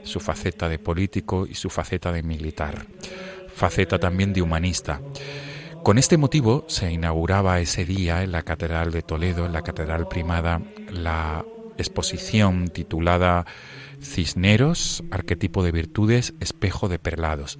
su 0.03 0.19
faceta 0.19 0.67
de 0.67 0.79
político 0.79 1.45
y 1.47 1.53
su 1.53 1.69
faceta 1.69 2.11
de 2.11 2.23
militar, 2.23 2.87
faceta 3.53 3.99
también 3.99 4.33
de 4.33 4.41
humanista. 4.41 5.01
Con 5.83 5.97
este 5.97 6.15
motivo 6.15 6.63
se 6.69 6.93
inauguraba 6.93 7.59
ese 7.59 7.83
día 7.83 8.23
en 8.23 8.31
la 8.31 8.43
Catedral 8.43 8.93
de 8.93 9.01
Toledo, 9.01 9.45
en 9.45 9.51
la 9.51 9.63
Catedral 9.63 10.07
Primada, 10.07 10.61
la 10.89 11.43
exposición 11.77 12.69
titulada 12.69 13.45
Cisneros, 14.01 15.03
arquetipo 15.11 15.61
de 15.61 15.73
virtudes, 15.73 16.35
espejo 16.39 16.87
de 16.87 16.99
perlados. 16.99 17.59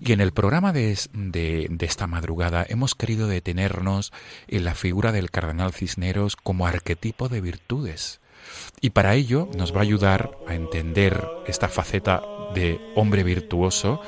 Y 0.00 0.10
en 0.10 0.20
el 0.20 0.32
programa 0.32 0.72
de, 0.72 0.98
de, 1.12 1.68
esta 1.78 2.08
madrugada 2.08 2.66
hemos 2.68 2.96
querido 2.96 3.28
detenernos 3.28 4.12
en 4.48 4.64
la 4.64 4.74
figura 4.74 5.12
del 5.12 5.30
cardenal 5.30 5.72
Cisneros 5.72 6.34
como 6.34 6.66
arquetipo 6.66 7.28
de 7.28 7.40
virtudes. 7.40 8.20
Y 8.80 8.90
para 8.90 9.14
ello 9.14 9.48
nos 9.56 9.72
va 9.72 9.78
a 9.78 9.82
ayudar 9.82 10.32
a 10.48 10.56
entender 10.56 11.24
esta 11.46 11.68
faceta 11.68 12.20
de 12.52 12.80
hombre 12.96 13.22
virtuoso 13.22 14.00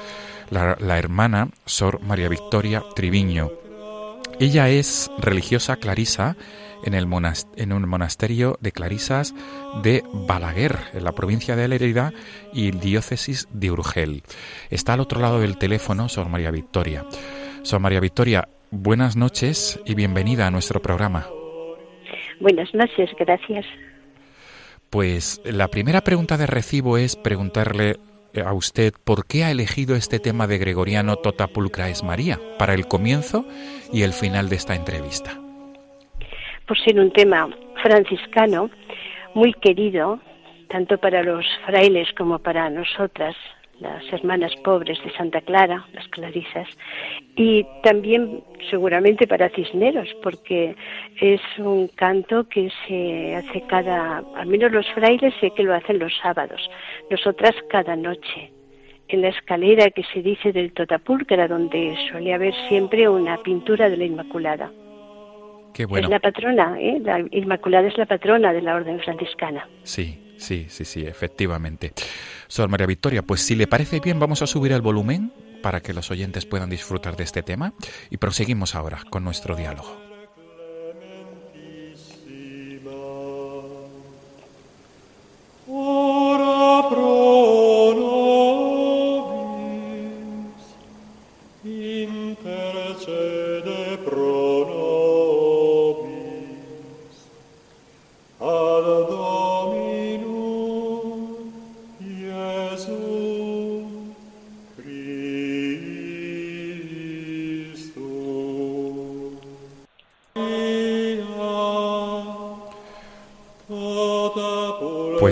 la, 0.51 0.99
hermana 0.99 1.49
Sor 1.65 2.01
María 2.03 2.29
Victoria 2.29 2.83
Triviño. 2.95 3.51
Ella 4.41 4.69
es 4.69 5.11
religiosa 5.19 5.77
clarisa 5.77 6.37
en, 6.85 6.95
el 6.95 7.07
en 7.57 7.73
un 7.73 7.89
monasterio 7.89 8.59
de 8.61 8.73
clarisas 8.73 9.35
de 9.83 10.03
Balaguer, 10.13 10.79
en 10.95 11.05
la 11.05 11.13
provincia 11.13 11.57
de 11.57 11.69
Lerida 11.69 12.13
y 12.53 12.73
diócesis 12.73 13.49
de 13.53 13.71
Urgel. 13.71 14.23
Está 14.71 14.95
al 14.95 15.01
otro 15.01 15.21
lado 15.21 15.41
del 15.41 15.59
teléfono 15.59 16.09
Sor 16.09 16.29
María 16.29 16.51
Victoria. 16.51 17.05
Sor 17.63 17.81
María 17.81 18.01
Victoria, 18.01 18.49
buenas 18.71 19.17
noches 19.17 19.81
y 19.85 19.95
bienvenida 19.95 20.47
a 20.47 20.51
nuestro 20.51 20.83
programa. 20.83 21.27
Buenas 22.41 22.75
noches, 22.75 23.11
gracias. 23.19 23.65
Pues 24.91 25.41
la 25.45 25.69
primera 25.69 26.03
pregunta 26.03 26.37
de 26.37 26.47
recibo 26.47 26.99
es 26.99 27.17
preguntarle 27.17 27.99
a 28.41 28.53
usted 28.53 28.95
por 29.05 29.27
qué 29.27 29.45
ha 29.45 29.51
elegido 29.51 29.95
este 29.95 30.19
tema 30.19 30.47
de 30.47 30.59
Gregoriano 30.59 31.17
Tota 31.17 31.49
Pulcra 31.49 31.89
es 31.89 32.03
María 32.03 32.39
para 32.59 32.75
el 32.75 32.87
comienzo 32.87 33.45
y 33.93 34.03
el 34.03 34.13
final 34.13 34.49
de 34.49 34.57
esta 34.57 34.75
entrevista. 34.75 35.33
Por 36.67 36.79
ser 36.79 36.99
un 36.99 37.13
tema 37.13 37.49
franciscano 37.83 38.71
muy 39.35 39.53
querido, 39.55 40.21
tanto 40.69 40.97
para 40.99 41.23
los 41.23 41.45
frailes 41.67 42.09
como 42.17 42.39
para 42.39 42.71
nosotras, 42.71 43.37
las 43.83 44.13
hermanas 44.13 44.55
pobres 44.65 45.03
de 45.05 45.13
Santa 45.13 45.41
Clara, 45.41 45.87
las 45.93 46.07
clarisas, 46.09 46.69
y 47.37 47.67
también 47.83 48.43
seguramente 48.71 49.27
para 49.27 49.51
Cisneros, 49.51 50.09
porque 50.23 50.75
es 51.21 51.41
un 51.59 51.89
canto 51.89 52.49
que 52.49 52.71
se 52.87 53.35
hace 53.37 53.63
cada, 53.67 54.23
al 54.37 54.47
menos 54.47 54.73
los 54.73 54.89
frailes 54.93 55.35
sé 55.41 55.51
que 55.51 55.65
lo 55.65 55.75
hacen 55.75 55.99
los 55.99 56.17
sábados, 56.23 56.71
nosotras 57.11 57.55
cada 57.69 57.97
noche, 57.97 58.53
en 59.09 59.23
la 59.23 59.29
escalera 59.29 59.91
que 59.91 60.05
se 60.05 60.23
dice 60.23 60.53
del 60.53 60.73
Totapúlcara, 60.73 61.49
donde 61.49 61.97
suele 62.11 62.33
haber 62.33 62.55
siempre 62.69 63.09
una 63.09 63.37
pintura 63.43 63.91
de 63.91 63.97
la 63.97 64.05
Inmaculada. 64.05 64.71
Qué 65.75 65.87
bueno. 65.87 66.07
Es 66.07 66.11
la 66.11 66.21
patrona, 66.21 66.77
¿eh? 66.79 67.01
la 67.03 67.19
Inmaculada 67.31 67.89
es 67.89 67.99
la 67.99 68.07
patrona 68.07 68.53
de 68.53 68.63
la 68.63 68.77
Orden 68.77 69.01
Franciscana. 69.01 69.69
Sí, 69.83 70.22
Sí, 70.43 70.67
sí, 70.69 70.85
sí, 70.85 71.07
efectivamente. 71.07 71.93
Sor 72.49 72.69
María 72.69 72.89
Victoria, 72.89 73.23
pues 73.23 73.43
si 73.43 73.55
le 73.55 73.69
parece 73.69 74.01
bien, 74.01 74.19
vamos 74.19 74.43
a 74.43 74.49
subir 74.49 74.73
el 74.73 74.83
volumen 74.83 75.33
para 75.63 75.81
que 75.81 75.95
los 75.95 76.11
oyentes 76.11 76.47
puedan 76.47 76.69
disfrutar 76.69 77.17
de 77.17 77.23
este 77.23 77.45
tema 77.45 77.75
y 78.11 78.17
proseguimos 78.17 78.75
ahora 78.75 79.05
con 79.09 79.23
nuestro 79.23 79.55
diálogo. 79.55 80.12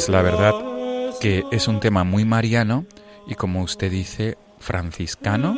Pues 0.01 0.09
la 0.09 0.23
verdad 0.23 0.55
que 1.21 1.45
es 1.53 1.69
un 1.69 1.79
tema 1.79 2.05
muy 2.05 2.25
mariano 2.25 2.87
y 3.27 3.35
como 3.35 3.61
usted 3.61 3.91
dice, 3.91 4.39
franciscano 4.59 5.55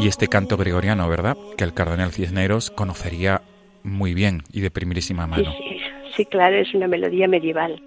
y 0.00 0.08
este 0.08 0.26
canto 0.26 0.56
gregoriano, 0.56 1.08
¿verdad? 1.08 1.36
Que 1.56 1.62
el 1.62 1.74
cardenal 1.74 2.10
Cisneros 2.10 2.72
conocería 2.72 3.42
muy 3.84 4.14
bien 4.14 4.42
y 4.52 4.62
de 4.62 4.72
primerísima 4.72 5.28
mano. 5.28 5.52
Sí, 5.52 5.78
sí, 6.16 6.24
claro, 6.24 6.56
es 6.56 6.74
una 6.74 6.88
melodía 6.88 7.28
medieval. 7.28 7.80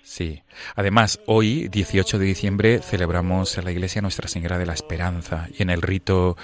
Sí. 0.00 0.40
Además, 0.76 1.20
hoy, 1.26 1.68
18 1.68 2.18
de 2.18 2.24
diciembre, 2.24 2.78
celebramos 2.78 3.58
en 3.58 3.66
la 3.66 3.72
iglesia 3.72 4.00
Nuestra 4.00 4.28
Señora 4.28 4.56
de 4.56 4.64
la 4.64 4.72
Esperanza 4.72 5.48
y 5.58 5.62
en 5.62 5.68
el 5.68 5.82
rito 5.82 6.38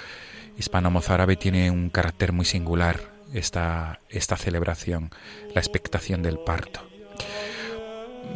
hispano-mozárabe 0.59 1.37
tiene 1.37 1.71
un 1.71 1.89
carácter 1.89 2.33
muy 2.33 2.45
singular 2.45 2.97
esta, 3.33 3.99
esta 4.11 4.37
celebración, 4.37 5.09
la 5.55 5.61
expectación 5.61 6.21
del 6.21 6.37
parto. 6.37 6.94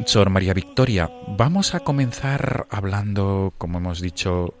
Sor 0.06 0.30
María 0.30 0.54
Victoria, 0.54 1.10
vamos 1.28 1.74
a 1.74 1.80
comenzar 1.80 2.66
hablando, 2.70 3.52
como 3.58 3.78
hemos 3.78 4.00
dicho, 4.00 4.54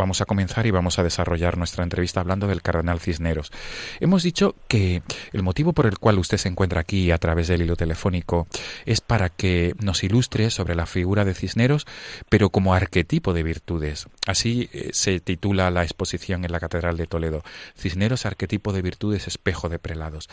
vamos 0.00 0.20
a 0.20 0.24
comenzar 0.24 0.66
y 0.66 0.70
vamos 0.70 0.98
a 0.98 1.02
desarrollar 1.02 1.58
nuestra 1.58 1.84
entrevista 1.84 2.20
hablando 2.20 2.46
del 2.46 2.62
cardenal 2.62 3.00
Cisneros. 3.00 3.52
Hemos 4.00 4.22
dicho 4.22 4.56
que 4.68 5.02
el 5.32 5.42
motivo 5.42 5.72
por 5.72 5.86
el 5.86 5.98
cual 5.98 6.18
usted 6.18 6.38
se 6.38 6.48
encuentra 6.48 6.80
aquí 6.80 7.10
a 7.10 7.18
través 7.18 7.48
del 7.48 7.62
hilo 7.62 7.76
telefónico 7.76 8.46
es 8.86 9.00
para 9.00 9.28
que 9.28 9.74
nos 9.78 10.02
ilustre 10.02 10.50
sobre 10.50 10.74
la 10.74 10.86
figura 10.86 11.24
de 11.24 11.34
Cisneros, 11.34 11.86
pero 12.28 12.50
como 12.50 12.74
arquetipo 12.74 13.32
de 13.32 13.42
virtudes. 13.42 14.08
Así 14.26 14.70
eh, 14.72 14.90
se 14.92 15.20
titula 15.20 15.70
la 15.70 15.82
exposición 15.82 16.44
en 16.44 16.52
la 16.52 16.60
Catedral 16.60 16.96
de 16.96 17.06
Toledo. 17.06 17.42
Cisneros, 17.76 18.26
arquetipo 18.26 18.72
de 18.72 18.82
virtudes, 18.82 19.26
espejo 19.26 19.68
de 19.68 19.78
prelados. 19.78 20.28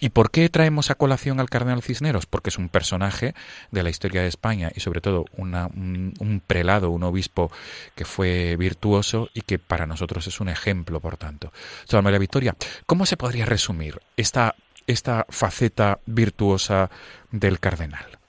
¿Y 0.00 0.08
por 0.08 0.30
qué 0.30 0.48
traemos 0.48 0.90
a 0.90 0.94
colación 0.94 1.40
al 1.40 1.50
cardenal 1.50 1.82
Cisneros? 1.82 2.24
Porque 2.24 2.48
es 2.48 2.56
un 2.56 2.70
personaje 2.70 3.34
de 3.70 3.82
la 3.82 3.90
historia 3.90 4.22
de 4.22 4.28
España 4.28 4.72
y 4.74 4.80
sobre 4.80 5.02
todo 5.02 5.26
un, 5.36 6.42
prelado, 6.46 6.90
un 6.90 7.02
obispo 7.02 7.52
que 7.94 8.06
fue 8.06 8.56
virtuoso 8.56 9.28
y 9.34 9.42
que 9.42 9.58
para 9.58 9.86
nosotros 9.86 10.26
es 10.26 10.40
un 10.40 10.48
ejemplo, 10.48 11.00
por 11.00 11.18
tanto. 11.18 11.52
Sor 11.84 12.02
María 12.02 12.18
Victoria, 12.18 12.56
¿cómo 12.86 13.04
se 13.04 13.18
podría 13.18 13.44
resumir 13.44 14.00
esta, 14.16 14.54
esta 14.86 15.26
faceta 15.28 15.98
virtuosa 16.06 16.90
del 17.30 17.60
cardenal? 17.60 18.19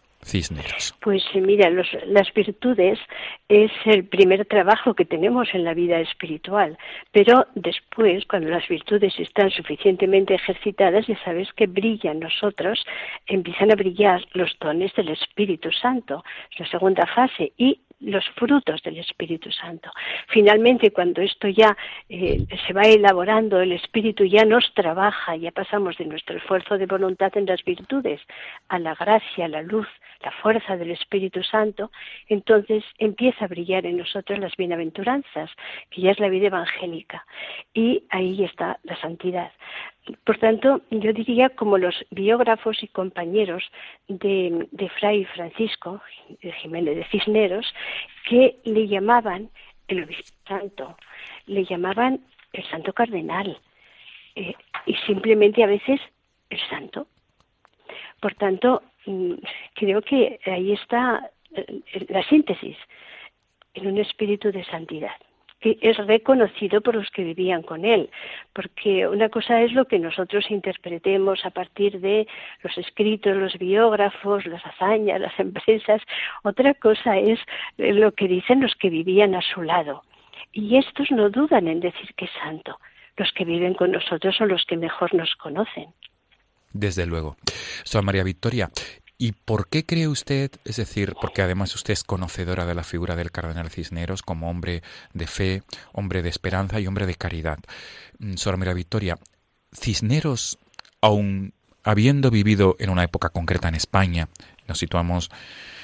Pues 1.01 1.23
eh, 1.33 1.41
mira, 1.41 1.69
las 1.69 2.33
virtudes 2.33 2.99
es 3.49 3.71
el 3.85 4.05
primer 4.05 4.45
trabajo 4.45 4.93
que 4.93 5.05
tenemos 5.05 5.49
en 5.53 5.63
la 5.63 5.73
vida 5.73 5.99
espiritual, 5.99 6.77
pero 7.11 7.47
después, 7.55 8.25
cuando 8.27 8.49
las 8.49 8.67
virtudes 8.67 9.13
están 9.19 9.49
suficientemente 9.49 10.35
ejercitadas, 10.35 11.07
ya 11.07 11.17
sabes 11.23 11.51
que 11.53 11.67
brillan 11.67 12.19
nosotros, 12.19 12.85
empiezan 13.25 13.71
a 13.71 13.75
brillar 13.75 14.21
los 14.33 14.55
dones 14.59 14.93
del 14.95 15.09
Espíritu 15.09 15.71
Santo, 15.71 16.23
la 16.57 16.67
segunda 16.67 17.05
fase, 17.07 17.51
y 17.57 17.79
los 18.01 18.27
frutos 18.31 18.81
del 18.83 18.97
Espíritu 18.97 19.51
Santo. 19.51 19.91
Finalmente, 20.27 20.91
cuando 20.91 21.21
esto 21.21 21.47
ya 21.47 21.77
eh, 22.09 22.45
se 22.65 22.73
va 22.73 22.83
elaborando, 22.83 23.59
el 23.59 23.71
Espíritu 23.71 24.25
ya 24.25 24.43
nos 24.45 24.73
trabaja, 24.73 25.35
ya 25.35 25.51
pasamos 25.51 25.97
de 25.97 26.05
nuestro 26.05 26.37
esfuerzo 26.37 26.77
de 26.77 26.85
voluntad 26.85 27.31
en 27.37 27.45
las 27.45 27.63
virtudes 27.63 28.21
a 28.67 28.79
la 28.79 28.95
gracia, 28.95 29.47
la 29.47 29.61
luz, 29.61 29.87
la 30.23 30.31
fuerza 30.31 30.77
del 30.77 30.91
Espíritu 30.91 31.43
Santo, 31.43 31.91
entonces 32.27 32.83
empieza 32.97 33.45
a 33.45 33.47
brillar 33.47 33.85
en 33.85 33.97
nosotros 33.97 34.39
las 34.39 34.55
bienaventuranzas, 34.55 35.49
que 35.89 36.01
ya 36.01 36.11
es 36.11 36.19
la 36.19 36.29
vida 36.29 36.47
evangélica, 36.47 37.25
y 37.73 38.03
ahí 38.09 38.43
está 38.43 38.79
la 38.83 38.99
santidad. 38.99 39.51
Por 40.23 40.37
tanto, 40.39 40.81
yo 40.89 41.13
diría 41.13 41.49
como 41.49 41.77
los 41.77 41.95
biógrafos 42.09 42.81
y 42.81 42.87
compañeros 42.87 43.63
de, 44.07 44.67
Fray 44.99 45.25
Francisco 45.25 46.01
de 46.41 46.51
Jiménez 46.53 46.95
de 46.95 47.05
Cisneros, 47.05 47.71
que 48.27 48.57
le 48.63 48.87
llamaban 48.87 49.49
el 49.87 50.03
obispo 50.03 50.31
santo, 50.47 50.97
le 51.45 51.65
llamaban 51.65 52.19
el 52.53 52.63
santo 52.69 52.93
cardenal, 52.93 53.59
eh, 54.35 54.55
y 54.87 54.95
simplemente 55.05 55.63
a 55.63 55.67
veces 55.67 56.01
el 56.49 56.59
santo. 56.69 57.05
Por 58.19 58.33
tanto, 58.35 58.81
mm, 59.05 59.33
creo 59.75 60.01
que 60.01 60.39
ahí 60.45 60.71
está 60.71 61.29
eh, 61.53 62.05
la 62.09 62.23
síntesis 62.23 62.77
en 63.75 63.87
un 63.87 63.99
espíritu 63.99 64.51
de 64.51 64.63
santidad 64.65 65.15
que 65.61 65.77
es 65.81 65.97
reconocido 65.97 66.81
por 66.81 66.95
los 66.95 67.09
que 67.11 67.23
vivían 67.23 67.61
con 67.61 67.85
él, 67.85 68.09
porque 68.51 69.07
una 69.07 69.29
cosa 69.29 69.61
es 69.61 69.71
lo 69.73 69.85
que 69.85 69.99
nosotros 69.99 70.49
interpretemos 70.49 71.45
a 71.45 71.51
partir 71.51 72.01
de 72.01 72.27
los 72.63 72.77
escritos, 72.77 73.37
los 73.37 73.57
biógrafos, 73.57 74.45
las 74.47 74.65
hazañas, 74.65 75.21
las 75.21 75.39
empresas, 75.39 76.01
otra 76.43 76.73
cosa 76.73 77.17
es 77.17 77.39
lo 77.77 78.11
que 78.11 78.27
dicen 78.27 78.61
los 78.61 78.75
que 78.75 78.89
vivían 78.89 79.35
a 79.35 79.41
su 79.41 79.61
lado. 79.61 80.03
Y 80.51 80.77
estos 80.77 81.11
no 81.11 81.29
dudan 81.29 81.67
en 81.67 81.79
decir 81.79 82.09
que 82.17 82.25
es 82.25 82.31
santo. 82.43 82.77
Los 83.15 83.31
que 83.31 83.45
viven 83.45 83.73
con 83.73 83.91
nosotros 83.91 84.35
son 84.35 84.49
los 84.49 84.65
que 84.65 84.77
mejor 84.77 85.13
nos 85.13 85.35
conocen. 85.35 85.87
Desde 86.73 87.05
luego. 87.05 87.35
Soy 87.83 88.01
María 88.01 88.23
Victoria, 88.23 88.69
¿Y 89.21 89.33
por 89.33 89.69
qué 89.69 89.85
cree 89.85 90.07
usted, 90.07 90.49
es 90.65 90.77
decir, 90.77 91.13
porque 91.21 91.43
además 91.43 91.75
usted 91.75 91.93
es 91.93 92.03
conocedora 92.03 92.65
de 92.65 92.73
la 92.73 92.81
figura 92.81 93.15
del 93.15 93.29
cardenal 93.29 93.69
Cisneros 93.69 94.23
como 94.23 94.49
hombre 94.49 94.81
de 95.13 95.27
fe, 95.27 95.61
hombre 95.93 96.23
de 96.23 96.29
esperanza 96.29 96.79
y 96.79 96.87
hombre 96.87 97.05
de 97.05 97.13
caridad? 97.13 97.59
Mm, 98.17 98.33
Sora 98.33 98.57
Mira 98.57 98.73
Victoria, 98.73 99.19
Cisneros, 99.71 100.57
aun 101.01 101.53
habiendo 101.83 102.31
vivido 102.31 102.75
en 102.79 102.89
una 102.89 103.03
época 103.03 103.29
concreta 103.29 103.67
en 103.67 103.75
España, 103.75 104.27
nos 104.67 104.79
situamos 104.79 105.29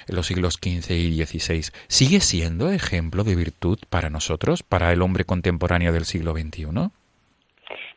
en 0.07 0.15
los 0.15 0.25
siglos 0.25 0.55
XV 0.55 0.89
y 0.93 1.23
XVI, 1.23 1.61
¿sigue 1.87 2.21
siendo 2.21 2.71
ejemplo 2.71 3.23
de 3.23 3.35
virtud 3.35 3.77
para 3.91 4.09
nosotros, 4.09 4.63
para 4.63 4.91
el 4.91 5.03
hombre 5.03 5.25
contemporáneo 5.25 5.93
del 5.93 6.05
siglo 6.05 6.33
XXI? 6.33 6.89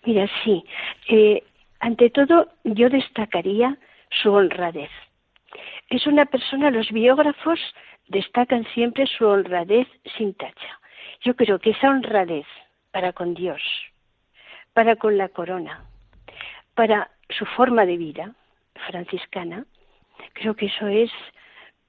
Mira, 0.05 0.29
sí. 0.45 0.63
Eh, 1.09 1.43
ante 1.79 2.11
todo, 2.11 2.53
yo 2.65 2.91
destacaría 2.91 3.79
su 4.11 4.33
honradez 4.33 4.91
es 5.89 6.07
una 6.07 6.27
persona, 6.27 6.71
los 6.71 6.91
biógrafos 6.91 7.59
destacan 8.09 8.65
siempre 8.75 9.07
su 9.07 9.27
honradez 9.27 9.89
sin 10.17 10.35
tacha. 10.35 10.81
Yo 11.23 11.35
creo 11.35 11.59
que 11.59 11.71
esa 11.71 11.91
honradez 11.91 12.47
para 12.91 13.13
con 13.13 13.35
Dios, 13.35 13.63
para 14.73 14.97
con 14.97 15.19
la 15.19 15.29
corona, 15.29 15.85
para 16.75 17.11
su 17.29 17.45
forma 17.45 17.87
de 17.87 17.97
vida 17.97 18.35
franciscana, 18.87 19.67
creo 20.33 20.55
que 20.55 20.67
eso 20.67 20.87
es, 20.87 21.11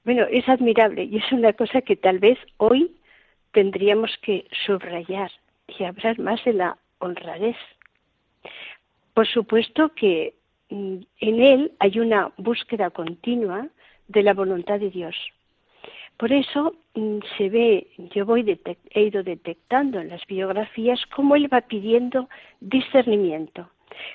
bueno, 0.03 0.25
es 0.29 0.47
admirable 0.49 1.03
y 1.03 1.17
es 1.17 1.31
una 1.31 1.53
cosa 1.53 1.81
que 1.81 1.95
tal 1.95 2.19
vez 2.19 2.37
hoy 2.57 2.97
tendríamos 3.51 4.17
que 4.21 4.47
subrayar 4.65 5.31
y 5.67 5.83
hablar 5.83 6.19
más 6.19 6.43
de 6.43 6.53
la 6.53 6.77
honradez. 6.99 7.57
Por 9.13 9.27
supuesto 9.27 9.93
que 9.93 10.35
en 10.71 11.05
él 11.19 11.73
hay 11.79 11.99
una 11.99 12.31
búsqueda 12.37 12.89
continua 12.89 13.67
de 14.07 14.23
la 14.23 14.33
voluntad 14.33 14.79
de 14.79 14.89
Dios. 14.89 15.15
Por 16.17 16.31
eso 16.31 16.75
mm, 16.95 17.19
se 17.37 17.49
ve, 17.49 17.87
yo 18.13 18.25
voy 18.25 18.59
he 18.91 19.03
ido 19.03 19.23
detectando 19.23 19.99
en 19.99 20.09
las 20.09 20.25
biografías 20.27 20.99
cómo 21.15 21.35
él 21.35 21.51
va 21.51 21.61
pidiendo 21.61 22.29
discernimiento, 22.59 23.69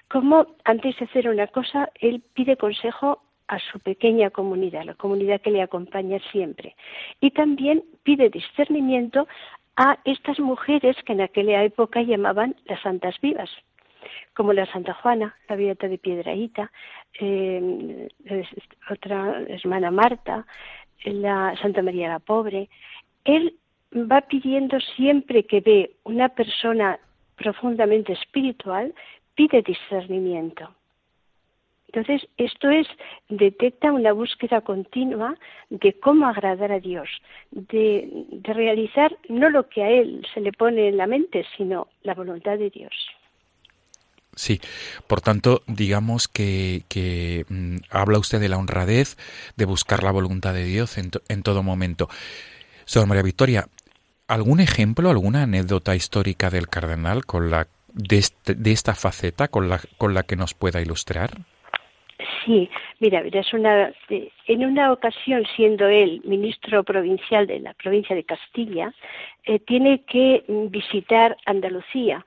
cómo 0.09 0.47
antes 0.65 0.99
de 0.99 1.05
hacer 1.07 1.29
una 1.29 1.47
cosa 1.49 1.91
él 2.01 2.23
pide 2.35 2.57
consejo 2.57 3.23
a 3.49 3.59
su 3.59 3.79
pequeña 3.81 4.31
comunidad, 4.31 4.85
la 4.85 4.95
comunidad 4.95 5.41
que 5.41 5.51
le 5.51 5.63
acompaña 5.63 6.19
siempre, 6.33 6.75
y 7.21 7.31
también 7.31 7.85
pide 8.03 8.31
discernimiento 8.31 9.29
a 9.77 9.99
estas 10.05 10.41
mujeres 10.41 10.97
que 11.05 11.13
en 11.13 11.21
aquella 11.21 11.63
época 11.63 12.03
llamaban 12.03 12.57
las 12.65 12.81
santas 12.81 13.15
vivas, 13.21 13.51
como 14.35 14.53
la 14.53 14.67
Santa 14.67 14.95
Juana, 14.95 15.37
la 15.49 15.57
Beata 15.57 15.89
de 15.89 15.99
Piedraíta, 15.99 16.71
eh, 17.21 18.09
otra 18.91 19.43
hermana 19.49 19.91
Marta, 19.91 20.47
la 21.05 21.55
Santa 21.61 21.83
María 21.83 22.09
la 22.09 22.19
Pobre. 22.19 22.69
Él 23.25 23.57
va 23.95 24.21
pidiendo 24.23 24.79
siempre 24.81 25.45
que 25.45 25.61
ve 25.61 25.97
una 26.05 26.29
persona 26.29 26.99
profundamente 27.37 28.13
espiritual, 28.13 28.95
pide 29.35 29.63
discernimiento. 29.63 30.75
Entonces, 31.89 32.29
esto 32.37 32.69
es, 32.69 32.87
detecta 33.29 33.93
una 33.93 34.13
búsqueda 34.13 34.61
continua 34.61 35.35
de 35.71 35.93
cómo 35.95 36.27
agradar 36.27 36.73
a 36.73 36.81
Dios, 36.81 37.09
de 37.51 38.27
realizar 38.43 39.17
no 39.29 39.49
lo 39.49 39.69
que 39.69 39.83
a 39.83 39.91
Él 39.91 40.27
se 40.35 40.41
le 40.41 40.53
pone 40.53 40.89
en 40.89 40.97
la 40.97 41.07
mente, 41.07 41.47
sino 41.57 41.89
la 42.03 42.15
voluntad 42.15 42.59
de 42.59 42.71
Dios. 42.71 42.93
Sí, 44.37 44.61
por 45.07 45.23
tanto, 45.23 45.63
digamos 45.67 46.29
que, 46.29 46.83
que 46.89 47.47
mm, 47.49 47.77
habla 47.91 48.19
usted 48.19 48.39
de 48.39 48.51
la 48.51 48.59
honradez, 48.59 49.17
de 49.57 49.65
buscar 49.65 50.03
la 50.03 50.13
voluntad 50.13 50.53
de 50.53 50.65
Dios 50.65 50.99
en, 50.99 51.11
en 51.29 51.43
todo 51.43 51.63
momento. 51.63 52.09
Sor 52.85 53.07
María 53.07 53.23
Victoria, 53.23 53.67
¿algún 54.29 54.61
ejemplo, 54.61 55.09
alguna 55.09 55.45
anécdota 55.45 55.97
histórica 55.97 56.51
del 56.51 56.69
cardenal 56.69 57.25
con 57.25 57.51
la 57.51 57.67
de, 57.95 58.19
este, 58.19 58.55
de 58.55 58.73
esta 58.73 58.95
faceta 58.95 59.49
con 59.49 59.71
la, 59.71 59.81
con 59.97 60.13
la 60.13 60.23
que 60.23 60.37
nos 60.37 60.53
pueda 60.53 60.83
ilustrar? 60.83 61.31
Sí, 62.45 62.71
mira, 63.01 63.21
es 63.21 63.53
una, 63.53 63.93
en 64.09 64.65
una 64.65 64.93
ocasión, 64.93 65.45
siendo 65.57 65.89
él 65.89 66.21
ministro 66.25 66.85
provincial 66.85 67.47
de 67.47 67.61
la 67.61 67.75
provincia 67.75 68.15
de 68.15 68.25
Castilla, 68.25 68.95
eh, 69.45 69.59
tiene 69.61 70.03
que 70.05 70.45
visitar 70.49 71.37
Andalucía 71.45 72.25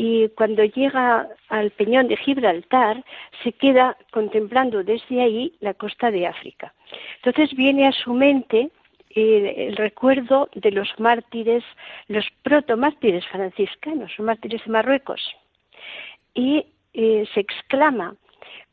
y 0.00 0.28
cuando 0.28 0.64
llega 0.64 1.28
al 1.48 1.72
peñón 1.72 2.06
de 2.06 2.16
Gibraltar 2.16 3.04
se 3.42 3.52
queda 3.52 3.96
contemplando 4.12 4.84
desde 4.84 5.20
ahí 5.20 5.52
la 5.58 5.74
costa 5.74 6.12
de 6.12 6.26
África. 6.26 6.72
Entonces 7.16 7.54
viene 7.56 7.88
a 7.88 7.92
su 7.92 8.14
mente 8.14 8.70
el, 9.10 9.76
recuerdo 9.76 10.48
de 10.54 10.70
los 10.70 10.88
mártires, 10.98 11.64
los 12.06 12.24
protomártires 12.42 13.26
franciscanos, 13.26 14.16
los 14.16 14.24
mártires 14.24 14.64
de 14.64 14.70
Marruecos. 14.70 15.20
Y 16.32 16.66
eh, 16.94 17.26
se 17.34 17.40
exclama 17.40 18.14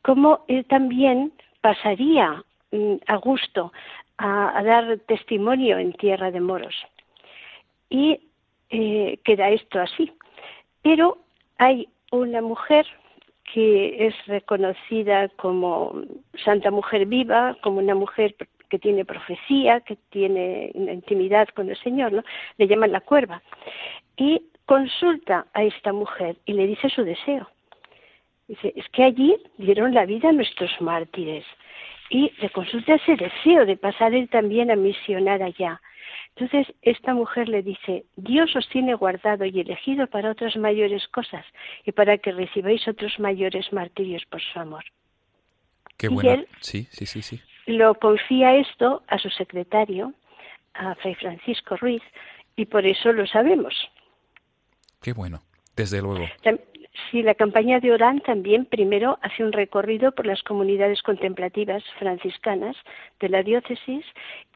cómo 0.02 0.44
él 0.46 0.64
también 0.66 1.32
pasaría 1.60 2.44
mm, 2.70 2.94
a 3.08 3.16
gusto 3.16 3.72
a, 4.18 4.62
dar 4.62 4.98
testimonio 5.08 5.76
en 5.78 5.92
tierra 5.92 6.30
de 6.30 6.40
moros. 6.40 6.76
Y 7.90 8.20
eh, 8.70 9.18
queda 9.24 9.50
esto 9.50 9.80
así. 9.80 10.12
Pero 10.86 11.18
hay 11.58 11.88
una 12.12 12.40
mujer 12.40 12.86
que 13.52 14.06
es 14.06 14.14
reconocida 14.26 15.28
como 15.30 16.00
Santa 16.44 16.70
Mujer 16.70 17.06
Viva, 17.06 17.56
como 17.60 17.78
una 17.78 17.96
mujer 17.96 18.36
que 18.68 18.78
tiene 18.78 19.04
profecía, 19.04 19.80
que 19.80 19.96
tiene 20.10 20.70
intimidad 20.76 21.48
con 21.48 21.70
el 21.70 21.76
Señor, 21.78 22.12
¿no? 22.12 22.22
Le 22.56 22.68
llaman 22.68 22.92
la 22.92 23.00
cuerva. 23.00 23.42
Y 24.16 24.44
consulta 24.64 25.48
a 25.54 25.64
esta 25.64 25.92
mujer 25.92 26.36
y 26.44 26.52
le 26.52 26.68
dice 26.68 26.88
su 26.88 27.02
deseo. 27.02 27.50
Dice, 28.46 28.72
es 28.76 28.88
que 28.90 29.02
allí 29.02 29.36
dieron 29.58 29.92
la 29.92 30.06
vida 30.06 30.28
a 30.28 30.32
nuestros 30.32 30.70
mártires. 30.80 31.44
Y 32.10 32.30
le 32.40 32.48
consulta 32.50 32.94
ese 32.94 33.16
deseo 33.16 33.66
de 33.66 33.76
pasar 33.76 34.14
él 34.14 34.28
también 34.28 34.70
a 34.70 34.76
misionar 34.76 35.42
allá. 35.42 35.80
Entonces 36.36 36.74
esta 36.82 37.14
mujer 37.14 37.48
le 37.48 37.62
dice, 37.62 38.04
Dios 38.16 38.54
os 38.56 38.68
tiene 38.68 38.94
guardado 38.94 39.44
y 39.44 39.60
elegido 39.60 40.06
para 40.06 40.30
otras 40.30 40.56
mayores 40.56 41.06
cosas 41.08 41.44
y 41.84 41.92
para 41.92 42.18
que 42.18 42.32
recibáis 42.32 42.86
otros 42.88 43.18
mayores 43.18 43.72
martirios 43.72 44.24
por 44.26 44.40
su 44.42 44.58
amor. 44.58 44.84
Qué 45.96 46.08
bueno. 46.08 46.44
sí, 46.60 46.86
sí, 46.90 47.06
sí, 47.06 47.22
sí. 47.22 47.40
Lo 47.66 47.94
confía 47.94 48.56
esto 48.56 49.02
a 49.08 49.18
su 49.18 49.30
secretario, 49.30 50.12
a 50.74 50.94
Fray 50.96 51.14
Francisco 51.14 51.76
Ruiz, 51.76 52.02
y 52.54 52.66
por 52.66 52.86
eso 52.86 53.12
lo 53.12 53.26
sabemos. 53.26 53.74
Qué 55.02 55.12
bueno, 55.12 55.42
desde 55.74 56.00
luego. 56.00 56.26
Sí, 57.10 57.22
la 57.22 57.34
campaña 57.34 57.78
de 57.80 57.92
Orán 57.92 58.20
también 58.20 58.64
primero 58.64 59.18
hace 59.22 59.44
un 59.44 59.52
recorrido 59.52 60.12
por 60.12 60.26
las 60.26 60.42
comunidades 60.42 61.02
contemplativas 61.02 61.84
franciscanas 61.98 62.76
de 63.20 63.28
la 63.28 63.42
diócesis 63.42 64.04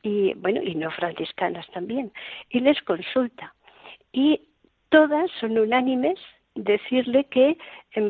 y 0.03 0.34
bueno, 0.34 0.62
y 0.62 0.74
no 0.74 0.91
franciscanas 0.91 1.66
también, 1.72 2.12
y 2.49 2.61
les 2.61 2.80
consulta. 2.82 3.55
Y 4.12 4.49
todas 4.88 5.30
son 5.38 5.59
unánimes 5.59 6.18
decirle 6.55 7.24
que 7.24 7.57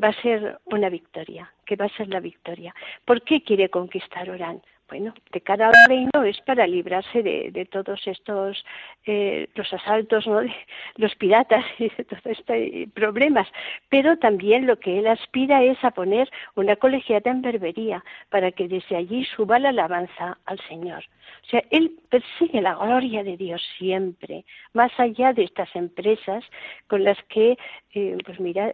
va 0.02 0.08
a 0.08 0.22
ser 0.22 0.58
una 0.64 0.88
victoria, 0.88 1.52
que 1.66 1.76
va 1.76 1.86
a 1.86 1.96
ser 1.96 2.08
la 2.08 2.20
victoria. 2.20 2.74
¿Por 3.04 3.22
qué 3.22 3.42
quiere 3.42 3.68
conquistar 3.68 4.30
Orán? 4.30 4.62
Bueno, 4.90 5.14
de 5.32 5.40
cara 5.40 5.68
al 5.68 5.74
reino 5.88 6.24
es 6.24 6.40
para 6.40 6.66
librarse 6.66 7.22
de, 7.22 7.68
todos 7.70 8.04
estos, 8.06 8.64
eh, 9.06 9.48
los 9.54 9.72
asaltos, 9.72 10.26
¿no? 10.26 10.40
de 10.40 10.52
los 10.96 11.14
piratas 11.14 11.64
y 11.78 11.88
de 11.88 12.04
todos 12.04 12.26
estos 12.26 12.92
problemas. 12.92 13.46
Pero 13.88 14.18
también 14.18 14.66
lo 14.66 14.78
que 14.80 14.98
él 14.98 15.06
aspira 15.06 15.62
es 15.62 15.82
a 15.84 15.92
poner 15.92 16.28
una 16.56 16.74
colegiata 16.74 17.30
en 17.30 17.40
Berbería 17.40 18.04
para 18.30 18.50
que 18.50 18.66
desde 18.66 18.96
allí 18.96 19.24
suba 19.24 19.60
la 19.60 19.68
alabanza 19.68 20.38
al 20.46 20.58
Señor. 20.68 21.04
O 21.44 21.46
sea, 21.50 21.62
él 21.70 21.92
persigue 22.08 22.60
la 22.60 22.74
gloria 22.74 23.22
de 23.22 23.36
Dios 23.36 23.62
siempre, 23.78 24.44
más 24.72 24.90
allá 24.98 25.32
de 25.32 25.44
estas 25.44 25.74
empresas 25.76 26.44
con 26.88 27.04
las 27.04 27.18
que, 27.28 27.56
eh, 27.94 28.16
pues 28.24 28.38
mira, 28.40 28.72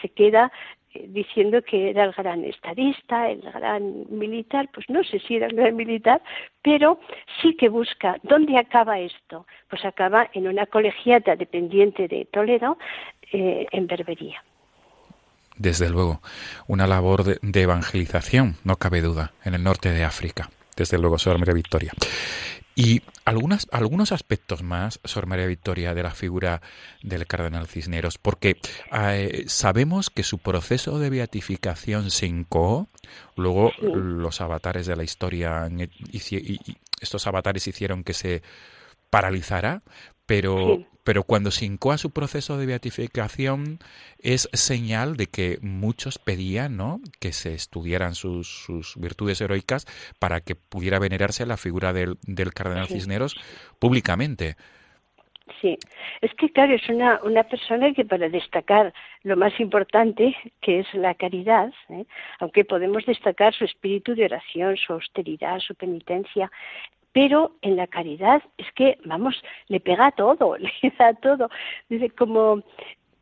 se 0.00 0.08
queda 0.10 0.52
diciendo 1.08 1.62
que 1.62 1.90
era 1.90 2.04
el 2.04 2.12
gran 2.12 2.44
estadista, 2.44 3.30
el 3.30 3.40
gran 3.40 4.04
militar, 4.10 4.68
pues 4.74 4.88
no 4.88 5.02
sé 5.04 5.20
si 5.20 5.36
era 5.36 5.46
el 5.46 5.56
gran 5.56 5.74
militar, 5.74 6.20
pero 6.60 7.00
sí 7.40 7.56
que 7.56 7.68
busca, 7.68 8.16
¿dónde 8.22 8.58
acaba 8.58 8.98
esto? 8.98 9.46
Pues 9.70 9.84
acaba 9.84 10.28
en 10.34 10.48
una 10.48 10.66
colegiata 10.66 11.34
dependiente 11.34 12.08
de 12.08 12.26
Toledo, 12.26 12.76
eh, 13.32 13.66
en 13.72 13.86
Berbería. 13.86 14.42
Desde 15.56 15.88
luego, 15.88 16.20
una 16.66 16.86
labor 16.86 17.24
de, 17.24 17.62
evangelización, 17.62 18.56
no 18.64 18.76
cabe 18.76 19.00
duda, 19.00 19.32
en 19.44 19.54
el 19.54 19.62
norte 19.62 19.90
de 19.90 20.04
África. 20.04 20.50
Desde 20.76 20.98
luego, 20.98 21.18
Sor 21.18 21.38
María 21.38 21.54
Victoria. 21.54 21.92
Y 22.74 23.00
algunas, 23.24 23.66
algunos 23.70 24.12
aspectos 24.12 24.62
más, 24.62 25.00
Sor 25.04 25.26
María 25.26 25.46
Victoria, 25.46 25.94
de 25.94 26.02
la 26.02 26.12
figura 26.12 26.62
del 27.02 27.26
cardenal 27.26 27.66
Cisneros, 27.66 28.18
porque 28.18 28.56
eh, 28.92 29.44
sabemos 29.46 30.10
que 30.10 30.22
su 30.22 30.38
proceso 30.38 30.98
de 30.98 31.10
beatificación 31.10 32.10
se 32.10 32.26
incoó, 32.26 32.88
luego 33.36 33.72
los 33.80 34.40
avatares 34.40 34.86
de 34.86 34.96
la 34.96 35.04
historia, 35.04 35.68
y, 35.70 36.58
estos 37.00 37.26
avatares 37.26 37.66
hicieron 37.66 38.04
que 38.04 38.14
se 38.14 38.42
paralizara, 39.10 39.82
pero, 40.32 40.78
pero 41.04 41.24
cuando 41.24 41.50
se 41.50 41.66
incoa 41.66 41.98
su 41.98 42.10
proceso 42.10 42.56
de 42.56 42.64
beatificación 42.64 43.80
es 44.18 44.48
señal 44.54 45.18
de 45.18 45.26
que 45.26 45.58
muchos 45.60 46.18
pedían 46.18 46.78
¿no? 46.78 47.00
que 47.20 47.32
se 47.32 47.52
estudiaran 47.52 48.14
sus, 48.14 48.48
sus 48.48 48.96
virtudes 48.96 49.42
heroicas 49.42 49.84
para 50.18 50.40
que 50.40 50.54
pudiera 50.54 50.98
venerarse 50.98 51.44
la 51.44 51.58
figura 51.58 51.92
del, 51.92 52.16
del 52.22 52.54
cardenal 52.54 52.86
Cisneros 52.86 53.36
públicamente. 53.78 54.56
Sí, 55.60 55.76
es 56.22 56.32
que 56.34 56.50
claro, 56.50 56.74
es 56.74 56.88
una, 56.88 57.20
una 57.24 57.42
persona 57.42 57.92
que 57.92 58.06
para 58.06 58.30
destacar 58.30 58.94
lo 59.22 59.36
más 59.36 59.60
importante, 59.60 60.34
que 60.62 60.80
es 60.80 60.94
la 60.94 61.14
caridad, 61.14 61.74
¿eh? 61.90 62.06
aunque 62.38 62.64
podemos 62.64 63.04
destacar 63.04 63.52
su 63.52 63.66
espíritu 63.66 64.14
de 64.14 64.24
oración, 64.24 64.78
su 64.78 64.94
austeridad, 64.94 65.58
su 65.58 65.74
penitencia, 65.74 66.50
pero 67.12 67.52
en 67.62 67.76
la 67.76 67.86
caridad 67.86 68.42
es 68.56 68.70
que, 68.72 68.98
vamos, 69.04 69.42
le 69.68 69.80
pega 69.80 70.10
todo, 70.12 70.56
le 70.58 70.72
da 70.98 71.14
todo. 71.14 71.48
Dice, 71.88 72.10
como 72.10 72.62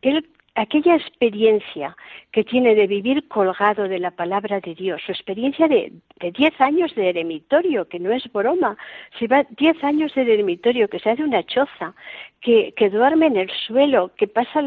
él 0.02 0.28
aquella 0.54 0.96
experiencia 0.96 1.96
que 2.32 2.44
tiene 2.44 2.74
de 2.74 2.86
vivir 2.86 3.26
colgado 3.28 3.88
de 3.88 3.98
la 3.98 4.10
palabra 4.10 4.60
de 4.60 4.74
Dios, 4.74 5.00
su 5.04 5.12
experiencia 5.12 5.68
de, 5.68 5.92
diez 6.36 6.60
años 6.60 6.94
de 6.94 7.10
eremitorio, 7.10 7.88
que 7.88 7.98
no 7.98 8.12
es 8.12 8.30
broma, 8.32 8.76
si 9.18 9.26
va 9.26 9.44
diez 9.50 9.82
años 9.82 10.14
de 10.14 10.22
eremitorio, 10.22 10.88
que 10.88 10.98
se 10.98 11.10
hace 11.10 11.24
una 11.24 11.42
choza, 11.44 11.94
que, 12.40 12.72
duerme 12.90 13.26
en 13.26 13.36
el 13.36 13.50
suelo, 13.66 14.12
que 14.16 14.26
pasa 14.26 14.62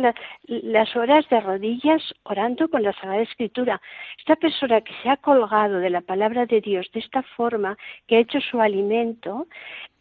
las 0.48 0.96
horas 0.96 1.28
de 1.30 1.40
rodillas 1.40 2.14
orando 2.24 2.70
con 2.70 2.84
la 2.84 2.94
Sagrada 2.94 3.22
Escritura. 3.22 3.82
Esta 4.20 4.36
persona 4.36 4.82
que 4.82 4.94
se 5.02 5.10
ha 5.10 5.18
colgado 5.18 5.80
de 5.80 5.90
la 5.90 6.02
palabra 6.02 6.46
de 6.46 6.62
Dios 6.62 6.90
de 6.94 7.00
esta 7.00 7.24
forma, 7.24 7.78
que 8.08 8.18
ha 8.18 8.20
hecho 8.20 8.40
su 8.42 8.62
alimento, 8.62 9.48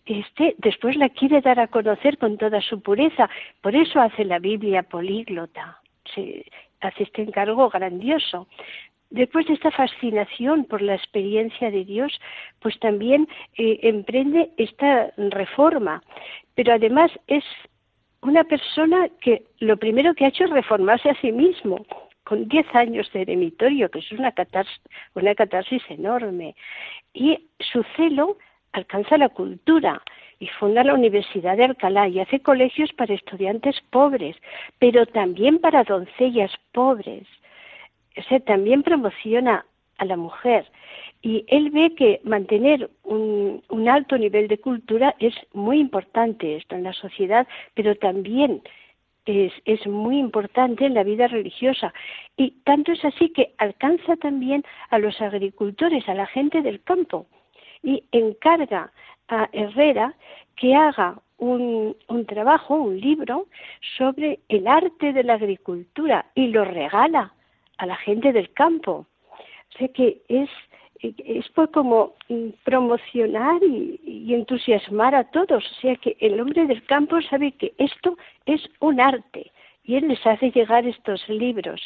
este 0.07 0.55
después 0.59 0.97
la 0.97 1.09
quiere 1.09 1.41
dar 1.41 1.61
a 1.61 1.69
conocer 1.69 2.19
con 2.19 2.39
toda 2.39 2.61
su 2.61 2.81
pureza. 2.81 3.29
Por 3.61 3.77
eso 3.77 4.01
hace 4.01 4.25
la 4.25 4.39
Biblia 4.39 4.83
políglota, 4.83 5.81
se 6.15 6.45
hace 6.81 7.05
este 7.05 7.23
encargo 7.23 7.69
grandioso. 7.71 8.49
Después 9.11 9.47
de 9.47 9.55
esta 9.55 9.71
fascinación 9.71 10.65
por 10.65 10.81
la 10.81 10.95
experiencia 10.95 11.71
de 11.71 11.85
Dios, 11.85 12.19
pues 12.61 12.79
también 12.81 13.29
eh, 13.59 13.79
emprende 13.83 14.51
esta 14.57 15.13
reforma. 15.19 16.03
Pero 16.55 16.73
además 16.73 17.11
es 17.27 17.45
una 18.23 18.45
persona 18.45 19.09
que 19.21 19.45
lo 19.59 19.77
primero 19.77 20.15
que 20.15 20.25
ha 20.25 20.29
hecho 20.29 20.45
es 20.45 20.51
reformarse 20.51 21.11
a 21.11 21.21
sí 21.21 21.31
mismo, 21.31 21.85
con 22.25 22.49
diez 22.49 22.67
años 22.75 23.11
de 23.13 23.23
eremitorio, 23.23 23.91
que 23.91 23.99
es 23.99 24.13
una 24.13 24.33
una 25.15 25.35
catarsis 25.35 25.83
enorme. 25.91 26.55
Y 27.13 27.49
su 27.59 27.85
celo 27.97 28.39
alcanza 28.73 29.19
la 29.19 29.29
cultura 29.29 30.03
y 30.39 30.49
funda 30.49 30.85
la 30.85 30.95
Universidad 30.95 31.57
de 31.57 31.65
Alcalá 31.65 32.09
y 32.09 32.21
hace 32.21 32.41
colegios 32.41 32.93
para 32.93 33.15
estudiantes 33.15 33.77
pobres, 33.91 34.37
pero 34.79 35.07
también 35.07 35.59
para 35.59 35.85
doncellas 35.85 36.51
pobres. 36.73 37.27
O 38.17 38.41
también 38.41 38.83
promociona 38.83 39.65
a 39.99 40.05
la 40.05 40.17
mujer. 40.17 40.67
Y 41.23 41.45
él 41.49 41.71
ve 41.71 41.95
que 41.95 42.21
mantener 42.25 42.91
un, 43.05 43.63
un, 43.69 43.89
alto 43.89 44.19
nivel 44.19 44.49
de 44.49 44.59
cultura 44.59 45.15
es 45.19 45.35
muy 45.53 45.79
importante 45.79 46.57
esto 46.57 46.75
en 46.75 46.83
la 46.83 46.93
sociedad, 46.93 47.47
pero 47.75 47.95
también 47.95 48.63
es, 49.27 49.87
muy 49.87 50.19
importante 50.19 50.87
en 50.87 50.95
la 50.95 51.05
vida 51.05 51.29
religiosa. 51.29 51.93
Y 52.37 52.51
tanto 52.65 52.93
es 52.93 53.05
así 53.05 53.31
que 53.31 53.55
alcanza 53.59 54.17
también 54.17 54.65
a 54.91 54.99
los 54.99 55.21
agricultores, 55.21 56.09
a 56.09 56.15
la 56.15 56.27
gente 56.27 56.63
del 56.63 56.83
campo 56.83 57.27
y 57.83 58.05
encarga 58.13 58.93
a 59.29 59.49
Herrera 59.53 60.15
que 60.57 60.75
haga 60.75 61.21
un, 61.39 61.97
un, 62.09 62.27
trabajo, 62.27 62.75
un 62.75 63.01
libro 63.01 63.49
sobre 63.99 64.39
el 64.49 64.67
arte 64.67 65.13
de 65.13 65.25
la 65.25 65.35
agricultura 65.35 66.27
y 66.35 66.49
lo 66.49 66.65
regala 66.65 67.35
a 67.79 67.87
la 67.87 67.97
gente 67.97 68.33
del 68.33 68.53
campo. 68.53 69.07
O 69.75 69.79
sea 69.79 69.89
que 69.89 70.23
es, 70.29 70.51
es 71.01 71.47
como 71.73 72.15
promocionar 72.63 73.63
y, 73.65 74.01
y, 74.05 74.35
entusiasmar 74.35 75.15
a 75.15 75.25
todos. 75.25 75.65
O 75.65 75.81
sea 75.81 75.97
que 75.97 76.17
el 76.21 76.41
hombre 76.41 76.67
del 76.67 76.85
campo 76.85 77.21
sabe 77.23 77.53
que 77.53 77.75
esto 77.79 78.17
es 78.47 78.61
un 78.81 79.01
arte 79.01 79.51
y 79.85 79.97
él 79.97 80.09
les 80.09 80.25
hace 80.25 80.51
llegar 80.51 80.87
estos 80.87 81.29
libros. 81.29 81.81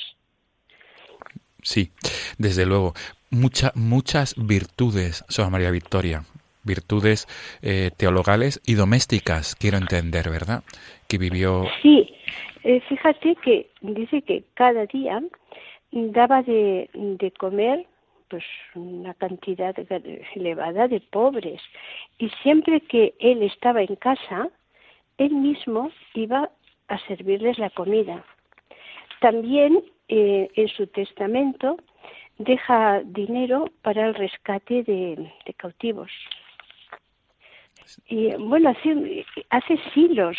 Sí, 1.63 1.91
desde 2.39 2.67
luego 2.67 2.93
muchas 3.31 4.35
virtudes, 4.37 5.25
Sor 5.29 5.51
María 5.51 5.71
Victoria, 5.71 6.23
virtudes 6.65 7.27
eh, 7.63 7.91
teologales 7.97 8.61
y 8.67 8.75
domésticas, 8.75 9.55
quiero 9.55 9.79
entender, 9.79 10.29
¿verdad? 10.31 10.63
Que 11.09 11.19
vivió. 11.19 11.65
Sí, 11.83 12.15
eh, 12.65 12.81
fíjate 12.89 13.37
que 13.37 13.71
dice 13.81 14.23
que 14.23 14.45
cada 14.55 14.87
día 14.87 15.23
daba 15.93 16.43
de, 16.43 16.91
de 16.93 17.31
comer 17.33 17.87
pues 18.29 18.45
una 18.75 19.15
cantidad 19.15 19.75
elevada 20.35 20.89
de 20.89 21.01
pobres 21.01 21.63
y 22.19 22.29
siempre 22.43 22.81
que 22.81 23.15
él 23.21 23.43
estaba 23.43 23.83
en 23.83 23.95
casa 23.97 24.49
él 25.17 25.33
mismo 25.33 25.91
iba 26.15 26.51
a 26.89 26.99
servirles 27.07 27.57
la 27.59 27.71
comida 27.71 28.25
también 29.21 29.83
eh, 30.09 30.51
en 30.55 30.69
su 30.69 30.89
testamento 30.89 31.77
deja 32.39 33.01
dinero 33.05 33.71
para 33.83 34.07
el 34.07 34.15
rescate 34.15 34.83
de, 34.83 35.33
cautivos. 35.57 36.11
Y 38.09 38.35
bueno, 38.35 38.71
hace, 38.71 39.25
hace 39.51 39.79
silos 39.95 40.37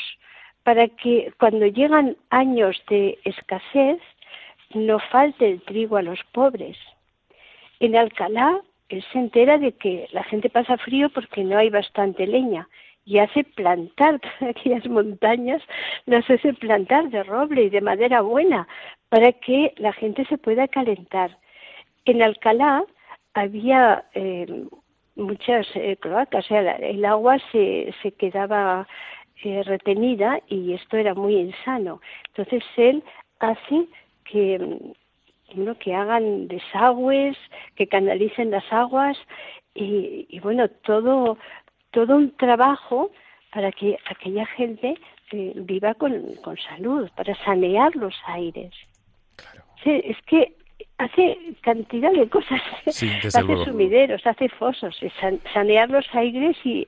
para 0.64 0.88
que 0.88 1.32
cuando 1.40 1.66
llegan 1.66 2.18
años 2.30 2.82
de 2.90 3.18
escasez 3.24 4.00
no 4.74 5.00
falte 5.00 5.50
el 5.50 5.62
trigo 5.62 5.98
a 5.98 6.02
los 6.02 6.22
pobres. 6.34 6.78
En 7.80 7.96
Alcalá 7.96 8.62
él 8.90 9.04
se 9.12 9.20
entera 9.20 9.58
de 9.58 9.74
que 9.74 10.08
la 10.12 10.24
gente 10.24 10.50
pasa 10.50 10.78
frío 10.78 11.10
porque 11.10 11.44
no 11.44 11.58
hay 11.58 11.70
bastante 11.70 12.26
leña 12.26 12.68
y 13.06 13.20
hace 13.20 13.44
plantar 13.44 14.20
aquellas 14.42 14.86
montañas, 14.88 15.62
las 16.06 16.30
hace 16.30 16.54
plantar 16.54 17.10
de 17.10 17.24
roble 17.24 17.64
y 17.64 17.70
de 17.70 17.82
madera 17.82 18.22
buena 18.22 18.68
para 19.10 19.32
que 19.32 19.74
la 19.78 19.94
gente 19.94 20.26
se 20.26 20.38
pueda 20.38 20.68
calentar. 20.68 21.38
En 22.08 22.22
Alcalá 22.22 22.86
había 23.34 24.06
eh, 24.14 24.66
muchas 25.18 25.68
eh, 25.76 25.98
cloacas, 26.00 26.46
o 26.46 26.48
sea, 26.48 26.62
el 26.78 27.04
agua 27.04 27.38
se, 27.52 27.94
se 28.02 28.14
quedaba 28.14 28.88
eh, 29.44 29.62
retenida 29.64 30.40
y 30.48 30.74
esto 30.74 30.96
era 30.96 31.14
muy 31.14 31.36
insano. 31.36 32.00
Entonces 32.30 32.64
él 32.78 33.04
hace 33.40 33.88
que, 34.24 34.80
bueno, 35.54 35.78
que 35.78 35.94
hagan 35.94 36.48
desagües, 36.48 37.38
que 37.76 37.88
canalicen 37.88 38.52
las 38.52 38.72
aguas 38.72 39.18
y, 39.76 40.40
bueno, 40.40 40.70
todo, 40.70 41.38
todo 41.92 42.16
un 42.16 42.32
trabajo 42.38 43.12
para 43.54 43.72
que 43.74 43.98
aquella 44.10 44.46
gente 44.46 44.98
eh, 45.34 45.54
viva 45.56 45.94
con, 45.94 46.36
con, 46.38 46.56
salud, 46.58 47.10
para 47.18 47.36
sanear 47.44 47.94
los 47.98 48.16
aires. 48.28 48.74
Sí, 49.84 50.02
es 50.06 50.18
que 50.22 50.56
hace 50.98 51.38
cantidad 51.62 52.12
de 52.12 52.30
cosas, 52.30 52.62
hace 52.86 53.32
sumideros, 53.66 54.26
hace 54.26 54.50
fosos, 54.50 54.98
sanear 55.54 55.90
los 55.90 56.06
aires 56.14 56.58
y 56.64 56.88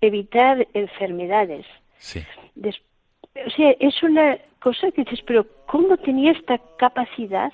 evitar 0.00 0.66
enfermedades. 0.74 1.66
Sí. 1.98 2.22
o 2.56 3.50
sea, 3.50 3.70
es 3.80 4.02
una 4.02 4.38
cosa 4.60 4.90
que 4.90 5.04
dices, 5.04 5.20
pero 5.26 5.46
¿cómo 5.66 5.96
tenía 5.96 6.32
esta 6.32 6.58
capacidad 6.78 7.52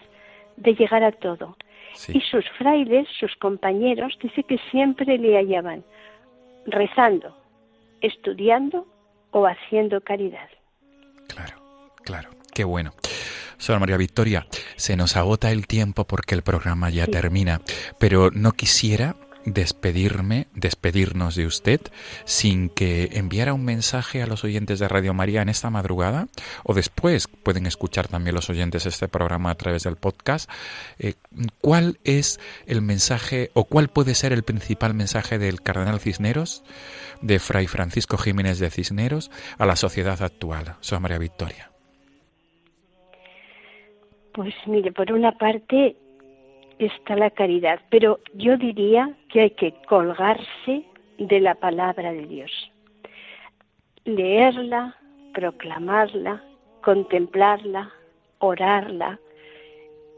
de 0.56 0.74
llegar 0.74 1.04
a 1.04 1.12
todo? 1.12 1.56
Y 2.08 2.20
sus 2.22 2.48
frailes, 2.58 3.06
sus 3.20 3.36
compañeros, 3.36 4.18
dice 4.22 4.42
que 4.44 4.58
siempre 4.70 5.18
le 5.18 5.36
hallaban 5.36 5.84
rezando, 6.64 7.36
estudiando 8.00 8.86
o 9.30 9.46
haciendo 9.46 10.00
caridad. 10.00 10.48
Claro, 11.28 11.56
claro, 12.02 12.30
qué 12.54 12.64
bueno. 12.64 12.92
Sor 13.62 13.78
María 13.78 13.96
Victoria, 13.96 14.48
se 14.74 14.96
nos 14.96 15.16
agota 15.16 15.52
el 15.52 15.68
tiempo 15.68 16.04
porque 16.04 16.34
el 16.34 16.42
programa 16.42 16.90
ya 16.90 17.06
termina, 17.06 17.60
pero 18.00 18.32
no 18.32 18.50
quisiera 18.50 19.14
despedirme, 19.44 20.48
despedirnos 20.52 21.36
de 21.36 21.46
usted 21.46 21.80
sin 22.24 22.70
que 22.70 23.10
enviara 23.12 23.54
un 23.54 23.64
mensaje 23.64 24.20
a 24.20 24.26
los 24.26 24.42
oyentes 24.42 24.80
de 24.80 24.88
Radio 24.88 25.14
María 25.14 25.42
en 25.42 25.48
esta 25.48 25.70
madrugada 25.70 26.26
o 26.64 26.74
después 26.74 27.28
pueden 27.28 27.66
escuchar 27.66 28.08
también 28.08 28.34
los 28.34 28.50
oyentes 28.50 28.84
este 28.84 29.06
programa 29.06 29.52
a 29.52 29.54
través 29.54 29.84
del 29.84 29.94
podcast. 29.94 30.50
Eh, 30.98 31.14
¿Cuál 31.60 32.00
es 32.02 32.40
el 32.66 32.82
mensaje 32.82 33.52
o 33.54 33.62
cuál 33.62 33.86
puede 33.86 34.16
ser 34.16 34.32
el 34.32 34.42
principal 34.42 34.92
mensaje 34.94 35.38
del 35.38 35.62
cardenal 35.62 36.00
Cisneros, 36.00 36.64
de 37.20 37.38
Fray 37.38 37.68
Francisco 37.68 38.18
Jiménez 38.18 38.58
de 38.58 38.70
Cisneros, 38.70 39.30
a 39.56 39.66
la 39.66 39.76
sociedad 39.76 40.20
actual? 40.20 40.74
Soy 40.80 40.98
María 40.98 41.18
Victoria. 41.18 41.71
Pues 44.32 44.54
mire, 44.66 44.92
por 44.92 45.12
una 45.12 45.32
parte 45.32 45.96
está 46.78 47.16
la 47.16 47.30
caridad, 47.30 47.80
pero 47.90 48.20
yo 48.34 48.56
diría 48.56 49.14
que 49.28 49.42
hay 49.42 49.50
que 49.50 49.74
colgarse 49.88 50.84
de 51.18 51.40
la 51.40 51.54
palabra 51.54 52.12
de 52.12 52.26
Dios, 52.26 52.50
leerla, 54.04 54.96
proclamarla, 55.34 56.42
contemplarla, 56.82 57.92
orarla, 58.38 59.20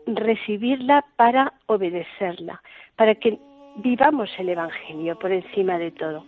recibirla 0.06 1.04
para 1.16 1.52
obedecerla, 1.66 2.62
para 2.96 3.14
que 3.14 3.38
vivamos 3.76 4.30
el 4.38 4.48
Evangelio 4.50 5.18
por 5.18 5.32
encima 5.32 5.78
de 5.78 5.90
todo. 5.90 6.24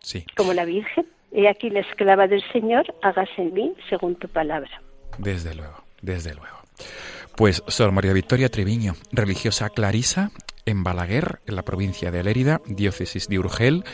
Sí. 0.00 0.24
Como 0.36 0.52
la 0.52 0.64
Virgen, 0.64 1.06
he 1.32 1.48
aquí 1.48 1.70
la 1.70 1.80
esclava 1.80 2.26
del 2.26 2.42
Señor, 2.52 2.94
hágase 3.02 3.42
en 3.42 3.54
mí 3.54 3.74
según 3.88 4.16
tu 4.16 4.28
palabra. 4.28 4.82
Desde 5.18 5.54
luego, 5.54 5.85
desde 6.02 6.34
luego. 6.34 6.56
Pues 7.36 7.62
Sor 7.68 7.92
María 7.92 8.12
Victoria 8.12 8.48
Treviño, 8.48 8.96
religiosa 9.12 9.68
clarisa 9.68 10.30
en 10.64 10.82
Balaguer, 10.82 11.40
en 11.46 11.54
la 11.54 11.64
provincia 11.64 12.10
de 12.10 12.22
Lérida, 12.24 12.60
diócesis 12.66 13.28
de 13.28 13.38
Urgel. 13.38 13.84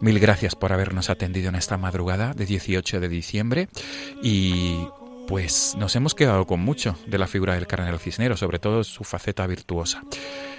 Mil 0.00 0.18
gracias 0.18 0.54
por 0.54 0.72
habernos 0.72 1.10
atendido 1.10 1.48
en 1.48 1.54
esta 1.54 1.76
madrugada 1.76 2.34
de 2.34 2.46
18 2.46 3.00
de 3.00 3.08
diciembre 3.08 3.68
y 4.22 4.88
pues 5.28 5.76
nos 5.78 5.94
hemos 5.94 6.14
quedado 6.14 6.46
con 6.46 6.60
mucho 6.60 6.96
de 7.06 7.18
la 7.18 7.28
figura 7.28 7.54
del 7.54 7.66
cardenal 7.66 8.00
Cisnero, 8.00 8.36
sobre 8.36 8.58
todo 8.58 8.82
su 8.82 9.04
faceta 9.04 9.46
virtuosa. 9.46 10.02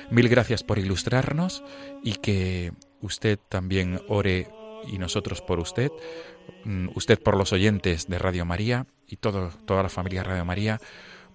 Mil 0.10 0.30
gracias 0.30 0.64
por 0.64 0.80
ilustrarnos 0.80 1.64
y 2.04 2.14
que 2.14 2.72
usted 3.02 3.38
también 3.50 4.00
ore 4.08 4.48
y 4.88 4.98
nosotros 4.98 5.42
por 5.42 5.60
usted, 5.60 5.92
usted 6.96 7.20
por 7.22 7.38
los 7.38 7.54
oyentes 7.54 8.08
de 8.08 8.20
Radio 8.20 8.46
María 8.46 8.86
y 9.08 9.18
todo, 9.18 9.50
toda 9.66 9.84
la 9.84 9.90
familia 9.90 10.24
Radio 10.24 10.46
María 10.46 10.80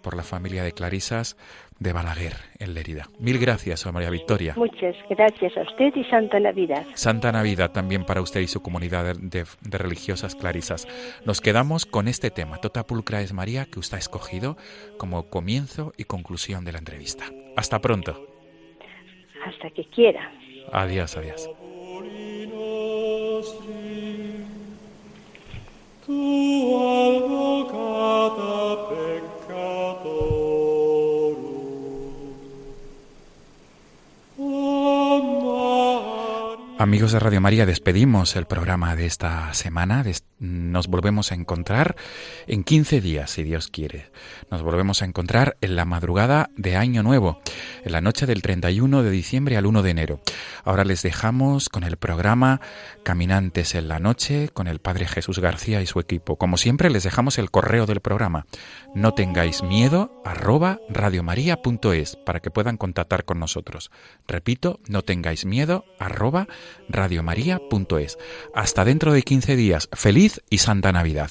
por 0.02 0.16
la 0.16 0.22
familia 0.22 0.62
de 0.62 0.70
Clarisas 0.70 1.36
de 1.80 1.92
Balaguer, 1.92 2.34
en 2.60 2.74
Lérida. 2.74 3.06
Mil 3.18 3.38
gracias, 3.38 3.84
María 3.92 4.08
Victoria. 4.08 4.54
Muchas 4.56 4.94
gracias 5.10 5.56
a 5.56 5.62
usted 5.62 5.94
y 5.96 6.04
Santa 6.04 6.38
Navidad. 6.38 6.86
Santa 6.94 7.32
Navidad 7.32 7.72
también 7.72 8.04
para 8.04 8.22
usted 8.22 8.40
y 8.40 8.46
su 8.46 8.62
comunidad 8.62 9.16
de, 9.16 9.44
religiosas 9.62 10.36
clarisas. 10.36 10.86
Nos 11.24 11.40
quedamos 11.40 11.86
con 11.86 12.06
este 12.06 12.30
tema, 12.30 12.58
Tota 12.58 12.84
Pulcra 12.84 13.20
es 13.20 13.32
María, 13.32 13.66
que 13.66 13.80
usted 13.80 13.96
ha 13.96 13.98
escogido 13.98 14.56
como 14.96 15.28
comienzo 15.28 15.92
y 15.96 16.04
conclusión 16.04 16.64
de 16.64 16.70
la 16.70 16.78
entrevista. 16.78 17.24
Hasta 17.56 17.80
pronto. 17.80 18.28
Hasta 19.44 19.70
que 19.70 19.84
quiera. 19.86 20.30
Adiós, 20.72 21.16
adiós. 21.16 21.50
Amigos 36.78 37.10
de 37.10 37.18
Radio 37.18 37.40
María, 37.40 37.66
despedimos 37.66 38.36
el 38.36 38.46
programa 38.46 38.94
de 38.94 39.06
esta 39.06 39.52
semana. 39.54 40.04
Nos 40.38 40.88
volvemos 40.88 41.32
a 41.32 41.34
encontrar 41.34 41.96
en 42.46 42.62
15 42.62 43.00
días, 43.00 43.30
si 43.30 43.42
Dios 43.42 43.68
quiere. 43.68 44.10
Nos 44.50 44.62
volvemos 44.62 45.00
a 45.00 45.06
encontrar 45.06 45.56
en 45.62 45.76
la 45.76 45.86
madrugada 45.86 46.50
de 46.56 46.76
Año 46.76 47.02
Nuevo, 47.02 47.40
en 47.84 47.92
la 47.92 48.02
noche 48.02 48.26
del 48.26 48.42
31 48.42 49.02
de 49.02 49.10
diciembre 49.10 49.56
al 49.56 49.64
1 49.64 49.82
de 49.82 49.90
enero. 49.90 50.20
Ahora 50.62 50.84
les 50.84 51.02
dejamos 51.02 51.70
con 51.70 51.84
el 51.84 51.96
programa 51.96 52.60
Caminantes 53.02 53.74
en 53.74 53.88
la 53.88 53.98
Noche 53.98 54.50
con 54.52 54.66
el 54.66 54.78
Padre 54.78 55.06
Jesús 55.06 55.38
García 55.38 55.80
y 55.80 55.86
su 55.86 56.00
equipo. 56.00 56.36
Como 56.36 56.58
siempre, 56.58 56.90
les 56.90 57.04
dejamos 57.04 57.38
el 57.38 57.50
correo 57.50 57.86
del 57.86 58.00
programa. 58.00 58.46
No 58.94 59.14
tengáis 59.14 59.62
miedo, 59.62 60.20
arroba 60.24 60.80
radiomaria.es 60.88 62.16
para 62.16 62.40
que 62.40 62.50
puedan 62.50 62.76
contactar 62.76 63.24
con 63.24 63.38
nosotros. 63.38 63.90
Repito, 64.26 64.80
no 64.88 65.02
tengáis 65.02 65.46
miedo, 65.46 65.84
arroba 65.98 66.46
radiomaria.es. 66.88 68.18
Hasta 68.54 68.84
dentro 68.84 69.12
de 69.12 69.22
15 69.22 69.56
días. 69.56 69.88
Y 70.50 70.58
Santa 70.58 70.92
Navidad. 70.92 71.30